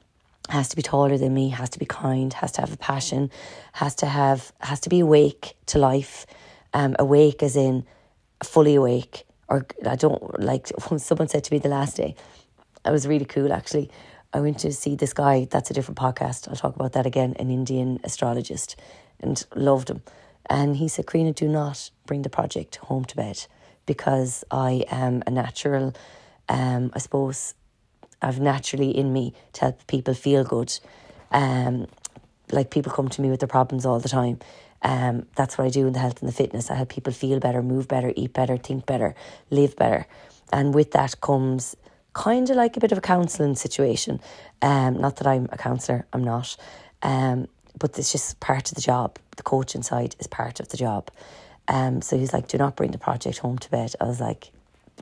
has 0.48 0.68
to 0.68 0.76
be 0.76 0.82
taller 0.82 1.18
than 1.18 1.34
me, 1.34 1.48
has 1.48 1.70
to 1.70 1.78
be 1.78 1.86
kind, 1.86 2.32
has 2.34 2.52
to 2.52 2.60
have 2.60 2.72
a 2.72 2.76
passion, 2.76 3.30
has 3.72 3.96
to 3.96 4.06
have, 4.06 4.52
has 4.60 4.78
to 4.80 4.88
be 4.88 5.00
awake 5.00 5.56
to 5.66 5.78
life. 5.78 6.26
Um, 6.72 6.94
awake 6.98 7.42
as 7.42 7.56
in 7.56 7.86
fully 8.44 8.74
awake, 8.74 9.24
or 9.48 9.66
I 9.86 9.96
don't 9.96 10.40
like 10.40 10.66
someone 10.98 11.28
said 11.28 11.44
to 11.44 11.52
me 11.52 11.58
the 11.58 11.68
last 11.68 11.96
day, 11.96 12.14
it 12.84 12.90
was 12.90 13.06
really 13.06 13.24
cool 13.24 13.52
actually. 13.52 13.90
I 14.32 14.40
went 14.40 14.58
to 14.60 14.72
see 14.72 14.96
this 14.96 15.14
guy, 15.14 15.46
that's 15.50 15.70
a 15.70 15.74
different 15.74 15.98
podcast. 15.98 16.48
I'll 16.48 16.56
talk 16.56 16.76
about 16.76 16.92
that 16.92 17.06
again, 17.06 17.34
an 17.38 17.50
Indian 17.50 18.00
astrologist, 18.04 18.76
and 19.20 19.42
loved 19.54 19.88
him. 19.88 20.02
And 20.50 20.76
he 20.76 20.88
said, 20.88 21.06
Karina, 21.06 21.32
do 21.32 21.48
not 21.48 21.90
bring 22.04 22.22
the 22.22 22.28
project 22.28 22.76
home 22.76 23.04
to 23.06 23.16
bed 23.16 23.46
because 23.86 24.44
I 24.50 24.84
am 24.90 25.22
a 25.26 25.30
natural, 25.30 25.94
um, 26.48 26.90
I 26.94 26.98
suppose, 26.98 27.54
I've 28.22 28.40
naturally 28.40 28.90
in 28.90 29.12
me 29.12 29.34
to 29.54 29.60
help 29.62 29.86
people 29.86 30.14
feel 30.14 30.44
good. 30.44 30.78
Um, 31.30 31.86
like 32.50 32.70
people 32.70 32.92
come 32.92 33.08
to 33.08 33.20
me 33.20 33.30
with 33.30 33.40
their 33.40 33.48
problems 33.48 33.84
all 33.84 33.98
the 33.98 34.08
time. 34.08 34.38
Um, 34.82 35.26
that's 35.34 35.58
what 35.58 35.66
I 35.66 35.70
do 35.70 35.86
in 35.86 35.92
the 35.92 35.98
health 35.98 36.20
and 36.20 36.28
the 36.28 36.34
fitness. 36.34 36.70
I 36.70 36.74
help 36.74 36.90
people 36.90 37.12
feel 37.12 37.40
better, 37.40 37.62
move 37.62 37.88
better, 37.88 38.12
eat 38.14 38.32
better, 38.32 38.56
think 38.56 38.86
better, 38.86 39.14
live 39.50 39.76
better. 39.76 40.06
And 40.52 40.74
with 40.74 40.92
that 40.92 41.20
comes 41.20 41.76
kind 42.12 42.48
of 42.48 42.56
like 42.56 42.76
a 42.76 42.80
bit 42.80 42.92
of 42.92 42.98
a 42.98 43.02
counselling 43.02 43.56
situation. 43.56 44.20
Um, 44.62 45.00
not 45.00 45.16
that 45.16 45.26
I'm 45.26 45.48
a 45.50 45.56
counsellor, 45.58 46.06
I'm 46.12 46.24
not. 46.24 46.56
Um, 47.02 47.48
but 47.78 47.98
it's 47.98 48.12
just 48.12 48.40
part 48.40 48.70
of 48.70 48.74
the 48.74 48.80
job. 48.80 49.18
The 49.36 49.42
coaching 49.42 49.82
side 49.82 50.16
is 50.18 50.26
part 50.26 50.60
of 50.60 50.68
the 50.68 50.76
job. 50.76 51.10
Um, 51.68 52.00
so 52.00 52.16
he's 52.16 52.32
like, 52.32 52.48
do 52.48 52.58
not 52.58 52.76
bring 52.76 52.92
the 52.92 52.98
project 52.98 53.38
home 53.38 53.58
to 53.58 53.70
bed. 53.70 53.94
I 54.00 54.04
was 54.04 54.20
like, 54.20 54.50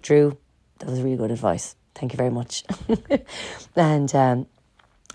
Drew, 0.03 0.37
that 0.79 0.89
was 0.89 1.01
really 1.03 1.17
good 1.17 1.31
advice. 1.31 1.77
Thank 1.95 2.13
you 2.13 2.17
very 2.17 2.31
much. 2.31 2.65
and 3.77 4.15
um, 4.15 4.47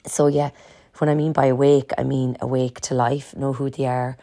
so, 0.05 0.27
yeah, 0.27 0.51
when 0.97 1.09
I 1.09 1.15
mean 1.15 1.33
by 1.33 1.47
awake, 1.47 1.91
I 1.97 2.03
mean 2.03 2.37
awake 2.41 2.79
to 2.81 2.93
life, 2.93 3.35
know 3.35 3.53
who 3.53 3.69
they 3.69 3.85
are, 3.85 4.17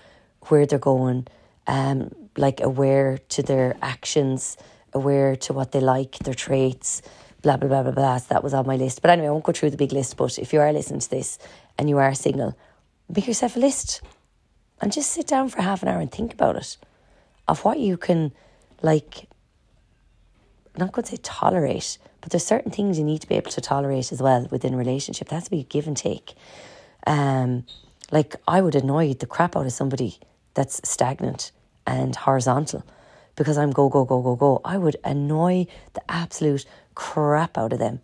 where 0.49 0.67
they're 0.67 0.79
going, 0.79 1.27
um, 1.67 2.15
like 2.37 2.61
aware 2.61 3.19
to 3.31 3.43
their 3.43 3.77
actions, 3.83 4.57
aware 4.93 5.37
to 5.37 5.53
what 5.53 5.73
they 5.73 5.81
like, 5.81 6.19
their 6.21 6.35
traits, 6.35 7.03
blah, 7.43 7.57
blah, 7.57 7.69
blah, 7.69 7.83
blah, 7.83 7.93
blah. 7.93 8.17
So 8.19 8.27
that 8.31 8.43
was 8.43 8.55
on 8.55 8.67
my 8.67 8.77
list. 8.77 9.03
But 9.03 9.11
anyway, 9.11 9.29
I 9.29 9.31
won't 9.31 9.45
go 9.45 9.53
through 9.53 9.71
the 9.71 9.77
big 9.77 9.93
list. 9.93 10.17
But 10.17 10.39
if 10.39 10.53
you 10.53 10.61
are 10.61 10.73
listening 10.73 11.01
to 11.01 11.11
this 11.11 11.39
and 11.79 11.89
you 11.89 11.99
are 11.99 12.15
single, 12.15 12.57
make 13.09 13.27
yourself 13.27 13.57
a 13.57 13.61
list 13.61 14.01
and 14.81 14.93
just 14.93 15.11
sit 15.11 15.27
down 15.27 15.49
for 15.49 15.63
half 15.63 15.83
an 15.83 15.89
hour 15.89 16.01
and 16.01 16.11
think 16.11 16.33
about 16.33 16.57
it 16.57 16.77
of 17.49 17.65
what 17.65 17.79
you 17.79 17.97
can, 17.97 18.33
like, 18.83 19.29
I'm 20.75 20.81
not 20.81 20.93
going 20.93 21.05
to 21.05 21.11
say 21.13 21.21
tolerate, 21.23 21.99
but 22.27 22.33
there's 22.33 22.45
certain 22.45 22.73
things 22.73 22.99
you 22.99 23.05
need 23.05 23.21
to 23.21 23.29
be 23.29 23.37
able 23.37 23.53
to 23.53 23.61
tolerate 23.61 24.11
as 24.11 24.21
well 24.21 24.49
within 24.51 24.75
a 24.75 24.77
relationship. 24.77 25.29
That 25.29 25.37
has 25.37 25.45
to 25.45 25.51
be 25.53 25.63
give 25.63 25.87
and 25.87 25.97
take. 25.97 26.35
Um, 27.07 27.65
like 28.11 28.35
I 28.49 28.61
would 28.61 28.75
annoy 28.75 29.15
the 29.15 29.27
crap 29.27 29.55
out 29.55 29.65
of 29.65 29.71
somebody 29.71 30.19
that's 30.55 30.81
stagnant 30.83 31.53
and 31.87 32.17
horizontal 32.17 32.85
because 33.37 33.57
I'm 33.57 33.71
go, 33.71 33.89
go, 33.89 34.05
go, 34.05 34.23
go, 34.23 34.35
go. 34.35 34.61
I 34.65 34.77
would 34.77 34.97
annoy 35.05 35.69
the 35.93 36.03
absolute 36.09 36.67
crap 36.97 37.57
out 37.57 37.73
of 37.73 37.79
them. 37.79 38.01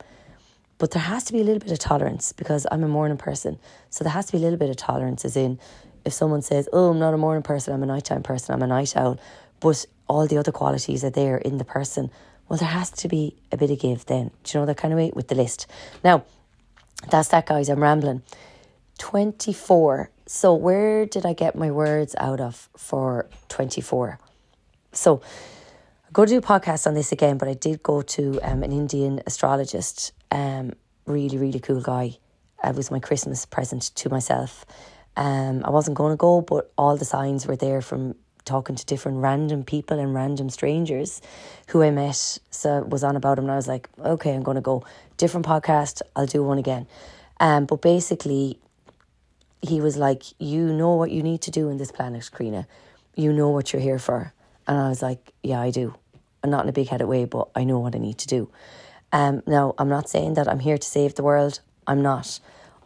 But 0.79 0.93
there 0.93 1.03
has 1.03 1.25
to 1.25 1.33
be 1.33 1.41
a 1.41 1.45
little 1.45 1.59
bit 1.59 1.73
of 1.73 1.81
tolerance 1.81 2.31
because 2.31 2.65
I'm 2.71 2.85
a 2.85 2.89
morning 2.89 3.19
person. 3.19 3.59
So 3.91 4.05
there 4.05 4.13
has 4.13 4.27
to 4.27 4.33
be 4.33 4.39
a 4.39 4.43
little 4.43 4.57
bit 4.57 4.71
of 4.71 4.77
tolerance, 4.77 5.25
as 5.25 5.37
in, 5.37 5.59
if 6.05 6.13
someone 6.13 6.43
says, 6.43 6.69
Oh, 6.73 6.91
I'm 6.91 7.01
not 7.01 7.13
a 7.13 7.19
morning 7.19 7.43
person, 7.43 7.75
I'm 7.75 7.83
a 7.83 7.87
nighttime 7.87 8.23
person, 8.23 8.55
I'm 8.55 8.63
a 8.63 8.69
night 8.69 8.97
owl, 8.97 9.19
but 9.59 9.85
all 10.07 10.29
the 10.29 10.39
other 10.39 10.53
qualities 10.53 11.03
are 11.03 11.11
there 11.11 11.39
in 11.39 11.59
the 11.59 11.65
person, 11.65 12.09
well, 12.53 12.59
there 12.59 12.69
has 12.69 12.91
to 12.91 13.09
be 13.09 13.35
a 13.51 13.57
bit 13.57 13.71
of 13.71 13.79
give 13.79 14.05
then. 14.05 14.31
Do 14.45 14.59
you 14.59 14.61
know 14.61 14.67
that 14.67 14.77
kind 14.77 14.93
of 14.93 14.99
way 14.99 15.11
with 15.15 15.29
the 15.29 15.35
list? 15.35 15.67
Now, 16.05 16.25
that's 17.11 17.29
that, 17.29 17.47
guys. 17.47 17.71
I'm 17.71 17.83
rambling. 17.83 18.21
24 18.99 20.11
so, 20.27 20.55
where 20.55 21.05
did 21.05 21.27
I 21.27 21.33
get 21.33 21.57
my 21.57 21.71
words 21.71 22.15
out 22.19 22.41
of 22.41 22.69
for 22.77 23.29
24? 23.49 24.19
So, 24.93 25.21
I 26.07 26.11
go 26.13 26.25
to 26.25 26.31
do 26.31 26.39
a 26.39 26.41
podcast 26.41 26.87
on 26.87 26.95
this 26.95 27.13
again, 27.13 27.37
but 27.37 27.49
I 27.49 27.55
did 27.55 27.83
go 27.83 28.01
to 28.01 28.39
um, 28.43 28.63
an 28.63 28.73
Indian 28.73 29.21
astrologist, 29.27 30.13
um, 30.31 30.73
really, 31.05 31.37
really 31.37 31.61
cool 31.61 31.83
guy. 31.83 32.17
It 32.65 32.75
was 32.75 32.91
my 32.91 32.99
Christmas 32.99 33.45
present 33.45 33.95
to 33.95 34.09
myself. 34.09 34.65
Um, 35.17 35.63
I 35.65 35.71
wasn't 35.71 35.97
going 35.99 36.13
to 36.13 36.17
go, 36.17 36.41
but 36.41 36.73
all 36.79 36.97
the 36.97 37.05
signs 37.05 37.47
were 37.47 37.57
there 37.57 37.83
from 37.83 38.15
talking 38.45 38.77
to 38.77 38.85
different 38.85 39.19
random 39.19 39.65
people 39.65 39.99
and 39.99 40.15
random 40.15 40.51
strangers 40.51 41.21
who 41.69 41.83
I 41.83 41.91
met. 41.91 42.39
So 42.51 42.83
was 42.83 43.05
on 43.05 43.17
about 43.17 43.39
him, 43.39 43.45
and 43.45 43.53
I 43.53 43.57
was 43.57 43.69
like, 43.69 43.89
okay, 43.99 44.35
I'm 44.35 44.43
going 44.43 44.57
to 44.57 44.61
go. 44.61 44.85
Different 45.17 45.47
podcast, 45.47 46.03
I'll 46.17 46.27
do 46.27 46.43
one 46.43 46.59
again. 46.59 46.87
Um, 47.39 47.67
but 47.67 47.83
basically, 47.83 48.59
he 49.63 49.81
was 49.81 49.97
like, 49.97 50.25
You 50.39 50.73
know 50.73 50.95
what 50.95 51.11
you 51.11 51.23
need 51.23 51.41
to 51.43 51.51
do 51.51 51.71
in 51.71 51.77
this 51.77 51.93
planet, 51.93 52.29
Karina. 52.31 52.67
You 53.15 53.33
know 53.33 53.51
what 53.51 53.73
you're 53.73 53.83
here 53.83 53.99
for. 53.99 54.33
And 54.67 54.79
I 54.79 54.89
was 54.89 55.03
like, 55.03 55.33
Yeah, 55.43 55.61
I 55.61 55.71
do. 55.71 55.95
I'm 56.43 56.51
not 56.51 56.65
in 56.65 56.69
a 56.69 56.73
big 56.73 56.89
headed 56.89 57.07
way, 57.07 57.25
but 57.25 57.49
I 57.55 57.65
know 57.65 57.79
what 57.79 57.95
I 57.95 57.99
need 57.99 58.19
to 58.19 58.27
do. 58.27 58.51
Um, 59.13 59.43
now, 59.47 59.75
I'm 59.79 59.89
not 59.89 60.09
saying 60.09 60.35
that 60.35 60.49
I'm 60.49 60.59
here 60.59 60.79
to 60.79 60.87
save 60.87 61.15
the 61.15 61.23
world. 61.23 61.61
I'm 61.87 62.03
not. 62.03 62.41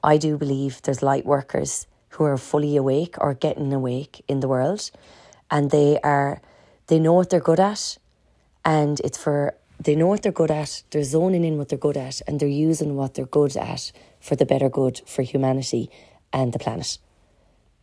I 0.05 0.19
do 0.19 0.37
believe 0.37 0.83
there's 0.83 1.03
light 1.03 1.25
workers 1.25 1.87
who 2.11 2.25
are 2.25 2.37
fully 2.37 2.77
awake 2.77 3.16
or 3.19 3.35
getting 3.35 3.73
awake 3.73 4.23
in 4.29 4.40
the 4.40 4.49
world. 4.49 4.90
And 5.51 5.71
they 5.71 6.01
are, 6.01 6.41
they 6.89 6.99
know 6.99 7.13
what 7.13 7.31
they're 7.31 7.41
good 7.41 7.61
at. 7.61 7.99
And 8.65 9.01
it's 9.01 9.19
for, 9.19 9.55
they 9.79 9.95
know 9.95 10.09
what 10.09 10.23
they're 10.23 10.33
good 10.33 10.51
at. 10.51 10.83
They're 10.91 11.05
zoning 11.05 11.45
in 11.45 11.57
what 11.59 11.69
they're 11.69 11.79
good 11.79 11.97
at. 11.97 12.21
And 12.27 12.41
they're 12.41 12.49
using 12.49 12.97
what 12.97 13.15
they're 13.15 13.27
good 13.27 13.57
at 13.57 13.93
for 14.21 14.37
the 14.37 14.47
better 14.47 14.69
good 14.69 15.01
for 15.07 15.23
humanity 15.23 15.91
and 16.33 16.53
the 16.53 16.59
planet. 16.59 16.99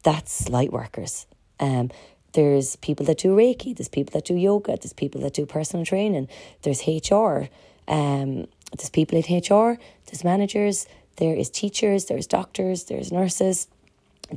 That's 0.03 0.49
light 0.49 0.71
workers. 0.73 1.25
Um, 1.59 1.91
there's 2.33 2.75
people 2.77 3.05
that 3.05 3.19
do 3.19 3.35
Reiki, 3.35 3.75
there's 3.75 3.87
people 3.87 4.11
that 4.13 4.25
do 4.25 4.35
yoga, 4.35 4.75
there's 4.75 4.93
people 4.93 5.21
that 5.21 5.33
do 5.33 5.45
personal 5.45 5.85
training, 5.85 6.27
there's 6.63 6.85
HR, 6.87 7.47
um, 7.87 8.47
there's 8.75 8.89
people 8.91 9.17
in 9.17 9.37
HR, 9.37 9.77
there's 10.07 10.23
managers, 10.23 10.87
there 11.17 11.35
is 11.35 11.49
teachers, 11.49 12.05
there's 12.05 12.25
doctors, 12.25 12.85
there's 12.85 13.11
nurses, 13.11 13.67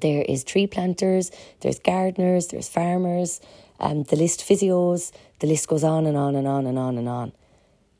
there 0.01 0.22
is 0.22 0.44
tree 0.44 0.66
planters, 0.66 1.30
there's 1.61 1.78
gardeners, 1.78 2.49
there's 2.49 2.68
farmers, 2.68 3.40
um, 3.80 4.05
the 4.05 4.16
list 4.16 4.40
physios, 4.40 5.12
the 5.40 5.47
list 5.47 5.68
goes 5.68 5.84
on 5.84 6.07
and 6.07 6.16
on 6.16 6.36
and 6.36 6.47
on 6.47 6.66
and 6.66 6.78
on 6.78 6.99
and 6.99 7.09
on. 7.09 7.32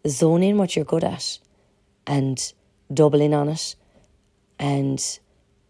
Zone 0.07 0.43
in 0.43 0.59
what 0.59 0.77
you're 0.77 0.85
good 0.85 1.05
at 1.05 1.39
and 2.07 2.53
double 2.93 3.21
in 3.21 3.35
on 3.35 3.49
it 3.49 3.75
and 4.59 5.19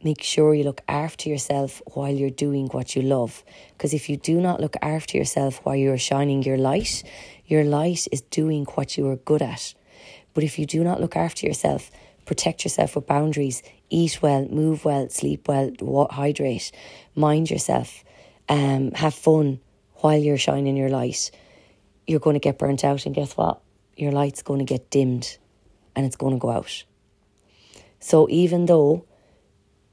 make 0.03 0.23
sure 0.23 0.55
you 0.55 0.65
look 0.65 0.83
after 0.89 1.29
yourself 1.29 1.83
while 1.95 2.13
you're 2.13 2.31
doing 2.31 2.69
what 2.69 2.95
you 2.95 3.03
love. 3.03 3.43
Because 3.73 3.95
if 3.95 4.09
you 4.09 4.17
do 4.17 4.41
not 4.41 4.61
look 4.61 4.77
after 4.83 5.17
yourself 5.17 5.61
while 5.65 5.77
you're 5.77 5.99
shining 5.99 6.43
your 6.43 6.59
light, 6.59 7.03
your 7.47 7.65
light 7.65 8.07
is 8.13 8.21
doing 8.21 8.65
what 8.75 8.97
you 8.97 9.09
are 9.09 9.17
good 9.17 9.43
at. 9.43 9.75
But 10.35 10.45
if 10.45 10.59
you 10.59 10.67
do 10.67 10.85
not 10.85 11.01
look 11.01 11.17
after 11.17 11.47
yourself, 11.47 11.91
protect 12.27 12.65
yourself 12.65 12.95
with 12.95 13.07
boundaries, 13.07 13.63
eat 13.91 14.21
well, 14.23 14.47
move 14.49 14.85
well, 14.85 15.09
sleep 15.09 15.49
well, 15.49 16.09
hydrate, 16.11 16.73
mind 17.15 17.51
yourself, 17.51 18.05
um, 18.49 18.93
have 18.93 19.15
fun 19.15 19.61
while 19.97 20.19
you're 20.19 20.39
shining 20.39 20.77
your 20.77 20.89
light, 20.89 21.31
you're 22.07 22.21
going 22.21 22.35
to 22.35 22.41
get 22.41 22.59
burnt 22.59 22.85
out. 22.85 23.07
And 23.07 23.15
guess 23.15 23.37
what? 23.37 23.61
Your 23.97 24.13
light's 24.13 24.43
going 24.43 24.59
to 24.59 24.65
get 24.65 24.91
dimmed 24.91 25.39
and 25.95 26.05
it's 26.05 26.17
going 26.17 26.35
to 26.35 26.39
go 26.39 26.51
out. 26.51 26.85
So 28.01 28.29
even 28.31 28.67
though 28.67 29.05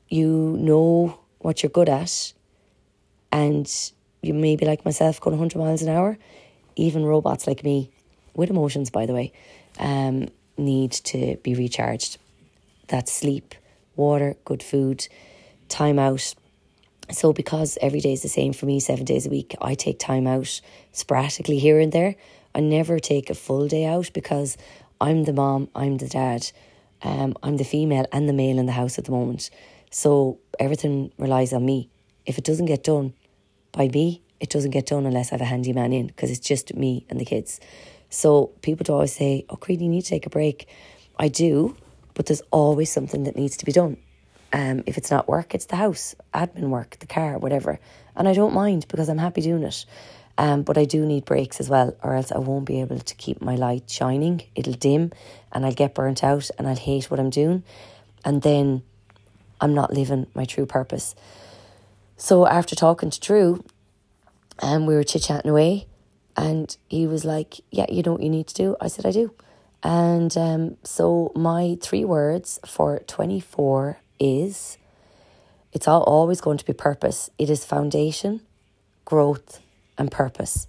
you 0.09 0.57
know 0.59 1.19
what 1.39 1.63
you're 1.63 1.69
good 1.69 1.89
at 1.89 2.33
and 3.31 3.67
you 4.21 4.33
may 4.33 4.55
be 4.55 4.65
like 4.65 4.85
myself 4.85 5.19
going 5.19 5.37
100 5.37 5.57
miles 5.57 5.81
an 5.81 5.89
hour, 5.89 6.17
even 6.75 7.03
robots 7.05 7.47
like 7.47 7.63
me, 7.63 7.91
with 8.35 8.49
emotions 8.49 8.89
by 8.89 9.05
the 9.05 9.13
way, 9.13 9.31
um, 9.79 10.27
need 10.57 10.91
to 10.91 11.37
be 11.43 11.55
recharged. 11.55 12.17
That's 12.87 13.11
sleep, 13.11 13.55
water, 13.95 14.35
good 14.45 14.63
food, 14.63 15.07
time 15.69 15.99
out. 15.99 16.35
So, 17.11 17.33
because 17.33 17.77
every 17.81 17.99
day 17.99 18.13
is 18.13 18.21
the 18.21 18.29
same 18.29 18.53
for 18.53 18.65
me, 18.65 18.79
seven 18.79 19.05
days 19.05 19.25
a 19.25 19.29
week, 19.29 19.55
I 19.61 19.75
take 19.75 19.99
time 19.99 20.25
out 20.25 20.61
sporadically 20.93 21.59
here 21.59 21.79
and 21.79 21.91
there. 21.91 22.15
I 22.55 22.61
never 22.61 22.99
take 22.99 23.29
a 23.29 23.35
full 23.35 23.67
day 23.67 23.85
out 23.85 24.11
because 24.13 24.57
I'm 25.01 25.25
the 25.25 25.33
mom, 25.33 25.69
I'm 25.75 25.97
the 25.97 26.07
dad, 26.07 26.49
um, 27.01 27.35
I'm 27.43 27.57
the 27.57 27.65
female 27.65 28.05
and 28.11 28.29
the 28.29 28.33
male 28.33 28.57
in 28.57 28.67
the 28.67 28.71
house 28.71 28.97
at 28.97 29.05
the 29.05 29.11
moment. 29.11 29.49
So, 29.91 30.39
everything 30.59 31.11
relies 31.17 31.51
on 31.53 31.65
me. 31.65 31.89
If 32.25 32.37
it 32.37 32.45
doesn't 32.45 32.67
get 32.67 32.83
done 32.83 33.13
by 33.73 33.89
me, 33.89 34.21
it 34.39 34.49
doesn't 34.49 34.71
get 34.71 34.85
done 34.85 35.05
unless 35.05 35.31
I 35.31 35.35
have 35.35 35.41
a 35.41 35.45
handyman 35.45 35.93
in 35.93 36.07
because 36.07 36.31
it's 36.31 36.39
just 36.39 36.73
me 36.73 37.05
and 37.09 37.19
the 37.19 37.25
kids. 37.25 37.59
So, 38.09 38.47
people 38.61 38.83
do 38.83 38.93
always 38.93 39.13
say, 39.13 39.45
Oh, 39.49 39.55
Creed, 39.55 39.81
you 39.81 39.89
need 39.89 40.03
to 40.03 40.09
take 40.09 40.25
a 40.25 40.29
break. 40.29 40.67
I 41.17 41.27
do, 41.27 41.75
but 42.13 42.25
there's 42.25 42.41
always 42.51 42.91
something 42.91 43.23
that 43.23 43.35
needs 43.35 43.57
to 43.57 43.65
be 43.65 43.71
done. 43.71 43.97
Um, 44.51 44.83
if 44.85 44.97
it's 44.97 45.09
not 45.09 45.27
work, 45.27 45.55
it's 45.55 45.65
the 45.65 45.75
house, 45.75 46.15
admin 46.33 46.69
work, 46.69 46.97
the 46.99 47.07
car, 47.07 47.37
whatever. 47.37 47.79
And 48.15 48.27
I 48.27 48.33
don't 48.33 48.53
mind 48.53 48.85
because 48.87 49.09
I'm 49.09 49.17
happy 49.17 49.41
doing 49.41 49.63
it. 49.63 49.85
Um, 50.37 50.63
but 50.63 50.77
I 50.77 50.85
do 50.85 51.05
need 51.05 51.25
breaks 51.25 51.59
as 51.59 51.69
well, 51.69 51.95
or 52.01 52.15
else 52.15 52.31
I 52.31 52.39
won't 52.39 52.65
be 52.65 52.81
able 52.81 52.99
to 52.99 53.15
keep 53.15 53.41
my 53.41 53.55
light 53.55 53.89
shining. 53.89 54.43
It'll 54.55 54.73
dim 54.73 55.11
and 55.51 55.65
I'll 55.65 55.73
get 55.73 55.93
burnt 55.93 56.23
out 56.23 56.49
and 56.57 56.67
I'll 56.67 56.75
hate 56.75 57.11
what 57.11 57.19
I'm 57.19 57.29
doing. 57.29 57.63
And 58.25 58.41
then 58.41 58.83
I'm 59.61 59.73
not 59.73 59.93
living 59.93 60.27
my 60.33 60.45
true 60.45 60.65
purpose. 60.65 61.15
So 62.17 62.47
after 62.47 62.75
talking 62.75 63.09
to 63.09 63.19
Drew, 63.19 63.63
um, 64.59 64.85
we 64.85 64.95
were 64.95 65.03
chit 65.03 65.23
chatting 65.23 65.49
away, 65.49 65.87
and 66.37 66.75
he 66.87 67.07
was 67.07 67.25
like, 67.25 67.61
Yeah, 67.71 67.85
you 67.89 68.03
know 68.03 68.13
what 68.13 68.23
you 68.23 68.29
need 68.29 68.47
to 68.47 68.53
do? 68.53 68.75
I 68.79 68.87
said, 68.87 69.05
I 69.05 69.11
do. 69.11 69.33
And 69.83 70.35
um, 70.37 70.77
so 70.83 71.31
my 71.35 71.77
three 71.81 72.05
words 72.05 72.59
for 72.65 72.99
24 72.99 73.99
is 74.19 74.77
it's 75.73 75.87
all 75.87 76.03
always 76.03 76.39
going 76.39 76.57
to 76.57 76.65
be 76.65 76.73
purpose. 76.73 77.29
It 77.37 77.49
is 77.49 77.65
foundation, 77.65 78.41
growth, 79.03 79.59
and 79.97 80.09
purpose. 80.09 80.67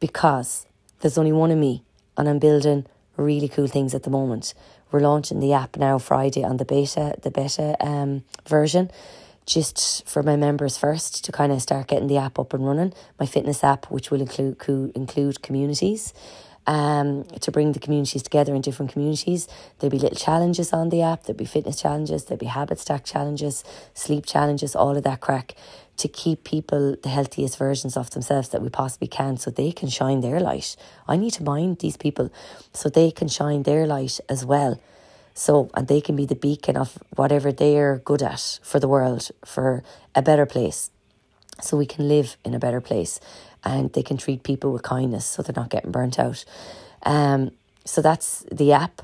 Because 0.00 0.66
there's 1.00 1.18
only 1.18 1.32
one 1.32 1.50
of 1.50 1.58
me, 1.58 1.84
and 2.16 2.28
I'm 2.28 2.38
building 2.38 2.86
really 3.16 3.48
cool 3.48 3.68
things 3.68 3.94
at 3.94 4.02
the 4.02 4.10
moment. 4.10 4.54
We're 4.90 5.00
launching 5.00 5.40
the 5.40 5.52
app 5.52 5.76
now 5.76 5.98
Friday 5.98 6.44
on 6.44 6.56
the 6.56 6.64
beta, 6.64 7.14
the 7.22 7.30
beta 7.30 7.76
um, 7.80 8.24
version, 8.48 8.90
just 9.46 10.06
for 10.06 10.22
my 10.22 10.36
members 10.36 10.76
first 10.76 11.24
to 11.24 11.32
kind 11.32 11.52
of 11.52 11.62
start 11.62 11.86
getting 11.86 12.08
the 12.08 12.18
app 12.18 12.38
up 12.38 12.52
and 12.52 12.66
running. 12.66 12.92
My 13.20 13.26
fitness 13.26 13.62
app, 13.62 13.86
which 13.90 14.10
will 14.10 14.20
include 14.20 14.92
include 14.94 15.42
communities 15.42 16.12
um, 16.66 17.24
to 17.40 17.50
bring 17.50 17.72
the 17.72 17.78
communities 17.78 18.22
together 18.22 18.54
in 18.54 18.60
different 18.60 18.92
communities. 18.92 19.48
There'll 19.78 19.90
be 19.90 19.98
little 19.98 20.18
challenges 20.18 20.72
on 20.72 20.88
the 20.88 21.02
app, 21.02 21.24
there'll 21.24 21.38
be 21.38 21.44
fitness 21.44 21.80
challenges, 21.80 22.24
there'll 22.24 22.38
be 22.38 22.46
habit 22.46 22.78
stack 22.78 23.04
challenges, 23.04 23.64
sleep 23.94 24.26
challenges, 24.26 24.74
all 24.74 24.96
of 24.96 25.04
that 25.04 25.20
craic 25.20 25.54
to 25.96 26.08
keep 26.08 26.44
people 26.44 26.96
the 27.02 27.08
healthiest 27.08 27.56
versions 27.58 27.96
of 27.96 28.10
themselves 28.10 28.50
that 28.50 28.62
we 28.62 28.68
possibly 28.68 29.08
can 29.08 29.36
so 29.36 29.50
they 29.50 29.72
can 29.72 29.88
shine 29.88 30.20
their 30.20 30.40
light. 30.40 30.76
I 31.08 31.16
need 31.16 31.32
to 31.34 31.42
mind 31.42 31.78
these 31.78 31.96
people 31.96 32.30
so 32.72 32.88
they 32.88 33.10
can 33.10 33.28
shine 33.28 33.62
their 33.62 33.86
light 33.86 34.20
as 34.28 34.44
well. 34.44 34.80
So, 35.34 35.70
and 35.74 35.86
they 35.86 36.00
can 36.00 36.16
be 36.16 36.26
the 36.26 36.34
beacon 36.34 36.76
of 36.76 36.98
whatever 37.14 37.52
they're 37.52 37.98
good 37.98 38.22
at 38.22 38.58
for 38.62 38.80
the 38.80 38.88
world, 38.88 39.30
for 39.44 39.82
a 40.14 40.22
better 40.22 40.46
place. 40.46 40.90
So 41.60 41.76
we 41.76 41.86
can 41.86 42.08
live 42.08 42.36
in 42.44 42.54
a 42.54 42.58
better 42.58 42.80
place 42.80 43.18
and 43.64 43.92
they 43.92 44.02
can 44.02 44.16
treat 44.16 44.42
people 44.42 44.72
with 44.72 44.82
kindness 44.82 45.26
so 45.26 45.42
they're 45.42 45.54
not 45.56 45.70
getting 45.70 45.90
burnt 45.90 46.18
out. 46.18 46.44
Um, 47.02 47.50
so 47.84 48.02
that's 48.02 48.44
the 48.52 48.72
app. 48.72 49.02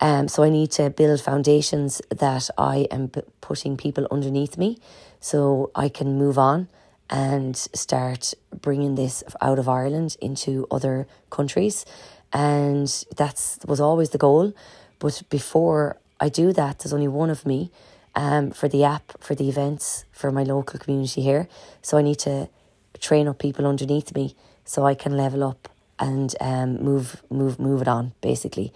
Um, 0.00 0.28
so 0.28 0.42
I 0.42 0.50
need 0.50 0.70
to 0.72 0.90
build 0.90 1.20
foundations 1.20 2.02
that 2.10 2.50
I 2.58 2.86
am 2.90 3.08
p- 3.08 3.22
putting 3.40 3.76
people 3.76 4.06
underneath 4.10 4.58
me 4.58 4.78
so 5.20 5.70
I 5.74 5.88
can 5.88 6.18
move 6.18 6.38
on 6.38 6.68
and 7.08 7.56
start 7.56 8.34
bringing 8.60 8.96
this 8.96 9.24
out 9.40 9.58
of 9.58 9.68
Ireland 9.68 10.16
into 10.20 10.66
other 10.70 11.06
countries. 11.30 11.86
And 12.32 12.88
that's 13.16 13.58
was 13.66 13.80
always 13.80 14.10
the 14.10 14.18
goal. 14.18 14.52
But 14.98 15.22
before 15.30 15.96
I 16.20 16.28
do 16.28 16.52
that, 16.52 16.80
there's 16.80 16.92
only 16.92 17.08
one 17.08 17.30
of 17.30 17.46
me 17.46 17.70
um, 18.16 18.50
for 18.50 18.68
the 18.68 18.82
app, 18.82 19.12
for 19.22 19.36
the 19.36 19.48
events, 19.48 20.04
for 20.10 20.32
my 20.32 20.42
local 20.42 20.80
community 20.80 21.22
here. 21.22 21.48
So 21.82 21.98
I 21.98 22.02
need 22.02 22.18
to 22.20 22.48
train 22.98 23.28
up 23.28 23.38
people 23.38 23.66
underneath 23.66 24.14
me 24.14 24.34
so 24.64 24.84
I 24.84 24.94
can 24.94 25.16
level 25.16 25.44
up 25.44 25.68
and 25.98 26.34
um, 26.40 26.82
move 26.82 27.22
move 27.30 27.58
move 27.58 27.82
it 27.82 27.88
on 27.88 28.12
basically. 28.20 28.72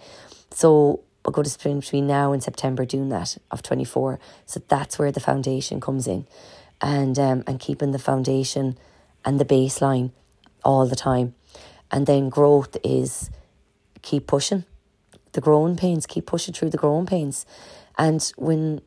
So 0.51 1.01
I'll 1.25 1.31
go 1.31 1.43
to 1.43 1.49
spend 1.49 1.81
between 1.81 2.07
now 2.07 2.31
and 2.33 2.41
September 2.41 2.85
doing 2.85 3.09
that 3.09 3.37
of 3.49 3.61
twenty 3.61 3.85
four. 3.85 4.19
So 4.45 4.61
that's 4.67 4.97
where 4.97 5.11
the 5.11 5.19
foundation 5.19 5.81
comes 5.81 6.07
in, 6.07 6.27
and 6.79 7.17
um, 7.19 7.43
and 7.47 7.59
keeping 7.59 7.91
the 7.91 7.99
foundation 7.99 8.77
and 9.25 9.39
the 9.39 9.45
baseline 9.45 10.11
all 10.63 10.87
the 10.87 10.95
time, 10.95 11.33
and 11.91 12.05
then 12.05 12.29
growth 12.29 12.77
is 12.83 13.29
keep 14.01 14.25
pushing, 14.25 14.65
the 15.33 15.41
growing 15.41 15.75
pains, 15.75 16.07
keep 16.07 16.25
pushing 16.25 16.53
through 16.53 16.71
the 16.71 16.77
growing 16.77 17.05
pains, 17.05 17.45
and 17.97 18.31
when 18.37 18.81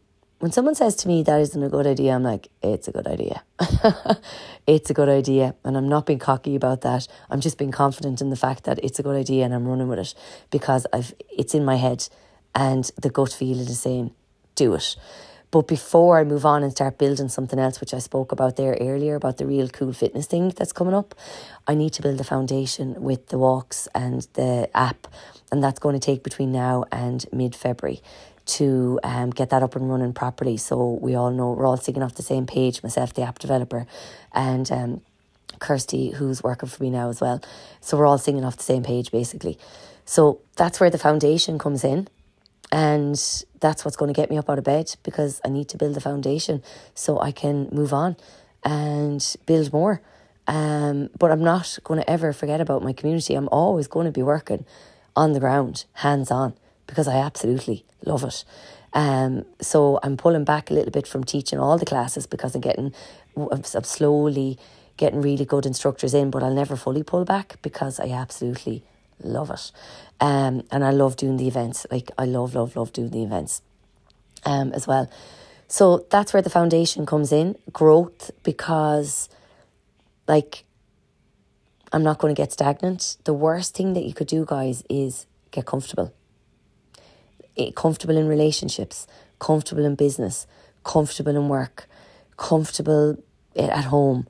when 0.45 0.53
someone 0.53 0.74
says 0.74 0.95
to 0.95 1.09
me 1.09 1.22
that 1.22 1.40
isn't 1.40 1.62
a 1.62 1.70
good 1.70 1.86
idea, 1.86 2.12
I'm 2.12 2.22
like, 2.22 2.49
it's 2.62 2.86
a 2.86 2.92
good 2.92 3.07
idea. 3.07 3.42
it's 4.66 4.90
a 4.90 4.92
good 4.92 5.09
idea. 5.09 5.55
And 5.64 5.74
I'm 5.74 5.88
not 5.88 6.05
being 6.05 6.18
cocky 6.18 6.55
about 6.55 6.82
that. 6.82 7.09
I'm 7.30 7.40
just 7.40 7.57
being 7.57 7.70
confident 7.70 8.20
in 8.20 8.28
the 8.28 8.36
fact 8.36 8.64
that 8.64 8.78
it's 8.84 8.99
a 8.99 9.03
good 9.03 9.16
idea 9.16 9.47
and 9.47 9.55
I'm 9.55 9.66
running 9.66 9.88
with 9.88 10.01
it 10.01 10.14
because 10.51 10.86
I've 10.92 11.14
it's 11.30 11.55
in 11.55 11.64
my 11.64 11.76
head 11.76 12.07
and 12.55 12.90
the 13.01 13.09
gut 13.09 13.32
feeling 13.32 13.66
is 13.66 13.80
saying, 13.80 14.12
do 14.55 14.74
it. 14.74 14.97
But 15.51 15.66
before 15.66 16.18
I 16.18 16.24
move 16.24 16.45
on 16.45 16.62
and 16.62 16.72
start 16.72 16.99
building 16.99 17.30
something 17.30 17.59
else, 17.59 17.80
which 17.80 17.95
I 17.95 17.99
spoke 17.99 18.30
about 18.30 18.57
there 18.57 18.76
earlier 18.78 19.14
about 19.14 19.38
the 19.38 19.47
real 19.47 19.70
cool 19.70 19.95
fitness 19.95 20.26
thing 20.26 20.51
that's 20.51 20.74
coming 20.74 20.92
up, 20.92 21.14
I 21.66 21.74
need 21.74 21.95
to 21.95 22.03
build 22.03 22.20
a 22.20 22.24
foundation 22.24 23.01
with 23.01 23.28
the 23.28 23.38
walks 23.38 23.88
and 23.95 24.28
the 24.34 24.68
app. 24.74 25.09
And 25.51 25.64
that's 25.64 25.78
going 25.78 25.99
to 25.99 26.05
take 26.05 26.22
between 26.22 26.53
now 26.53 26.84
and 26.92 27.24
mid 27.32 27.57
February 27.57 28.03
to 28.47 29.01
um, 29.03 29.30
get 29.30 29.51
that 29.51 29.62
up 29.62 29.76
and 29.76 29.88
running 29.88 30.12
properly. 30.12 30.57
So 30.57 30.99
we 31.01 31.14
all 31.14 31.30
know 31.30 31.53
we're 31.53 31.66
all 31.66 31.76
singing 31.76 32.03
off 32.03 32.14
the 32.14 32.22
same 32.22 32.47
page, 32.47 32.82
myself, 32.82 33.14
the 33.14 33.22
app 33.22 33.38
developer, 33.38 33.86
and 34.32 34.70
um, 34.70 35.01
Kirsty, 35.59 36.11
who's 36.11 36.42
working 36.42 36.68
for 36.68 36.82
me 36.82 36.90
now 36.90 37.09
as 37.09 37.20
well. 37.20 37.42
So 37.80 37.97
we're 37.97 38.07
all 38.07 38.18
singing 38.18 38.45
off 38.45 38.57
the 38.57 38.62
same 38.62 38.82
page 38.82 39.11
basically. 39.11 39.59
So 40.05 40.40
that's 40.57 40.80
where 40.80 40.90
the 40.90 40.99
foundation 40.99 41.59
comes 41.59 41.84
in. 41.84 42.09
And 42.72 43.14
that's 43.61 43.84
what's 43.84 43.97
going 43.97 44.12
to 44.12 44.20
get 44.20 44.30
me 44.30 44.36
up 44.36 44.51
out 44.51 44.59
of 44.59 44.64
bed 44.64 44.97
because 45.05 45.40
I 45.45 45.49
need 45.49 45.68
to 45.68 45.76
build 45.76 45.95
the 45.95 46.01
foundation 46.01 46.62
so 46.95 47.20
I 47.20 47.30
can 47.30 47.68
move 47.70 47.92
on 47.92 48.16
and 48.64 49.36
build 49.47 49.72
more. 49.72 50.01
Um, 50.49 51.09
but 51.18 51.30
I'm 51.30 51.45
not 51.45 51.78
going 51.84 52.01
to 52.01 52.11
ever 52.11 52.32
forget 52.32 52.61
about 52.61 52.82
my 52.82 52.92
community. 52.92 53.34
I'm 53.34 53.49
always 53.53 53.86
going 53.86 54.07
to 54.07 54.12
be 54.12 54.22
working 54.22 54.64
on 55.14 55.32
the 55.32 55.40
ground, 55.40 55.84
hands 55.95 56.30
on 56.30 56.55
because 56.87 57.09
I 57.09 57.16
absolutely 57.16 57.85
love 58.05 58.24
it. 58.24 58.45
Um, 58.93 59.45
so 59.61 59.99
I'm 60.03 60.16
pulling 60.16 60.45
back 60.45 60.70
a 60.70 60.74
little 60.74 60.93
bit 60.93 61.07
from 61.07 61.24
teaching 61.24 61.59
all 61.59 61.78
the 61.78 61.85
classes 61.85 62.26
because 62.26 62.55
I'm 62.55 62.61
getting, 62.61 62.95
I'm 63.37 63.64
slowly 63.64 64.59
getting 64.97 65.20
really 65.20 65.45
good 65.45 65.66
instructors 65.66 66.14
in, 66.14 66.30
but 66.30 66.43
I'll 66.43 66.55
never 66.55 66.76
fully 66.76 67.03
pull 67.03 67.24
back 67.24 67.57
because 67.62 67.99
I 67.99 68.11
absolutely 68.11 68.85
love 69.22 69.51
it. 69.51 69.72
Um, 70.20 70.62
and 70.70 70.85
I 70.85 70.91
love 70.91 71.16
doing 71.16 71.37
the 71.37 71.49
events. 71.49 71.87
Like 71.91 72.11
I 72.16 72.24
love, 72.24 72.55
love, 72.55 72.76
love 72.76 72.93
doing 72.93 73.11
the 73.11 73.24
events 73.24 73.62
um, 74.45 74.72
as 74.72 74.87
well. 74.87 75.11
So 75.66 76.07
that's 76.11 76.32
where 76.32 76.43
the 76.43 76.51
foundation 76.51 77.07
comes 77.07 77.32
in 77.32 77.57
growth 77.72 78.30
because, 78.43 79.28
like, 80.28 80.64
I'm 81.93 82.03
not 82.03 82.18
going 82.18 82.35
to 82.35 82.41
get 82.41 82.53
stagnant. 82.53 83.16
The 83.24 83.35
worst 83.35 83.74
thing 83.74 83.95
that 83.95 84.05
you 84.05 84.14
could 84.14 84.26
do, 84.26 84.45
guys, 84.45 84.85
is 84.89 85.26
get 85.51 85.66
comfortable. 85.66 86.12
Eh, 87.57 87.70
comfortable 87.76 88.16
in 88.16 88.26
relationships, 88.26 89.07
comfortable 89.38 89.84
in 89.84 89.94
business, 89.94 90.46
comfortable 90.82 91.36
in 91.36 91.48
work, 91.48 91.88
comfortable 92.36 93.16
at 93.55 93.84
home, 93.84 94.26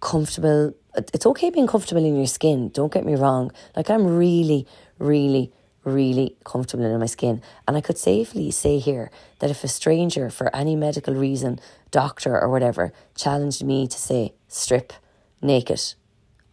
comfortable. 0.00 0.74
It's 0.94 1.24
okay 1.24 1.48
being 1.48 1.66
comfortable 1.66 2.04
in 2.04 2.16
your 2.16 2.26
skin, 2.26 2.68
don't 2.68 2.92
get 2.92 3.06
me 3.06 3.14
wrong. 3.14 3.50
Like, 3.74 3.88
I'm 3.88 4.06
really, 4.06 4.66
really, 4.98 5.52
really 5.84 6.36
comfortable 6.44 6.84
in 6.84 7.00
my 7.00 7.06
skin. 7.06 7.40
And 7.66 7.78
I 7.78 7.80
could 7.80 7.96
safely 7.96 8.50
say 8.50 8.78
here 8.78 9.10
that 9.38 9.50
if 9.50 9.64
a 9.64 9.68
stranger, 9.68 10.28
for 10.28 10.54
any 10.54 10.76
medical 10.76 11.14
reason, 11.14 11.58
doctor 11.90 12.38
or 12.38 12.50
whatever, 12.50 12.92
challenged 13.14 13.64
me 13.64 13.86
to 13.86 13.98
say 13.98 14.34
strip 14.48 14.92
naked, 15.40 15.94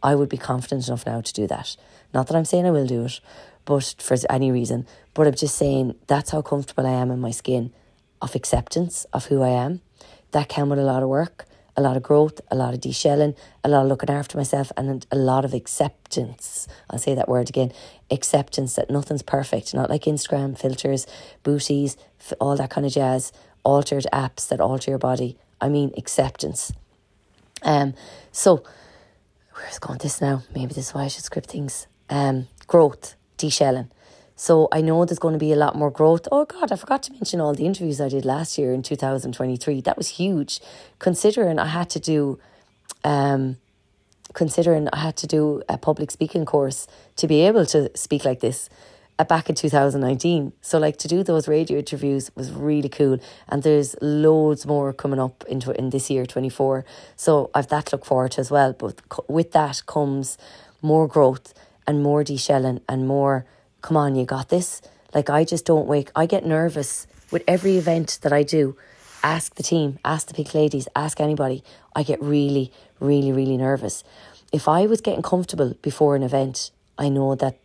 I 0.02 0.16
would 0.16 0.30
be 0.30 0.38
confident 0.38 0.88
enough 0.88 1.06
now 1.06 1.20
to 1.20 1.34
do 1.34 1.48
that. 1.48 1.76
Not 2.14 2.28
that 2.28 2.38
I'm 2.38 2.46
saying 2.46 2.66
I 2.66 2.72
will 2.72 2.88
do 2.88 3.06
it, 3.06 3.20
but 3.66 3.96
for 4.00 4.18
any 4.30 4.52
reason. 4.52 4.86
But 5.14 5.28
I'm 5.28 5.36
just 5.36 5.56
saying 5.58 5.96
that's 6.08 6.32
how 6.32 6.42
comfortable 6.42 6.88
I 6.88 6.92
am 6.92 7.12
in 7.12 7.20
my 7.20 7.32
skin 7.32 7.72
of 8.22 8.36
acceptance 8.36 9.06
of 9.14 9.26
who 9.26 9.42
I 9.42 9.50
am. 9.50 9.82
That 10.32 10.50
came 10.50 10.70
with 10.70 10.80
a 10.80 10.84
lot 10.84 11.04
of 11.04 11.10
work, 11.10 11.46
a 11.76 11.82
lot 11.82 11.98
of 11.98 12.04
growth, 12.04 12.42
a 12.50 12.56
lot 12.56 12.74
of 12.74 12.82
deshelling, 12.82 13.36
a 13.64 13.70
lot 13.70 13.84
of 13.84 13.88
looking 13.88 14.10
after 14.10 14.38
myself, 14.38 14.72
and 14.78 15.06
a 15.12 15.16
lot 15.16 15.46
of 15.46 15.54
acceptance. 15.54 16.68
I'll 16.90 17.00
say 17.00 17.16
that 17.16 17.30
word 17.30 17.50
again 17.50 17.72
acceptance 18.12 18.76
that 18.76 18.90
nothing's 18.90 19.24
perfect, 19.24 19.74
not 19.74 19.90
like 19.90 20.04
Instagram 20.04 20.58
filters, 20.58 21.08
booties, 21.44 21.98
all 22.40 22.56
that 22.56 22.70
kind 22.70 22.86
of 22.86 22.94
jazz, 22.94 23.32
altered 23.64 24.06
apps 24.14 24.48
that 24.50 24.60
alter 24.60 24.92
your 24.92 25.00
body. 25.00 25.38
I 25.60 25.70
mean, 25.70 25.92
acceptance. 25.98 26.74
Um, 27.64 27.94
so, 28.32 28.64
where's 29.54 29.80
going 29.80 30.00
this 30.00 30.22
now? 30.22 30.44
Maybe 30.54 30.74
this 30.74 30.90
is 30.90 30.94
why 30.94 31.04
I 31.04 31.08
should 31.08 31.24
script 31.24 31.50
things. 31.50 31.88
Um, 32.10 32.48
growth, 32.68 33.16
deshelling. 33.38 33.90
So 34.36 34.68
I 34.72 34.82
know 34.82 35.06
there's 35.06 35.20
going 35.20 35.34
to 35.34 35.40
be 35.40 35.54
a 35.54 35.56
lot 35.56 35.76
more 35.76 35.92
growth. 35.92 36.28
Oh 36.32 36.46
God, 36.46 36.72
I 36.72 36.76
forgot 36.76 37.04
to 37.04 37.14
mention 37.14 37.40
all 37.40 37.54
the 37.54 37.66
interviews 37.66 38.02
I 38.02 38.10
did 38.10 38.26
last 38.26 38.58
year 38.58 38.74
in 38.74 38.82
2023. 38.82 39.82
That 39.82 39.98
was 39.98 40.10
huge, 40.10 40.60
considering 41.00 41.60
I 41.60 41.68
had 41.68 41.90
to 41.92 42.00
do, 42.00 42.40
um, 43.04 43.58
considering 44.34 44.90
I 44.92 44.98
had 44.98 45.16
to 45.18 45.28
do 45.28 45.62
a 45.70 45.78
public 45.78 46.10
speaking 46.10 46.46
course 46.46 46.88
to 47.18 47.28
be 47.28 47.42
able 47.42 47.66
to 47.68 47.96
speak 47.96 48.26
like 48.26 48.40
this 48.40 48.70
uh, 49.20 49.24
back 49.24 49.50
in 49.50 49.56
2019. 49.56 50.54
So 50.62 50.80
like 50.80 50.98
to 50.98 51.08
do 51.08 51.22
those 51.22 51.48
radio 51.48 51.78
interviews 51.78 52.32
was 52.36 52.52
really 52.52 52.90
cool. 52.90 53.20
And 53.48 53.62
there's 53.62 53.96
loads 54.02 54.66
more 54.66 54.94
coming 54.94 55.20
up 55.20 55.44
into 55.48 55.72
in 55.78 55.92
this 55.92 56.10
year 56.10 56.26
24. 56.26 56.84
So 57.16 57.52
I've 57.54 57.68
that 57.68 57.92
look 57.92 58.04
forward 58.04 58.32
to 58.32 58.42
as 58.42 58.50
well. 58.50 58.74
But 58.74 59.00
with 59.30 59.52
that 59.52 59.84
comes 59.86 60.40
more 60.82 61.08
growth 61.08 61.54
and 61.88 62.04
more 62.04 62.24
deshelling 62.24 62.82
and 62.88 63.08
more 63.08 63.46
come 63.84 63.98
on, 63.98 64.16
you 64.16 64.26
got 64.26 64.50
this. 64.50 64.82
Like, 65.14 65.30
I 65.30 65.44
just 65.44 65.66
don't 65.66 65.86
wake. 65.86 66.10
I 66.16 66.26
get 66.26 66.44
nervous 66.44 67.06
with 67.30 67.44
every 67.48 67.78
event 67.78 68.18
that 68.24 68.34
I 68.34 68.42
do. 68.42 68.76
Ask 69.22 69.56
the 69.56 69.64
team, 69.64 70.00
ask 70.04 70.28
the 70.28 70.34
pink 70.34 70.56
ladies, 70.56 70.88
ask 70.96 71.22
anybody. 71.22 71.64
I 71.96 72.02
get 72.02 72.22
really, 72.22 72.72
really, 73.00 73.32
really 73.32 73.58
nervous. 73.58 74.04
If 74.52 74.68
I 74.68 74.88
was 74.88 75.02
getting 75.02 75.22
comfortable 75.22 75.76
before 75.82 76.16
an 76.16 76.24
event, 76.24 76.72
I 76.98 77.10
know 77.10 77.36
that 77.36 77.60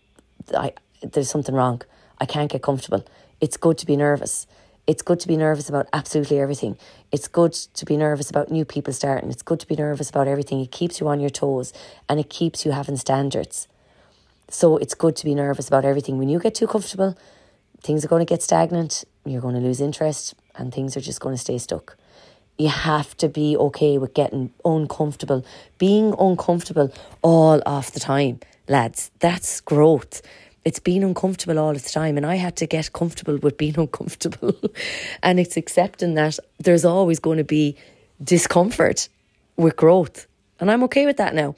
I 0.54 0.72
there's 1.02 1.30
something 1.30 1.54
wrong. 1.54 1.82
I 2.20 2.26
can't 2.26 2.50
get 2.50 2.62
comfortable. 2.62 3.04
It's 3.40 3.56
good 3.56 3.78
to 3.78 3.86
be 3.86 3.96
nervous. 3.96 4.46
It's 4.86 5.02
good 5.02 5.20
to 5.20 5.28
be 5.28 5.36
nervous 5.36 5.68
about 5.68 5.86
absolutely 5.92 6.40
everything. 6.40 6.76
It's 7.12 7.28
good 7.28 7.52
to 7.52 7.84
be 7.84 7.96
nervous 7.96 8.30
about 8.30 8.50
new 8.50 8.64
people 8.64 8.92
starting. 8.92 9.30
It's 9.30 9.42
good 9.42 9.60
to 9.60 9.66
be 9.66 9.76
nervous 9.76 10.10
about 10.10 10.26
everything. 10.26 10.60
It 10.60 10.72
keeps 10.72 10.98
you 10.98 11.08
on 11.08 11.20
your 11.20 11.30
toes 11.30 11.72
and 12.08 12.18
it 12.18 12.30
keeps 12.30 12.64
you 12.64 12.72
having 12.72 12.96
standards. 12.96 13.68
So 14.50 14.78
it's 14.78 14.94
good 14.94 15.14
to 15.16 15.24
be 15.24 15.34
nervous 15.34 15.68
about 15.68 15.84
everything. 15.84 16.18
When 16.18 16.28
you 16.28 16.38
get 16.38 16.54
too 16.54 16.66
comfortable, 16.66 17.16
things 17.82 18.04
are 18.04 18.08
going 18.08 18.24
to 18.24 18.30
get 18.30 18.42
stagnant, 18.42 19.04
you're 19.24 19.42
going 19.42 19.54
to 19.54 19.60
lose 19.60 19.80
interest, 19.80 20.34
and 20.56 20.72
things 20.72 20.96
are 20.96 21.00
just 21.00 21.20
going 21.20 21.34
to 21.34 21.40
stay 21.40 21.58
stuck. 21.58 21.96
You 22.56 22.68
have 22.68 23.16
to 23.18 23.28
be 23.28 23.56
okay 23.56 23.98
with 23.98 24.14
getting 24.14 24.52
uncomfortable. 24.64 25.44
Being 25.76 26.14
uncomfortable 26.18 26.92
all 27.22 27.60
of 27.66 27.92
the 27.92 28.00
time, 28.00 28.40
lads, 28.68 29.10
that's 29.20 29.60
growth. 29.60 30.22
It's 30.64 30.80
being 30.80 31.04
uncomfortable 31.04 31.58
all 31.58 31.70
of 31.70 31.82
the 31.82 31.90
time, 31.90 32.16
and 32.16 32.26
I 32.26 32.36
had 32.36 32.56
to 32.56 32.66
get 32.66 32.92
comfortable 32.92 33.36
with 33.36 33.58
being 33.58 33.78
uncomfortable. 33.78 34.54
and 35.22 35.38
it's 35.38 35.56
accepting 35.56 36.14
that 36.14 36.38
there's 36.58 36.84
always 36.84 37.20
going 37.20 37.38
to 37.38 37.44
be 37.44 37.76
discomfort 38.22 39.08
with 39.56 39.76
growth. 39.76 40.26
And 40.58 40.70
I'm 40.70 40.82
okay 40.84 41.06
with 41.06 41.18
that 41.18 41.34
now. 41.34 41.54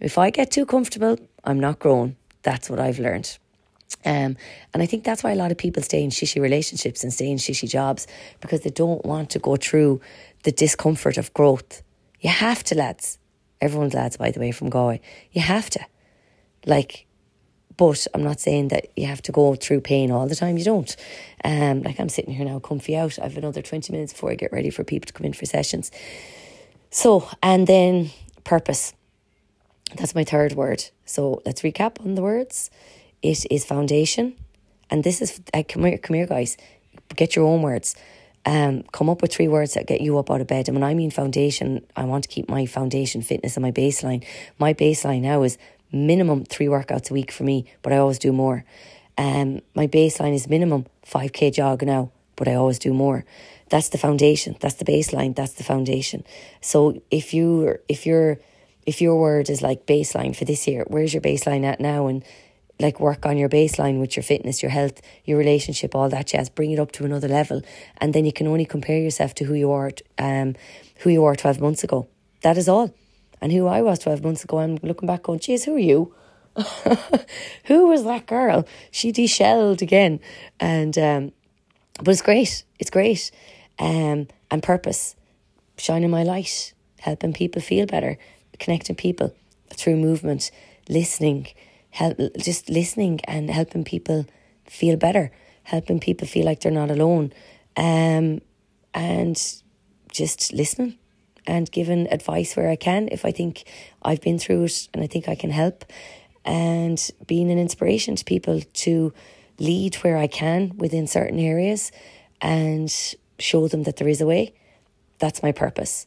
If 0.00 0.18
I 0.18 0.30
get 0.30 0.50
too 0.50 0.66
comfortable, 0.66 1.18
I'm 1.44 1.60
not 1.60 1.78
growing. 1.78 2.16
That's 2.42 2.68
what 2.68 2.80
I've 2.80 2.98
learned. 2.98 3.38
Um, 4.04 4.36
and 4.72 4.82
I 4.82 4.86
think 4.86 5.04
that's 5.04 5.22
why 5.22 5.32
a 5.32 5.36
lot 5.36 5.52
of 5.52 5.58
people 5.58 5.82
stay 5.82 6.02
in 6.02 6.10
shishy 6.10 6.40
relationships 6.40 7.02
and 7.02 7.12
stay 7.12 7.30
in 7.30 7.38
shishy 7.38 7.68
jobs 7.68 8.06
because 8.40 8.62
they 8.62 8.70
don't 8.70 9.04
want 9.04 9.30
to 9.30 9.38
go 9.38 9.56
through 9.56 10.00
the 10.42 10.52
discomfort 10.52 11.18
of 11.18 11.32
growth. 11.34 11.82
You 12.20 12.30
have 12.30 12.64
to, 12.64 12.74
lads. 12.74 13.18
Everyone's 13.60 13.94
lads, 13.94 14.16
by 14.16 14.30
the 14.30 14.40
way, 14.40 14.50
from 14.50 14.70
Galway. 14.70 15.00
You 15.30 15.42
have 15.42 15.70
to. 15.70 15.80
Like, 16.66 17.06
but 17.76 18.06
I'm 18.12 18.22
not 18.22 18.40
saying 18.40 18.68
that 18.68 18.86
you 18.96 19.06
have 19.06 19.22
to 19.22 19.32
go 19.32 19.54
through 19.54 19.80
pain 19.82 20.10
all 20.10 20.26
the 20.26 20.36
time. 20.36 20.58
You 20.58 20.64
don't. 20.64 20.96
Um, 21.44 21.82
like 21.82 21.98
I'm 22.00 22.08
sitting 22.08 22.34
here 22.34 22.44
now, 22.44 22.58
comfy 22.58 22.96
out. 22.96 23.18
I 23.18 23.24
have 23.24 23.36
another 23.36 23.62
20 23.62 23.92
minutes 23.92 24.12
before 24.12 24.30
I 24.30 24.34
get 24.34 24.52
ready 24.52 24.70
for 24.70 24.84
people 24.84 25.06
to 25.06 25.12
come 25.12 25.26
in 25.26 25.32
for 25.32 25.46
sessions. 25.46 25.90
So, 26.90 27.28
and 27.42 27.66
then 27.66 28.10
purpose. 28.44 28.94
That's 29.96 30.14
my 30.14 30.24
third 30.24 30.54
word. 30.54 30.84
So 31.12 31.42
let's 31.44 31.60
recap 31.60 32.00
on 32.00 32.14
the 32.14 32.22
words. 32.22 32.70
It 33.20 33.44
is 33.50 33.66
foundation. 33.66 34.34
And 34.88 35.04
this 35.04 35.20
is, 35.20 35.42
uh, 35.52 35.62
come 35.68 35.84
here, 35.84 35.98
come 35.98 36.14
here, 36.14 36.26
guys. 36.26 36.56
Get 37.14 37.36
your 37.36 37.44
own 37.44 37.60
words. 37.60 37.94
Um, 38.46 38.84
come 38.92 39.10
up 39.10 39.20
with 39.20 39.30
three 39.30 39.46
words 39.46 39.74
that 39.74 39.86
get 39.86 40.00
you 40.00 40.16
up 40.16 40.30
out 40.30 40.40
of 40.40 40.46
bed. 40.46 40.68
And 40.68 40.74
when 40.74 40.82
I 40.82 40.94
mean 40.94 41.10
foundation, 41.10 41.84
I 41.94 42.04
want 42.04 42.24
to 42.24 42.30
keep 42.30 42.48
my 42.48 42.64
foundation 42.64 43.20
fitness 43.20 43.58
and 43.58 43.62
my 43.62 43.70
baseline. 43.70 44.24
My 44.58 44.72
baseline 44.72 45.20
now 45.20 45.42
is 45.42 45.58
minimum 45.92 46.46
three 46.46 46.68
workouts 46.68 47.10
a 47.10 47.12
week 47.12 47.30
for 47.30 47.44
me, 47.44 47.66
but 47.82 47.92
I 47.92 47.98
always 47.98 48.18
do 48.18 48.32
more. 48.32 48.64
Um, 49.18 49.60
my 49.74 49.86
baseline 49.86 50.32
is 50.32 50.48
minimum 50.48 50.86
5k 51.06 51.52
jog 51.52 51.82
now, 51.82 52.10
but 52.36 52.48
I 52.48 52.54
always 52.54 52.78
do 52.78 52.94
more. 52.94 53.26
That's 53.68 53.90
the 53.90 53.98
foundation. 53.98 54.56
That's 54.60 54.76
the 54.76 54.86
baseline. 54.86 55.36
That's 55.36 55.52
the 55.52 55.62
foundation. 55.62 56.24
So 56.62 57.02
if 57.10 57.34
you 57.34 57.76
if 57.86 58.06
you're 58.06 58.38
if 58.86 59.00
your 59.00 59.18
word 59.18 59.48
is 59.48 59.62
like 59.62 59.86
baseline 59.86 60.34
for 60.34 60.44
this 60.44 60.66
year, 60.66 60.84
where's 60.88 61.14
your 61.14 61.22
baseline 61.22 61.64
at 61.64 61.80
now? 61.80 62.06
And 62.06 62.24
like 62.80 63.00
work 63.00 63.24
on 63.24 63.36
your 63.36 63.48
baseline 63.48 64.00
with 64.00 64.16
your 64.16 64.22
fitness, 64.22 64.62
your 64.62 64.70
health, 64.70 65.00
your 65.24 65.38
relationship, 65.38 65.94
all 65.94 66.08
that 66.08 66.26
jazz. 66.26 66.48
Bring 66.48 66.72
it 66.72 66.78
up 66.78 66.92
to 66.92 67.04
another 67.04 67.28
level, 67.28 67.62
and 67.98 68.12
then 68.12 68.24
you 68.24 68.32
can 68.32 68.46
only 68.46 68.64
compare 68.64 68.98
yourself 68.98 69.34
to 69.36 69.44
who 69.44 69.54
you 69.54 69.70
are, 69.70 69.90
um, 70.18 70.56
who 70.98 71.10
you 71.10 71.22
were 71.22 71.36
twelve 71.36 71.60
months 71.60 71.84
ago. 71.84 72.08
That 72.42 72.58
is 72.58 72.68
all. 72.68 72.92
And 73.40 73.52
who 73.52 73.66
I 73.66 73.82
was 73.82 73.98
twelve 73.98 74.22
months 74.22 74.44
ago, 74.44 74.58
I'm 74.58 74.76
looking 74.82 75.06
back, 75.06 75.22
going, 75.22 75.38
"Geez, 75.38 75.64
who 75.64 75.76
are 75.76 75.78
you? 75.78 76.14
who 77.64 77.88
was 77.88 78.04
that 78.04 78.26
girl? 78.26 78.66
She 78.90 79.12
deshelled 79.12 79.82
again." 79.82 80.20
And 80.60 80.98
um, 80.98 81.32
but 81.98 82.08
it's 82.08 82.22
great. 82.22 82.64
It's 82.78 82.90
great. 82.90 83.30
Um, 83.78 84.28
and 84.50 84.62
purpose, 84.62 85.16
shining 85.78 86.10
my 86.10 86.22
light, 86.22 86.72
helping 87.00 87.32
people 87.32 87.62
feel 87.62 87.86
better, 87.86 88.18
connecting 88.62 88.96
people 88.96 89.34
through 89.70 89.96
movement, 89.96 90.50
listening, 90.88 91.48
help 91.90 92.16
just 92.38 92.70
listening 92.70 93.20
and 93.24 93.50
helping 93.50 93.84
people 93.84 94.24
feel 94.64 94.96
better, 94.96 95.30
helping 95.64 95.98
people 96.00 96.26
feel 96.26 96.46
like 96.46 96.60
they're 96.60 96.72
not 96.72 96.90
alone, 96.90 97.32
um, 97.76 98.40
and 98.94 99.36
just 100.10 100.52
listening 100.52 100.96
and 101.44 101.72
giving 101.72 102.06
advice 102.12 102.56
where 102.56 102.70
I 102.70 102.76
can 102.76 103.08
if 103.10 103.24
I 103.24 103.32
think 103.32 103.64
I've 104.02 104.20
been 104.20 104.38
through 104.38 104.64
it 104.64 104.88
and 104.94 105.02
I 105.02 105.08
think 105.08 105.28
I 105.28 105.34
can 105.34 105.50
help, 105.50 105.84
and 106.44 106.98
being 107.26 107.50
an 107.50 107.58
inspiration 107.58 108.16
to 108.16 108.24
people 108.24 108.60
to 108.60 109.12
lead 109.58 109.96
where 109.96 110.16
I 110.16 110.28
can 110.28 110.76
within 110.78 111.06
certain 111.06 111.40
areas 111.40 111.90
and 112.40 112.90
show 113.38 113.68
them 113.68 113.82
that 113.84 113.96
there 113.96 114.08
is 114.08 114.20
a 114.20 114.26
way. 114.26 114.54
That's 115.18 115.42
my 115.42 115.52
purpose. 115.52 116.06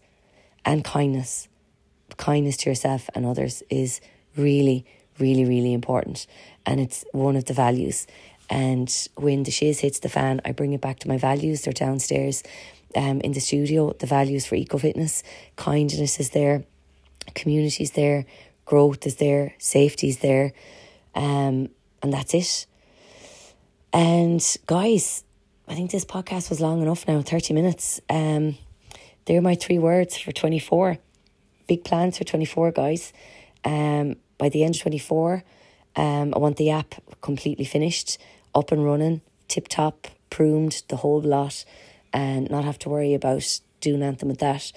And 0.66 0.84
kindness 0.84 1.48
kindness 2.18 2.58
to 2.58 2.70
yourself 2.70 3.10
and 3.14 3.26
others 3.26 3.64
is 3.70 4.02
really, 4.36 4.86
really, 5.20 5.46
really 5.46 5.74
important. 5.74 6.28
And 6.66 6.80
it's 6.80 7.06
one 7.12 7.36
of 7.36 7.46
the 7.46 7.54
values. 7.54 8.08
And 8.50 8.94
when 9.16 9.44
the 9.44 9.52
shiz 9.52 9.80
hits 9.80 10.00
the 10.00 10.10
fan, 10.10 10.42
I 10.46 10.52
bring 10.52 10.74
it 10.74 10.82
back 10.82 11.00
to 11.00 11.08
my 11.08 11.18
values. 11.18 11.62
They're 11.62 11.74
downstairs 11.74 12.44
um, 12.96 13.22
in 13.22 13.34
the 13.34 13.40
studio. 13.40 13.94
The 13.94 14.06
values 14.06 14.46
for 14.46 14.56
eco 14.56 14.78
fitness, 14.78 15.24
kindness 15.56 16.20
is 16.20 16.30
there, 16.32 16.64
community 17.34 17.84
is 17.84 17.92
there, 17.92 18.26
growth 18.66 19.06
is 19.06 19.16
there, 19.16 19.54
safety 19.58 20.10
is 20.10 20.20
there. 20.20 20.54
Um, 21.16 21.70
and 22.04 22.14
that's 22.14 22.34
it. 22.34 22.66
And 23.94 24.44
guys, 24.68 25.24
I 25.68 25.74
think 25.74 25.92
this 25.92 26.06
podcast 26.06 26.50
was 26.50 26.62
long 26.62 26.82
enough 26.82 27.08
now, 27.08 27.22
30 27.22 27.54
minutes. 27.54 28.02
Um, 28.10 28.58
they're 29.26 29.42
my 29.42 29.56
three 29.56 29.80
words 29.80 30.18
for 30.18 30.32
24 30.32 31.00
big 31.68 31.84
plans 31.84 32.18
for 32.18 32.24
24, 32.24 32.72
guys. 32.72 33.14
Um, 33.64 34.18
by 34.38 34.50
the 34.50 34.64
end 34.64 34.76
of 34.76 34.82
24, 34.82 35.44
um, 35.96 36.34
I 36.36 36.38
want 36.38 36.58
the 36.58 36.70
app 36.70 36.96
completely 37.22 37.66
finished, 37.66 38.18
up 38.54 38.72
and 38.72 38.86
running, 38.86 39.22
tip 39.48 39.68
top, 39.68 40.08
pruned, 40.30 40.84
the 40.90 40.98
whole 40.98 41.22
lot, 41.22 41.66
and 42.14 42.50
not 42.50 42.66
have 42.66 42.80
to 42.80 42.90
worry 42.90 43.14
about 43.14 43.60
doing 43.82 44.04
anything 44.04 44.30
with 44.30 44.40
that. 44.40 44.72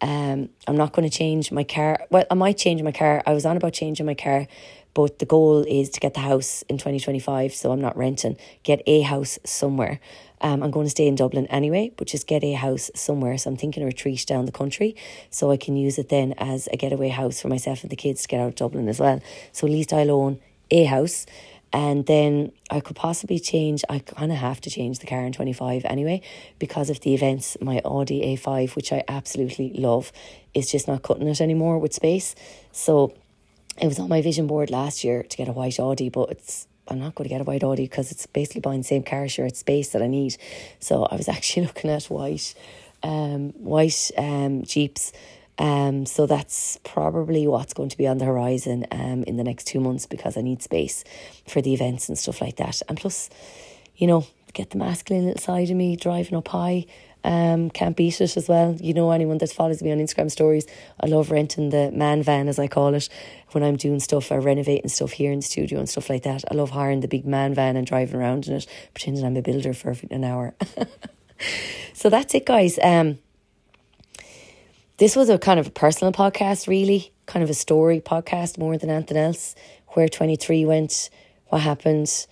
Um, 0.00 0.50
I'm 0.66 0.76
not 0.76 0.92
going 0.92 1.08
to 1.08 1.16
change 1.16 1.52
my 1.52 1.64
car. 1.64 2.00
Well, 2.10 2.24
I 2.30 2.34
might 2.34 2.58
change 2.58 2.82
my 2.82 2.92
car. 2.92 3.22
I 3.26 3.32
was 3.32 3.46
on 3.46 3.56
about 3.56 3.72
changing 3.72 4.06
my 4.06 4.14
car, 4.14 4.46
but 4.92 5.18
the 5.18 5.26
goal 5.26 5.64
is 5.66 5.90
to 5.90 6.00
get 6.00 6.14
the 6.14 6.20
house 6.20 6.62
in 6.68 6.76
2025, 6.76 7.54
so 7.54 7.72
I'm 7.72 7.80
not 7.80 7.96
renting, 7.96 8.36
get 8.62 8.82
a 8.86 9.02
house 9.02 9.38
somewhere. 9.44 10.00
Um, 10.44 10.62
I'm 10.62 10.70
going 10.70 10.84
to 10.84 10.90
stay 10.90 11.08
in 11.08 11.14
Dublin 11.14 11.46
anyway, 11.46 11.90
but 11.96 12.06
just 12.06 12.26
get 12.26 12.44
a 12.44 12.52
house 12.52 12.90
somewhere. 12.94 13.38
So 13.38 13.48
I'm 13.48 13.56
thinking 13.56 13.82
a 13.82 13.86
retreat 13.86 14.26
down 14.26 14.44
the 14.44 14.52
country 14.52 14.94
so 15.30 15.50
I 15.50 15.56
can 15.56 15.74
use 15.74 15.98
it 15.98 16.10
then 16.10 16.34
as 16.36 16.68
a 16.70 16.76
getaway 16.76 17.08
house 17.08 17.40
for 17.40 17.48
myself 17.48 17.82
and 17.82 17.90
the 17.90 17.96
kids 17.96 18.22
to 18.22 18.28
get 18.28 18.40
out 18.40 18.48
of 18.48 18.54
Dublin 18.54 18.86
as 18.86 19.00
well. 19.00 19.22
So 19.52 19.66
at 19.66 19.72
least 19.72 19.94
I'll 19.94 20.10
own 20.10 20.40
a 20.70 20.84
house 20.84 21.24
and 21.72 22.04
then 22.04 22.52
I 22.70 22.80
could 22.80 22.94
possibly 22.94 23.40
change. 23.40 23.84
I 23.88 24.00
kind 24.00 24.30
of 24.30 24.36
have 24.36 24.60
to 24.60 24.70
change 24.70 24.98
the 24.98 25.06
car 25.06 25.24
in 25.24 25.32
25 25.32 25.86
anyway 25.86 26.20
because 26.58 26.90
of 26.90 27.00
the 27.00 27.14
events. 27.14 27.56
My 27.62 27.80
Audi 27.82 28.36
A5, 28.36 28.76
which 28.76 28.92
I 28.92 29.02
absolutely 29.08 29.72
love, 29.72 30.12
is 30.52 30.70
just 30.70 30.86
not 30.86 31.02
cutting 31.02 31.26
it 31.26 31.40
anymore 31.40 31.78
with 31.78 31.94
space. 31.94 32.34
So 32.70 33.14
it 33.80 33.86
was 33.86 33.98
on 33.98 34.10
my 34.10 34.20
vision 34.20 34.46
board 34.46 34.70
last 34.70 35.04
year 35.04 35.22
to 35.22 35.36
get 35.38 35.48
a 35.48 35.52
white 35.52 35.80
Audi, 35.80 36.10
but 36.10 36.30
it's 36.30 36.68
I'm 36.88 36.98
not 36.98 37.14
going 37.14 37.28
to 37.28 37.34
get 37.34 37.40
a 37.40 37.44
white 37.44 37.64
Audi 37.64 37.84
because 37.84 38.12
it's 38.12 38.26
basically 38.26 38.60
buying 38.60 38.80
the 38.80 38.84
same 38.84 39.02
car 39.02 39.26
share 39.28 39.46
at 39.46 39.56
space 39.56 39.90
that 39.90 40.02
I 40.02 40.06
need. 40.06 40.36
So 40.80 41.04
I 41.04 41.16
was 41.16 41.28
actually 41.36 41.66
looking 41.66 41.90
at 41.90 42.04
white, 42.04 42.54
um, 43.02 43.50
white 43.52 44.10
um, 44.18 44.62
Jeeps 44.62 45.12
um, 45.58 46.04
so 46.04 46.26
that's 46.26 46.78
probably 46.82 47.46
what's 47.46 47.74
going 47.74 47.88
to 47.88 47.96
be 47.96 48.06
on 48.06 48.18
the 48.18 48.24
horizon 48.24 48.86
um, 48.90 49.22
in 49.24 49.36
the 49.36 49.44
next 49.44 49.66
two 49.66 49.80
months 49.80 50.06
because 50.06 50.36
I 50.36 50.40
need 50.40 50.62
space 50.62 51.04
for 51.46 51.62
the 51.62 51.72
events 51.72 52.08
and 52.08 52.18
stuff 52.18 52.40
like 52.40 52.56
that. 52.56 52.82
And 52.88 52.98
plus, 52.98 53.30
you 53.96 54.06
know, 54.06 54.26
get 54.52 54.70
the 54.70 54.78
masculine 54.78 55.26
little 55.26 55.40
side 55.40 55.70
of 55.70 55.76
me 55.76 55.96
driving 55.96 56.36
up 56.36 56.48
high. 56.48 56.86
Um, 57.24 57.70
can't 57.70 57.96
beat 57.96 58.20
it 58.20 58.36
as 58.36 58.48
well. 58.48 58.76
You 58.78 58.92
know, 58.92 59.10
anyone 59.10 59.38
that 59.38 59.50
follows 59.50 59.82
me 59.82 59.90
on 59.90 59.98
Instagram 59.98 60.30
stories, 60.30 60.66
I 61.00 61.06
love 61.06 61.30
renting 61.30 61.70
the 61.70 61.90
man 61.90 62.22
van, 62.22 62.48
as 62.48 62.58
I 62.58 62.68
call 62.68 62.94
it, 62.94 63.08
when 63.52 63.64
I'm 63.64 63.76
doing 63.76 63.98
stuff 63.98 64.30
or 64.30 64.40
renovating 64.40 64.90
stuff 64.90 65.12
here 65.12 65.32
in 65.32 65.38
the 65.38 65.42
studio 65.42 65.78
and 65.78 65.88
stuff 65.88 66.10
like 66.10 66.22
that. 66.24 66.44
I 66.50 66.54
love 66.54 66.70
hiring 66.70 67.00
the 67.00 67.08
big 67.08 67.26
man 67.26 67.54
van 67.54 67.76
and 67.76 67.86
driving 67.86 68.16
around 68.16 68.46
in 68.46 68.54
it, 68.54 68.66
pretending 68.92 69.24
I'm 69.24 69.36
a 69.38 69.42
builder 69.42 69.72
for 69.72 69.96
an 70.10 70.22
hour. 70.22 70.54
so 71.94 72.10
that's 72.10 72.34
it, 72.34 72.44
guys. 72.44 72.78
Um, 72.82 73.18
this 74.98 75.16
was 75.16 75.30
a 75.30 75.38
kind 75.38 75.58
of 75.58 75.66
a 75.66 75.70
personal 75.70 76.12
podcast, 76.12 76.68
really, 76.68 77.10
kind 77.24 77.42
of 77.42 77.48
a 77.48 77.54
story 77.54 78.00
podcast 78.00 78.58
more 78.58 78.76
than 78.76 78.90
anything 78.90 79.16
else. 79.16 79.54
Where 79.88 80.08
23 80.08 80.66
went, 80.66 81.08
what 81.48 81.62
happened, 81.62 82.26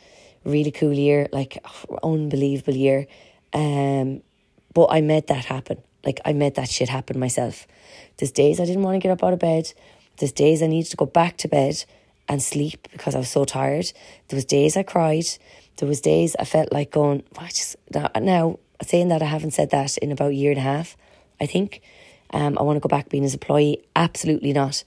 really 0.44 0.70
cool 0.70 0.92
year, 0.92 1.28
like 1.32 1.64
unbelievable 2.02 2.74
year. 2.74 3.06
Um, 3.54 4.22
but 4.72 4.88
I 4.90 5.00
made 5.00 5.26
that 5.28 5.46
happen. 5.46 5.78
Like 6.04 6.20
I 6.24 6.32
made 6.32 6.54
that 6.56 6.70
shit 6.70 6.88
happen 6.88 7.18
myself. 7.18 7.66
There's 8.16 8.32
days 8.32 8.60
I 8.60 8.64
didn't 8.64 8.82
want 8.82 8.96
to 8.96 8.98
get 8.98 9.12
up 9.12 9.22
out 9.22 9.32
of 9.32 9.38
bed. 9.38 9.72
There's 10.18 10.32
days 10.32 10.62
I 10.62 10.66
needed 10.66 10.90
to 10.90 10.96
go 10.96 11.06
back 11.06 11.36
to 11.38 11.48
bed 11.48 11.84
and 12.28 12.42
sleep 12.42 12.88
because 12.92 13.14
I 13.14 13.18
was 13.18 13.30
so 13.30 13.44
tired. 13.44 13.92
There 14.28 14.36
was 14.36 14.44
days 14.44 14.76
I 14.76 14.82
cried. 14.82 15.26
There 15.76 15.88
was 15.88 16.00
days 16.00 16.36
I 16.38 16.44
felt 16.44 16.72
like 16.72 16.90
going, 16.90 17.22
I 17.38 17.48
just 17.48 17.76
now 17.92 18.58
saying 18.82 19.08
that 19.08 19.22
I 19.22 19.26
haven't 19.26 19.52
said 19.52 19.70
that 19.70 19.96
in 19.98 20.12
about 20.12 20.30
a 20.30 20.34
year 20.34 20.50
and 20.50 20.58
a 20.58 20.62
half, 20.62 20.96
I 21.40 21.46
think. 21.46 21.80
Um, 22.30 22.56
I 22.58 22.62
want 22.62 22.76
to 22.76 22.80
go 22.80 22.88
back 22.88 23.08
being 23.08 23.22
his 23.22 23.34
employee. 23.34 23.82
Absolutely 23.94 24.52
not. 24.52 24.82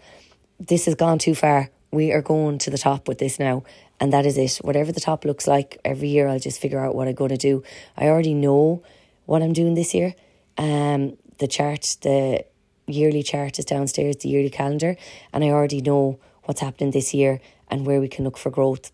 This 0.59 0.86
has 0.86 0.95
gone 0.95 1.19
too 1.19 1.36
far. 1.36 1.69
We 1.91 2.11
are 2.11 2.21
going 2.21 2.57
to 2.59 2.69
the 2.69 2.77
top 2.77 3.07
with 3.07 3.19
this 3.19 3.39
now. 3.39 3.63
And 3.99 4.11
that 4.11 4.25
is 4.25 4.38
it. 4.38 4.57
Whatever 4.57 4.91
the 4.91 4.99
top 4.99 5.23
looks 5.23 5.47
like, 5.47 5.79
every 5.86 6.09
year 6.09 6.27
I'll 6.27 6.39
just 6.39 6.59
figure 6.59 6.79
out 6.79 6.95
what 6.95 7.07
I'm 7.07 7.13
going 7.13 7.29
to 7.29 7.38
do. 7.38 7.63
I 7.95 8.07
already 8.07 8.33
know 8.33 8.83
what 9.26 9.41
I'm 9.41 9.53
doing 9.53 9.73
this 9.73 9.93
year. 9.93 10.15
Um, 10.57 11.17
the 11.39 11.47
chart, 11.47 11.97
the 12.01 12.45
yearly 12.88 13.23
chart 13.23 13.59
is 13.59 13.65
downstairs, 13.65 14.17
the 14.17 14.30
yearly 14.30 14.49
calendar. 14.49 14.95
And 15.34 15.43
I 15.43 15.49
already 15.49 15.82
know 15.82 16.19
what's 16.43 16.61
happening 16.61 16.91
this 16.91 17.13
year 17.13 17.41
and 17.67 17.86
where 17.86 17.99
we 17.99 18.07
can 18.07 18.23
look 18.23 18.38
for 18.38 18.49
growth 18.49 18.91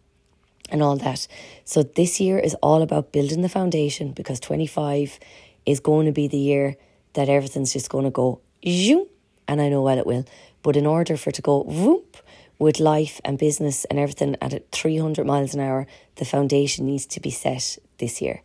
and 0.70 0.82
all 0.82 0.96
that. 0.98 1.28
So 1.66 1.84
this 1.84 2.20
year 2.20 2.40
is 2.40 2.56
all 2.56 2.82
about 2.82 3.12
building 3.12 3.42
the 3.42 3.50
foundation 3.50 4.12
because 4.12 4.40
25 4.40 5.20
is 5.66 5.80
going 5.80 6.06
to 6.06 6.12
be 6.12 6.28
the 6.28 6.38
year 6.38 6.78
that 7.14 7.30
everything's 7.30 7.74
just 7.74 7.90
going 7.90 8.06
to 8.06 8.10
go 8.10 8.40
zoom, 8.66 9.06
and 9.48 9.62
I 9.62 9.70
know 9.70 9.82
well 9.82 9.98
it 9.98 10.08
will. 10.08 10.26
But 10.64 10.78
in 10.78 10.86
order 10.86 11.18
for 11.18 11.30
it 11.32 11.36
to 11.36 11.42
go 11.42 11.64
whoop 11.64 12.18
with 12.58 12.80
life 12.80 13.20
and 13.26 13.38
business 13.38 13.86
and 13.86 14.00
everything 14.00 14.38
at 14.42 14.72
300 14.72 15.26
miles 15.26 15.54
an 15.54 15.60
hour, 15.60 15.88
the 16.16 16.26
foundation 16.26 16.86
needs 16.86 17.06
to 17.08 17.20
be 17.20 17.32
set 17.32 17.78
this 17.98 18.22
year. 18.22 18.42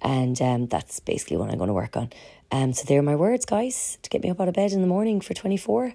And 0.00 0.40
um, 0.40 0.66
that's 0.66 1.00
basically 1.00 1.36
what 1.36 1.50
I'm 1.50 1.58
going 1.58 1.68
to 1.68 1.74
work 1.74 1.96
on. 1.96 2.10
Um, 2.50 2.72
so 2.72 2.84
there 2.86 2.98
are 2.98 3.02
my 3.02 3.16
words, 3.16 3.44
guys, 3.44 3.98
to 4.02 4.10
get 4.10 4.22
me 4.22 4.30
up 4.30 4.40
out 4.40 4.48
of 4.48 4.54
bed 4.54 4.72
in 4.72 4.80
the 4.80 4.86
morning 4.86 5.20
for 5.20 5.34
24. 5.34 5.92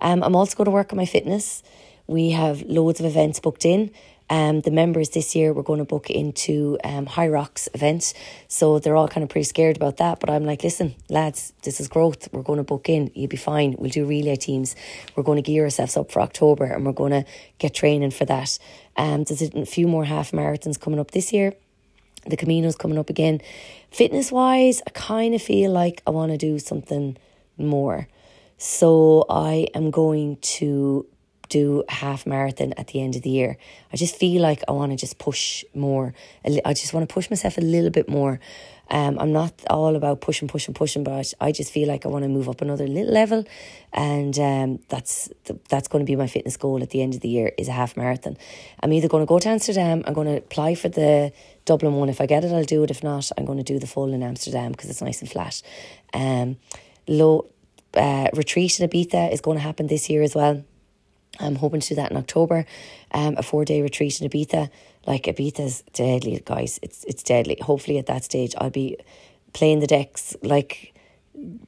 Um, 0.00 0.22
I'm 0.22 0.34
also 0.34 0.56
going 0.56 0.66
to 0.66 0.70
work 0.70 0.92
on 0.92 0.96
my 0.96 1.06
fitness. 1.06 1.62
We 2.06 2.30
have 2.30 2.62
loads 2.62 3.00
of 3.00 3.06
events 3.06 3.40
booked 3.40 3.64
in. 3.64 3.90
Um, 4.30 4.60
the 4.60 4.70
members 4.70 5.10
this 5.10 5.34
year 5.34 5.52
we're 5.52 5.64
going 5.64 5.80
to 5.80 5.84
book 5.84 6.08
into 6.08 6.78
um, 6.84 7.06
Hyrox 7.06 7.68
event, 7.74 8.14
so 8.46 8.78
they're 8.78 8.94
all 8.94 9.08
kind 9.08 9.24
of 9.24 9.28
pretty 9.28 9.44
scared 9.44 9.76
about 9.76 9.96
that. 9.96 10.20
But 10.20 10.30
I'm 10.30 10.44
like, 10.44 10.62
listen, 10.62 10.94
lads, 11.08 11.52
this 11.64 11.80
is 11.80 11.88
growth. 11.88 12.32
We're 12.32 12.44
going 12.44 12.58
to 12.58 12.62
book 12.62 12.88
in. 12.88 13.10
You'll 13.14 13.28
be 13.28 13.36
fine. 13.36 13.74
We'll 13.76 13.90
do 13.90 14.06
relay 14.06 14.36
teams. 14.36 14.76
We're 15.16 15.24
going 15.24 15.36
to 15.36 15.42
gear 15.42 15.64
ourselves 15.64 15.96
up 15.96 16.12
for 16.12 16.20
October, 16.20 16.64
and 16.64 16.86
we're 16.86 16.92
going 16.92 17.10
to 17.10 17.24
get 17.58 17.74
training 17.74 18.12
for 18.12 18.24
that. 18.26 18.56
Um, 18.96 19.24
there's 19.24 19.42
a 19.42 19.66
few 19.66 19.88
more 19.88 20.04
half 20.04 20.30
marathons 20.30 20.80
coming 20.80 21.00
up 21.00 21.10
this 21.10 21.32
year. 21.32 21.54
The 22.26 22.36
Camino's 22.36 22.76
coming 22.76 22.98
up 22.98 23.10
again. 23.10 23.40
Fitness 23.90 24.30
wise, 24.30 24.82
I 24.86 24.90
kind 24.90 25.34
of 25.34 25.42
feel 25.42 25.70
like 25.70 26.02
I 26.06 26.10
want 26.10 26.32
to 26.32 26.38
do 26.38 26.58
something 26.58 27.16
more. 27.56 28.08
So 28.58 29.24
I 29.28 29.68
am 29.74 29.90
going 29.90 30.36
to 30.36 31.06
do 31.48 31.82
a 31.88 31.92
half 31.92 32.26
marathon 32.26 32.72
at 32.76 32.88
the 32.88 33.02
end 33.02 33.16
of 33.16 33.22
the 33.22 33.30
year. 33.30 33.56
I 33.92 33.96
just 33.96 34.16
feel 34.16 34.40
like 34.40 34.62
I 34.68 34.72
want 34.72 34.92
to 34.92 34.96
just 34.96 35.18
push 35.18 35.64
more. 35.74 36.14
I 36.44 36.74
just 36.74 36.94
want 36.94 37.08
to 37.08 37.12
push 37.12 37.28
myself 37.28 37.58
a 37.58 37.62
little 37.62 37.90
bit 37.90 38.08
more. 38.08 38.38
Um, 38.90 39.18
I'm 39.18 39.32
not 39.32 39.52
all 39.70 39.94
about 39.94 40.20
pushing, 40.20 40.48
pushing, 40.48 40.74
pushing, 40.74 41.04
but 41.04 41.32
I 41.40 41.52
just 41.52 41.72
feel 41.72 41.86
like 41.86 42.04
I 42.04 42.08
want 42.08 42.24
to 42.24 42.28
move 42.28 42.48
up 42.48 42.60
another 42.60 42.86
little 42.86 43.12
level, 43.12 43.44
and 43.92 44.36
um, 44.38 44.80
that's 44.88 45.28
that's 45.68 45.86
going 45.88 46.04
to 46.04 46.10
be 46.10 46.16
my 46.16 46.26
fitness 46.26 46.56
goal 46.56 46.82
at 46.82 46.90
the 46.90 47.00
end 47.00 47.14
of 47.14 47.20
the 47.20 47.28
year 47.28 47.52
is 47.56 47.68
a 47.68 47.72
half 47.72 47.96
marathon. 47.96 48.36
I'm 48.82 48.92
either 48.92 49.08
going 49.08 49.22
to 49.22 49.28
go 49.28 49.38
to 49.38 49.48
Amsterdam. 49.48 50.02
I'm 50.06 50.14
going 50.14 50.26
to 50.26 50.38
apply 50.38 50.74
for 50.74 50.88
the 50.88 51.32
Dublin 51.64 51.94
one. 51.94 52.08
If 52.08 52.20
I 52.20 52.26
get 52.26 52.44
it, 52.44 52.52
I'll 52.52 52.64
do 52.64 52.82
it. 52.82 52.90
If 52.90 53.02
not, 53.04 53.30
I'm 53.38 53.44
going 53.44 53.58
to 53.58 53.64
do 53.64 53.78
the 53.78 53.86
full 53.86 54.12
in 54.12 54.22
Amsterdam 54.22 54.72
because 54.72 54.90
it's 54.90 55.02
nice 55.02 55.20
and 55.20 55.30
flat. 55.30 55.62
Um, 56.12 56.56
low 57.06 57.46
uh, 57.94 58.28
retreat 58.34 58.80
in 58.80 58.88
Ibiza 58.88 59.32
is 59.32 59.40
going 59.40 59.56
to 59.56 59.62
happen 59.62 59.86
this 59.86 60.10
year 60.10 60.22
as 60.22 60.34
well. 60.34 60.64
I'm 61.38 61.56
hoping 61.56 61.80
to 61.80 61.88
do 61.88 61.94
that 61.96 62.10
in 62.10 62.16
October. 62.16 62.66
Um, 63.12 63.36
a 63.36 63.42
four 63.42 63.64
day 63.64 63.82
retreat 63.82 64.20
in 64.20 64.28
Ibiza. 64.28 64.70
Like 65.06 65.24
Ibiza's 65.24 65.82
deadly, 65.92 66.42
guys. 66.44 66.78
It's 66.82 67.04
it's 67.04 67.22
deadly. 67.22 67.56
Hopefully 67.60 67.98
at 67.98 68.06
that 68.06 68.24
stage 68.24 68.54
I'll 68.58 68.70
be 68.70 68.96
playing 69.52 69.80
the 69.80 69.86
decks 69.86 70.36
like 70.42 70.94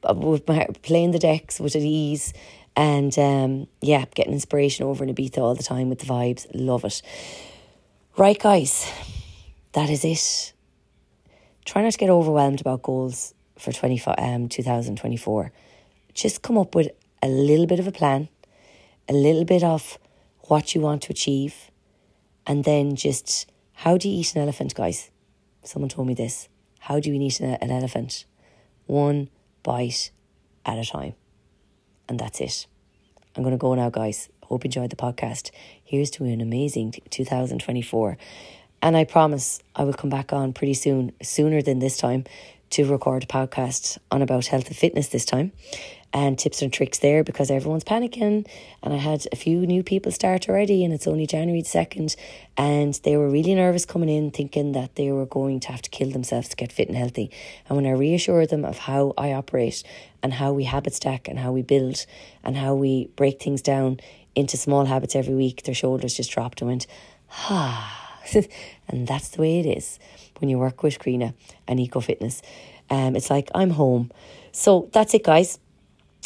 uh, 0.03 0.13
with 0.13 0.47
my 0.47 0.67
playing 0.83 1.11
the 1.11 1.19
decks 1.19 1.59
with 1.59 1.75
ease 1.75 2.33
and 2.75 3.17
um, 3.19 3.67
yeah, 3.81 4.05
getting 4.15 4.33
inspiration 4.33 4.85
over 4.85 5.03
in 5.03 5.13
Ibiza 5.13 5.39
all 5.39 5.55
the 5.55 5.63
time 5.63 5.89
with 5.89 5.99
the 5.99 6.05
vibes. 6.05 6.47
Love 6.53 6.85
it. 6.85 7.01
Right, 8.17 8.37
guys, 8.37 8.91
that 9.73 9.89
is 9.89 10.05
it. 10.05 10.53
Try 11.65 11.81
not 11.81 11.93
to 11.93 11.97
get 11.97 12.09
overwhelmed 12.09 12.61
about 12.61 12.83
goals 12.83 13.33
for 13.57 13.71
25, 13.71 14.15
um, 14.17 14.49
2024. 14.49 15.51
Just 16.13 16.41
come 16.41 16.57
up 16.57 16.75
with 16.75 16.89
a 17.23 17.27
little 17.27 17.65
bit 17.65 17.79
of 17.79 17.87
a 17.87 17.91
plan 17.91 18.29
a 19.09 19.13
little 19.13 19.45
bit 19.45 19.63
of 19.63 19.97
what 20.47 20.73
you 20.73 20.81
want 20.81 21.01
to 21.03 21.11
achieve, 21.11 21.71
and 22.45 22.63
then 22.63 22.95
just 22.95 23.49
how 23.73 23.97
do 23.97 24.09
you 24.09 24.19
eat 24.19 24.35
an 24.35 24.41
elephant, 24.41 24.75
guys? 24.75 25.11
Someone 25.63 25.89
told 25.89 26.07
me 26.07 26.13
this. 26.13 26.49
How 26.79 26.99
do 26.99 27.11
you 27.11 27.21
eat 27.21 27.39
an, 27.39 27.55
an 27.55 27.71
elephant? 27.71 28.25
One 28.85 29.29
bite 29.63 30.11
at 30.65 30.77
a 30.77 30.85
time. 30.85 31.13
And 32.07 32.19
that's 32.19 32.41
it. 32.41 32.67
I'm 33.35 33.43
going 33.43 33.55
to 33.55 33.57
go 33.57 33.73
now, 33.73 33.89
guys. 33.89 34.29
Hope 34.43 34.63
you 34.63 34.67
enjoyed 34.67 34.89
the 34.89 34.95
podcast. 34.95 35.51
Here's 35.83 36.09
to 36.11 36.25
an 36.25 36.41
amazing 36.41 36.93
2024. 37.09 38.17
And 38.81 38.97
I 38.97 39.05
promise 39.05 39.61
I 39.75 39.83
will 39.85 39.93
come 39.93 40.09
back 40.09 40.33
on 40.33 40.53
pretty 40.53 40.73
soon, 40.73 41.13
sooner 41.21 41.61
than 41.61 41.79
this 41.79 41.97
time, 41.97 42.25
to 42.71 42.85
record 42.85 43.23
a 43.23 43.27
podcast 43.27 43.97
on 44.11 44.21
about 44.21 44.47
health 44.47 44.67
and 44.67 44.75
fitness 44.75 45.07
this 45.07 45.25
time 45.25 45.51
and 46.13 46.37
tips 46.37 46.61
and 46.61 46.71
tricks 46.71 46.99
there 46.99 47.23
because 47.23 47.49
everyone's 47.49 47.83
panicking. 47.83 48.47
And 48.83 48.93
I 48.93 48.97
had 48.97 49.25
a 49.31 49.35
few 49.35 49.65
new 49.65 49.83
people 49.83 50.11
start 50.11 50.47
already, 50.47 50.85
and 50.85 50.93
it's 50.93 51.07
only 51.07 51.25
January 51.25 51.63
2nd. 51.63 52.15
And 52.55 52.93
they 53.03 53.17
were 53.17 53.29
really 53.29 53.55
nervous 53.55 53.85
coming 53.85 54.09
in, 54.09 54.29
thinking 54.29 54.73
that 54.73 54.95
they 54.95 55.11
were 55.11 55.25
going 55.25 55.59
to 55.61 55.71
have 55.71 55.81
to 55.81 55.89
kill 55.89 56.11
themselves 56.11 56.49
to 56.49 56.55
get 56.55 56.71
fit 56.71 56.87
and 56.87 56.95
healthy. 56.95 57.31
And 57.67 57.75
when 57.75 57.87
I 57.87 57.91
reassured 57.91 58.49
them 58.49 58.63
of 58.63 58.77
how 58.77 59.13
I 59.17 59.33
operate 59.33 59.83
and 60.21 60.33
how 60.33 60.53
we 60.53 60.65
habit 60.65 60.93
stack 60.93 61.27
and 61.27 61.39
how 61.39 61.51
we 61.51 61.63
build 61.63 62.05
and 62.43 62.55
how 62.55 62.75
we 62.75 63.07
break 63.15 63.41
things 63.41 63.63
down 63.63 63.99
into 64.35 64.55
small 64.55 64.85
habits 64.85 65.15
every 65.15 65.35
week, 65.35 65.63
their 65.63 65.75
shoulders 65.75 66.13
just 66.13 66.31
dropped 66.31 66.61
and 66.61 66.69
went, 66.69 66.87
ah. 67.31 67.99
and 68.87 69.07
that's 69.07 69.29
the 69.29 69.41
way 69.41 69.59
it 69.59 69.65
is 69.65 69.99
when 70.39 70.49
you 70.49 70.57
work 70.57 70.83
with 70.83 70.99
Karina 70.99 71.33
and 71.67 71.79
Eco 71.79 71.99
Fitness. 71.99 72.41
Um, 72.89 73.15
it's 73.15 73.29
like 73.29 73.49
I'm 73.55 73.71
home. 73.71 74.11
So 74.51 74.89
that's 74.93 75.13
it, 75.13 75.23
guys. 75.23 75.59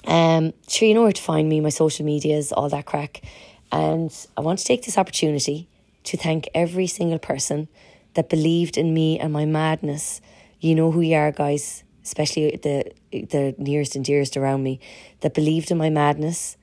Um, 0.08 0.54
sure, 0.70 0.88
you 0.88 0.94
know 0.94 1.04
where 1.04 1.12
to 1.12 1.22
find 1.22 1.50
me, 1.50 1.60
my 1.60 1.70
social 1.70 2.06
medias, 2.06 2.54
all 2.54 2.70
that 2.70 2.86
craic. 2.86 3.24
And 3.72 4.12
I 4.38 4.42
want 4.42 4.60
to 4.60 4.66
take 4.66 4.84
this 4.84 4.98
opportunity 4.98 5.68
to 6.06 6.16
thank 6.16 6.48
every 6.56 6.88
single 6.88 7.20
person 7.20 7.68
that 8.14 8.30
believed 8.30 8.78
in 8.78 8.94
me 8.94 9.20
and 9.20 9.34
my 9.34 9.46
madness. 9.46 10.22
You 10.62 10.74
know 10.76 10.92
who 10.92 11.02
you 11.02 11.16
are, 11.16 11.32
guys, 11.34 11.84
especially 12.04 12.56
the 12.56 12.92
the 13.12 13.54
nearest 13.58 13.96
and 13.96 14.06
dearest 14.06 14.38
around 14.38 14.64
me, 14.64 14.80
that 15.20 15.34
believed 15.34 15.72
in 15.72 15.78
my 15.78 15.90
madness, 15.90 16.56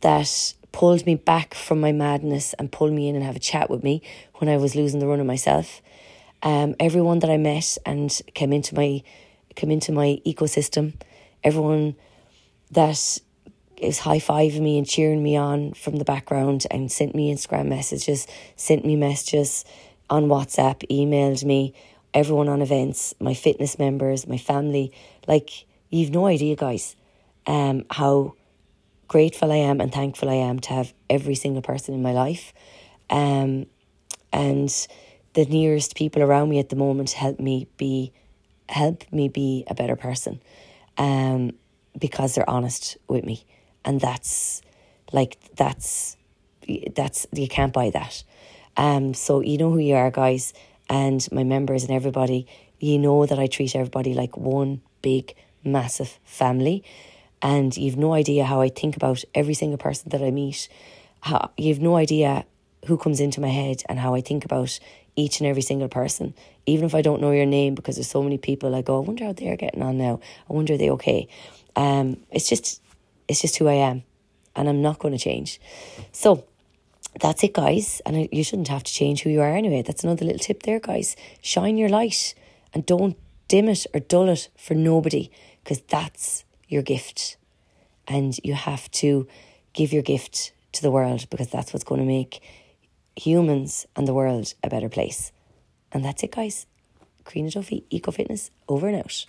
that 0.00 0.54
pulled 0.70 1.04
me 1.04 1.16
back 1.16 1.54
from 1.54 1.80
my 1.80 1.90
madness 1.90 2.54
and 2.54 2.70
pulled 2.70 2.92
me 2.92 3.08
in 3.08 3.16
and 3.16 3.24
have 3.24 3.34
a 3.34 3.40
chat 3.40 3.68
with 3.68 3.82
me 3.82 4.00
when 4.36 4.48
I 4.48 4.56
was 4.56 4.76
losing 4.76 5.00
the 5.00 5.08
run 5.08 5.18
of 5.18 5.26
myself. 5.26 5.82
Um, 6.42 6.76
everyone 6.78 7.18
that 7.18 7.30
I 7.30 7.36
met 7.36 7.76
and 7.84 8.20
came 8.34 8.52
into 8.52 8.76
my 8.76 9.02
came 9.56 9.72
into 9.72 9.90
my 9.90 10.20
ecosystem, 10.24 10.94
everyone 11.42 11.96
that 12.70 13.18
is 13.76 13.98
high 14.00 14.18
fiving 14.18 14.60
me 14.60 14.78
and 14.78 14.86
cheering 14.86 15.22
me 15.22 15.36
on 15.36 15.72
from 15.72 15.96
the 15.96 16.04
background 16.04 16.66
and 16.70 16.92
sent 16.92 17.14
me 17.14 17.32
Instagram 17.32 17.66
messages, 17.66 18.26
sent 18.56 18.84
me 18.84 18.96
messages 18.96 19.64
on 20.08 20.26
WhatsApp, 20.26 20.86
emailed 20.90 21.44
me, 21.44 21.74
everyone 22.12 22.48
on 22.48 22.60
events, 22.60 23.14
my 23.20 23.34
fitness 23.34 23.78
members, 23.78 24.26
my 24.26 24.36
family. 24.36 24.92
Like, 25.26 25.66
you've 25.88 26.10
no 26.10 26.26
idea, 26.26 26.56
guys, 26.56 26.96
um, 27.46 27.84
how 27.90 28.34
grateful 29.08 29.50
I 29.50 29.56
am 29.56 29.80
and 29.80 29.92
thankful 29.92 30.28
I 30.28 30.34
am 30.34 30.60
to 30.60 30.72
have 30.72 30.92
every 31.08 31.34
single 31.34 31.62
person 31.62 31.94
in 31.94 32.02
my 32.02 32.12
life. 32.12 32.52
Um, 33.08 33.66
and 34.32 34.70
the 35.34 35.44
nearest 35.46 35.96
people 35.96 36.22
around 36.22 36.48
me 36.48 36.58
at 36.58 36.68
the 36.68 36.76
moment 36.76 37.10
help 37.12 37.40
me 37.40 37.66
be 37.76 38.12
help 38.68 39.02
me 39.12 39.28
be 39.28 39.64
a 39.66 39.74
better 39.74 39.96
person. 39.96 40.40
Um, 40.96 41.54
because 41.98 42.34
they're 42.34 42.48
honest 42.48 42.96
with 43.08 43.24
me. 43.24 43.44
And 43.84 44.00
that's 44.00 44.62
like 45.12 45.38
that's 45.56 46.16
that's 46.94 47.26
you 47.32 47.48
can't 47.48 47.72
buy 47.72 47.90
that. 47.90 48.22
Um 48.76 49.14
so 49.14 49.40
you 49.40 49.58
know 49.58 49.70
who 49.70 49.78
you 49.78 49.94
are 49.94 50.10
guys 50.10 50.52
and 50.88 51.26
my 51.32 51.44
members 51.44 51.82
and 51.84 51.92
everybody, 51.92 52.46
you 52.78 52.98
know 52.98 53.26
that 53.26 53.38
I 53.38 53.46
treat 53.46 53.74
everybody 53.74 54.14
like 54.14 54.36
one 54.36 54.82
big 55.02 55.34
massive 55.64 56.18
family 56.24 56.84
and 57.42 57.76
you've 57.76 57.96
no 57.96 58.12
idea 58.12 58.44
how 58.44 58.60
I 58.60 58.68
think 58.68 58.96
about 58.96 59.24
every 59.34 59.54
single 59.54 59.78
person 59.78 60.10
that 60.10 60.22
I 60.22 60.30
meet. 60.30 60.68
How 61.20 61.50
you've 61.56 61.80
no 61.80 61.96
idea 61.96 62.44
who 62.86 62.96
comes 62.96 63.20
into 63.20 63.40
my 63.40 63.48
head 63.48 63.82
and 63.88 63.98
how 63.98 64.14
I 64.14 64.20
think 64.20 64.44
about 64.44 64.78
each 65.16 65.40
and 65.40 65.46
every 65.46 65.62
single 65.62 65.88
person, 65.88 66.34
even 66.66 66.86
if 66.86 66.94
I 66.94 67.02
don't 67.02 67.20
know 67.20 67.30
your 67.30 67.46
name, 67.46 67.74
because 67.74 67.96
there's 67.96 68.08
so 68.08 68.22
many 68.22 68.38
people. 68.38 68.74
I 68.74 68.82
go, 68.82 68.98
I 68.98 69.06
wonder 69.06 69.24
how 69.24 69.32
they're 69.32 69.56
getting 69.56 69.82
on 69.82 69.98
now. 69.98 70.20
I 70.48 70.52
wonder 70.52 70.74
are 70.74 70.78
they 70.78 70.90
okay. 70.90 71.28
Um, 71.76 72.18
it's 72.30 72.48
just, 72.48 72.82
it's 73.28 73.40
just 73.40 73.56
who 73.56 73.68
I 73.68 73.74
am, 73.74 74.02
and 74.56 74.68
I'm 74.68 74.82
not 74.82 74.98
going 74.98 75.12
to 75.12 75.18
change. 75.22 75.60
So 76.12 76.44
that's 77.20 77.42
it, 77.44 77.54
guys. 77.54 78.00
And 78.04 78.28
you 78.32 78.44
shouldn't 78.44 78.68
have 78.68 78.84
to 78.84 78.92
change 78.92 79.22
who 79.22 79.30
you 79.30 79.40
are 79.40 79.54
anyway. 79.54 79.82
That's 79.82 80.04
another 80.04 80.24
little 80.24 80.38
tip 80.38 80.62
there, 80.64 80.80
guys. 80.80 81.16
Shine 81.40 81.78
your 81.78 81.88
light 81.88 82.34
and 82.74 82.84
don't 82.86 83.16
dim 83.48 83.68
it 83.68 83.86
or 83.92 84.00
dull 84.00 84.28
it 84.28 84.48
for 84.56 84.74
nobody, 84.74 85.30
because 85.62 85.80
that's 85.82 86.44
your 86.68 86.82
gift, 86.82 87.36
and 88.06 88.38
you 88.44 88.54
have 88.54 88.90
to 88.92 89.26
give 89.72 89.92
your 89.92 90.02
gift 90.02 90.52
to 90.72 90.82
the 90.82 90.90
world 90.90 91.28
because 91.30 91.48
that's 91.48 91.72
what's 91.72 91.84
going 91.84 92.00
to 92.00 92.06
make 92.06 92.40
humans 93.16 93.86
and 93.96 94.06
the 94.06 94.14
world 94.14 94.54
a 94.62 94.68
better 94.68 94.88
place. 94.88 95.32
And 95.90 96.04
that's 96.04 96.22
it, 96.22 96.30
guys. 96.30 96.66
Karina 97.24 97.50
Duffy, 97.50 97.84
Eco 97.90 98.12
Fitness, 98.12 98.50
over 98.68 98.88
and 98.88 98.98
out. 98.98 99.26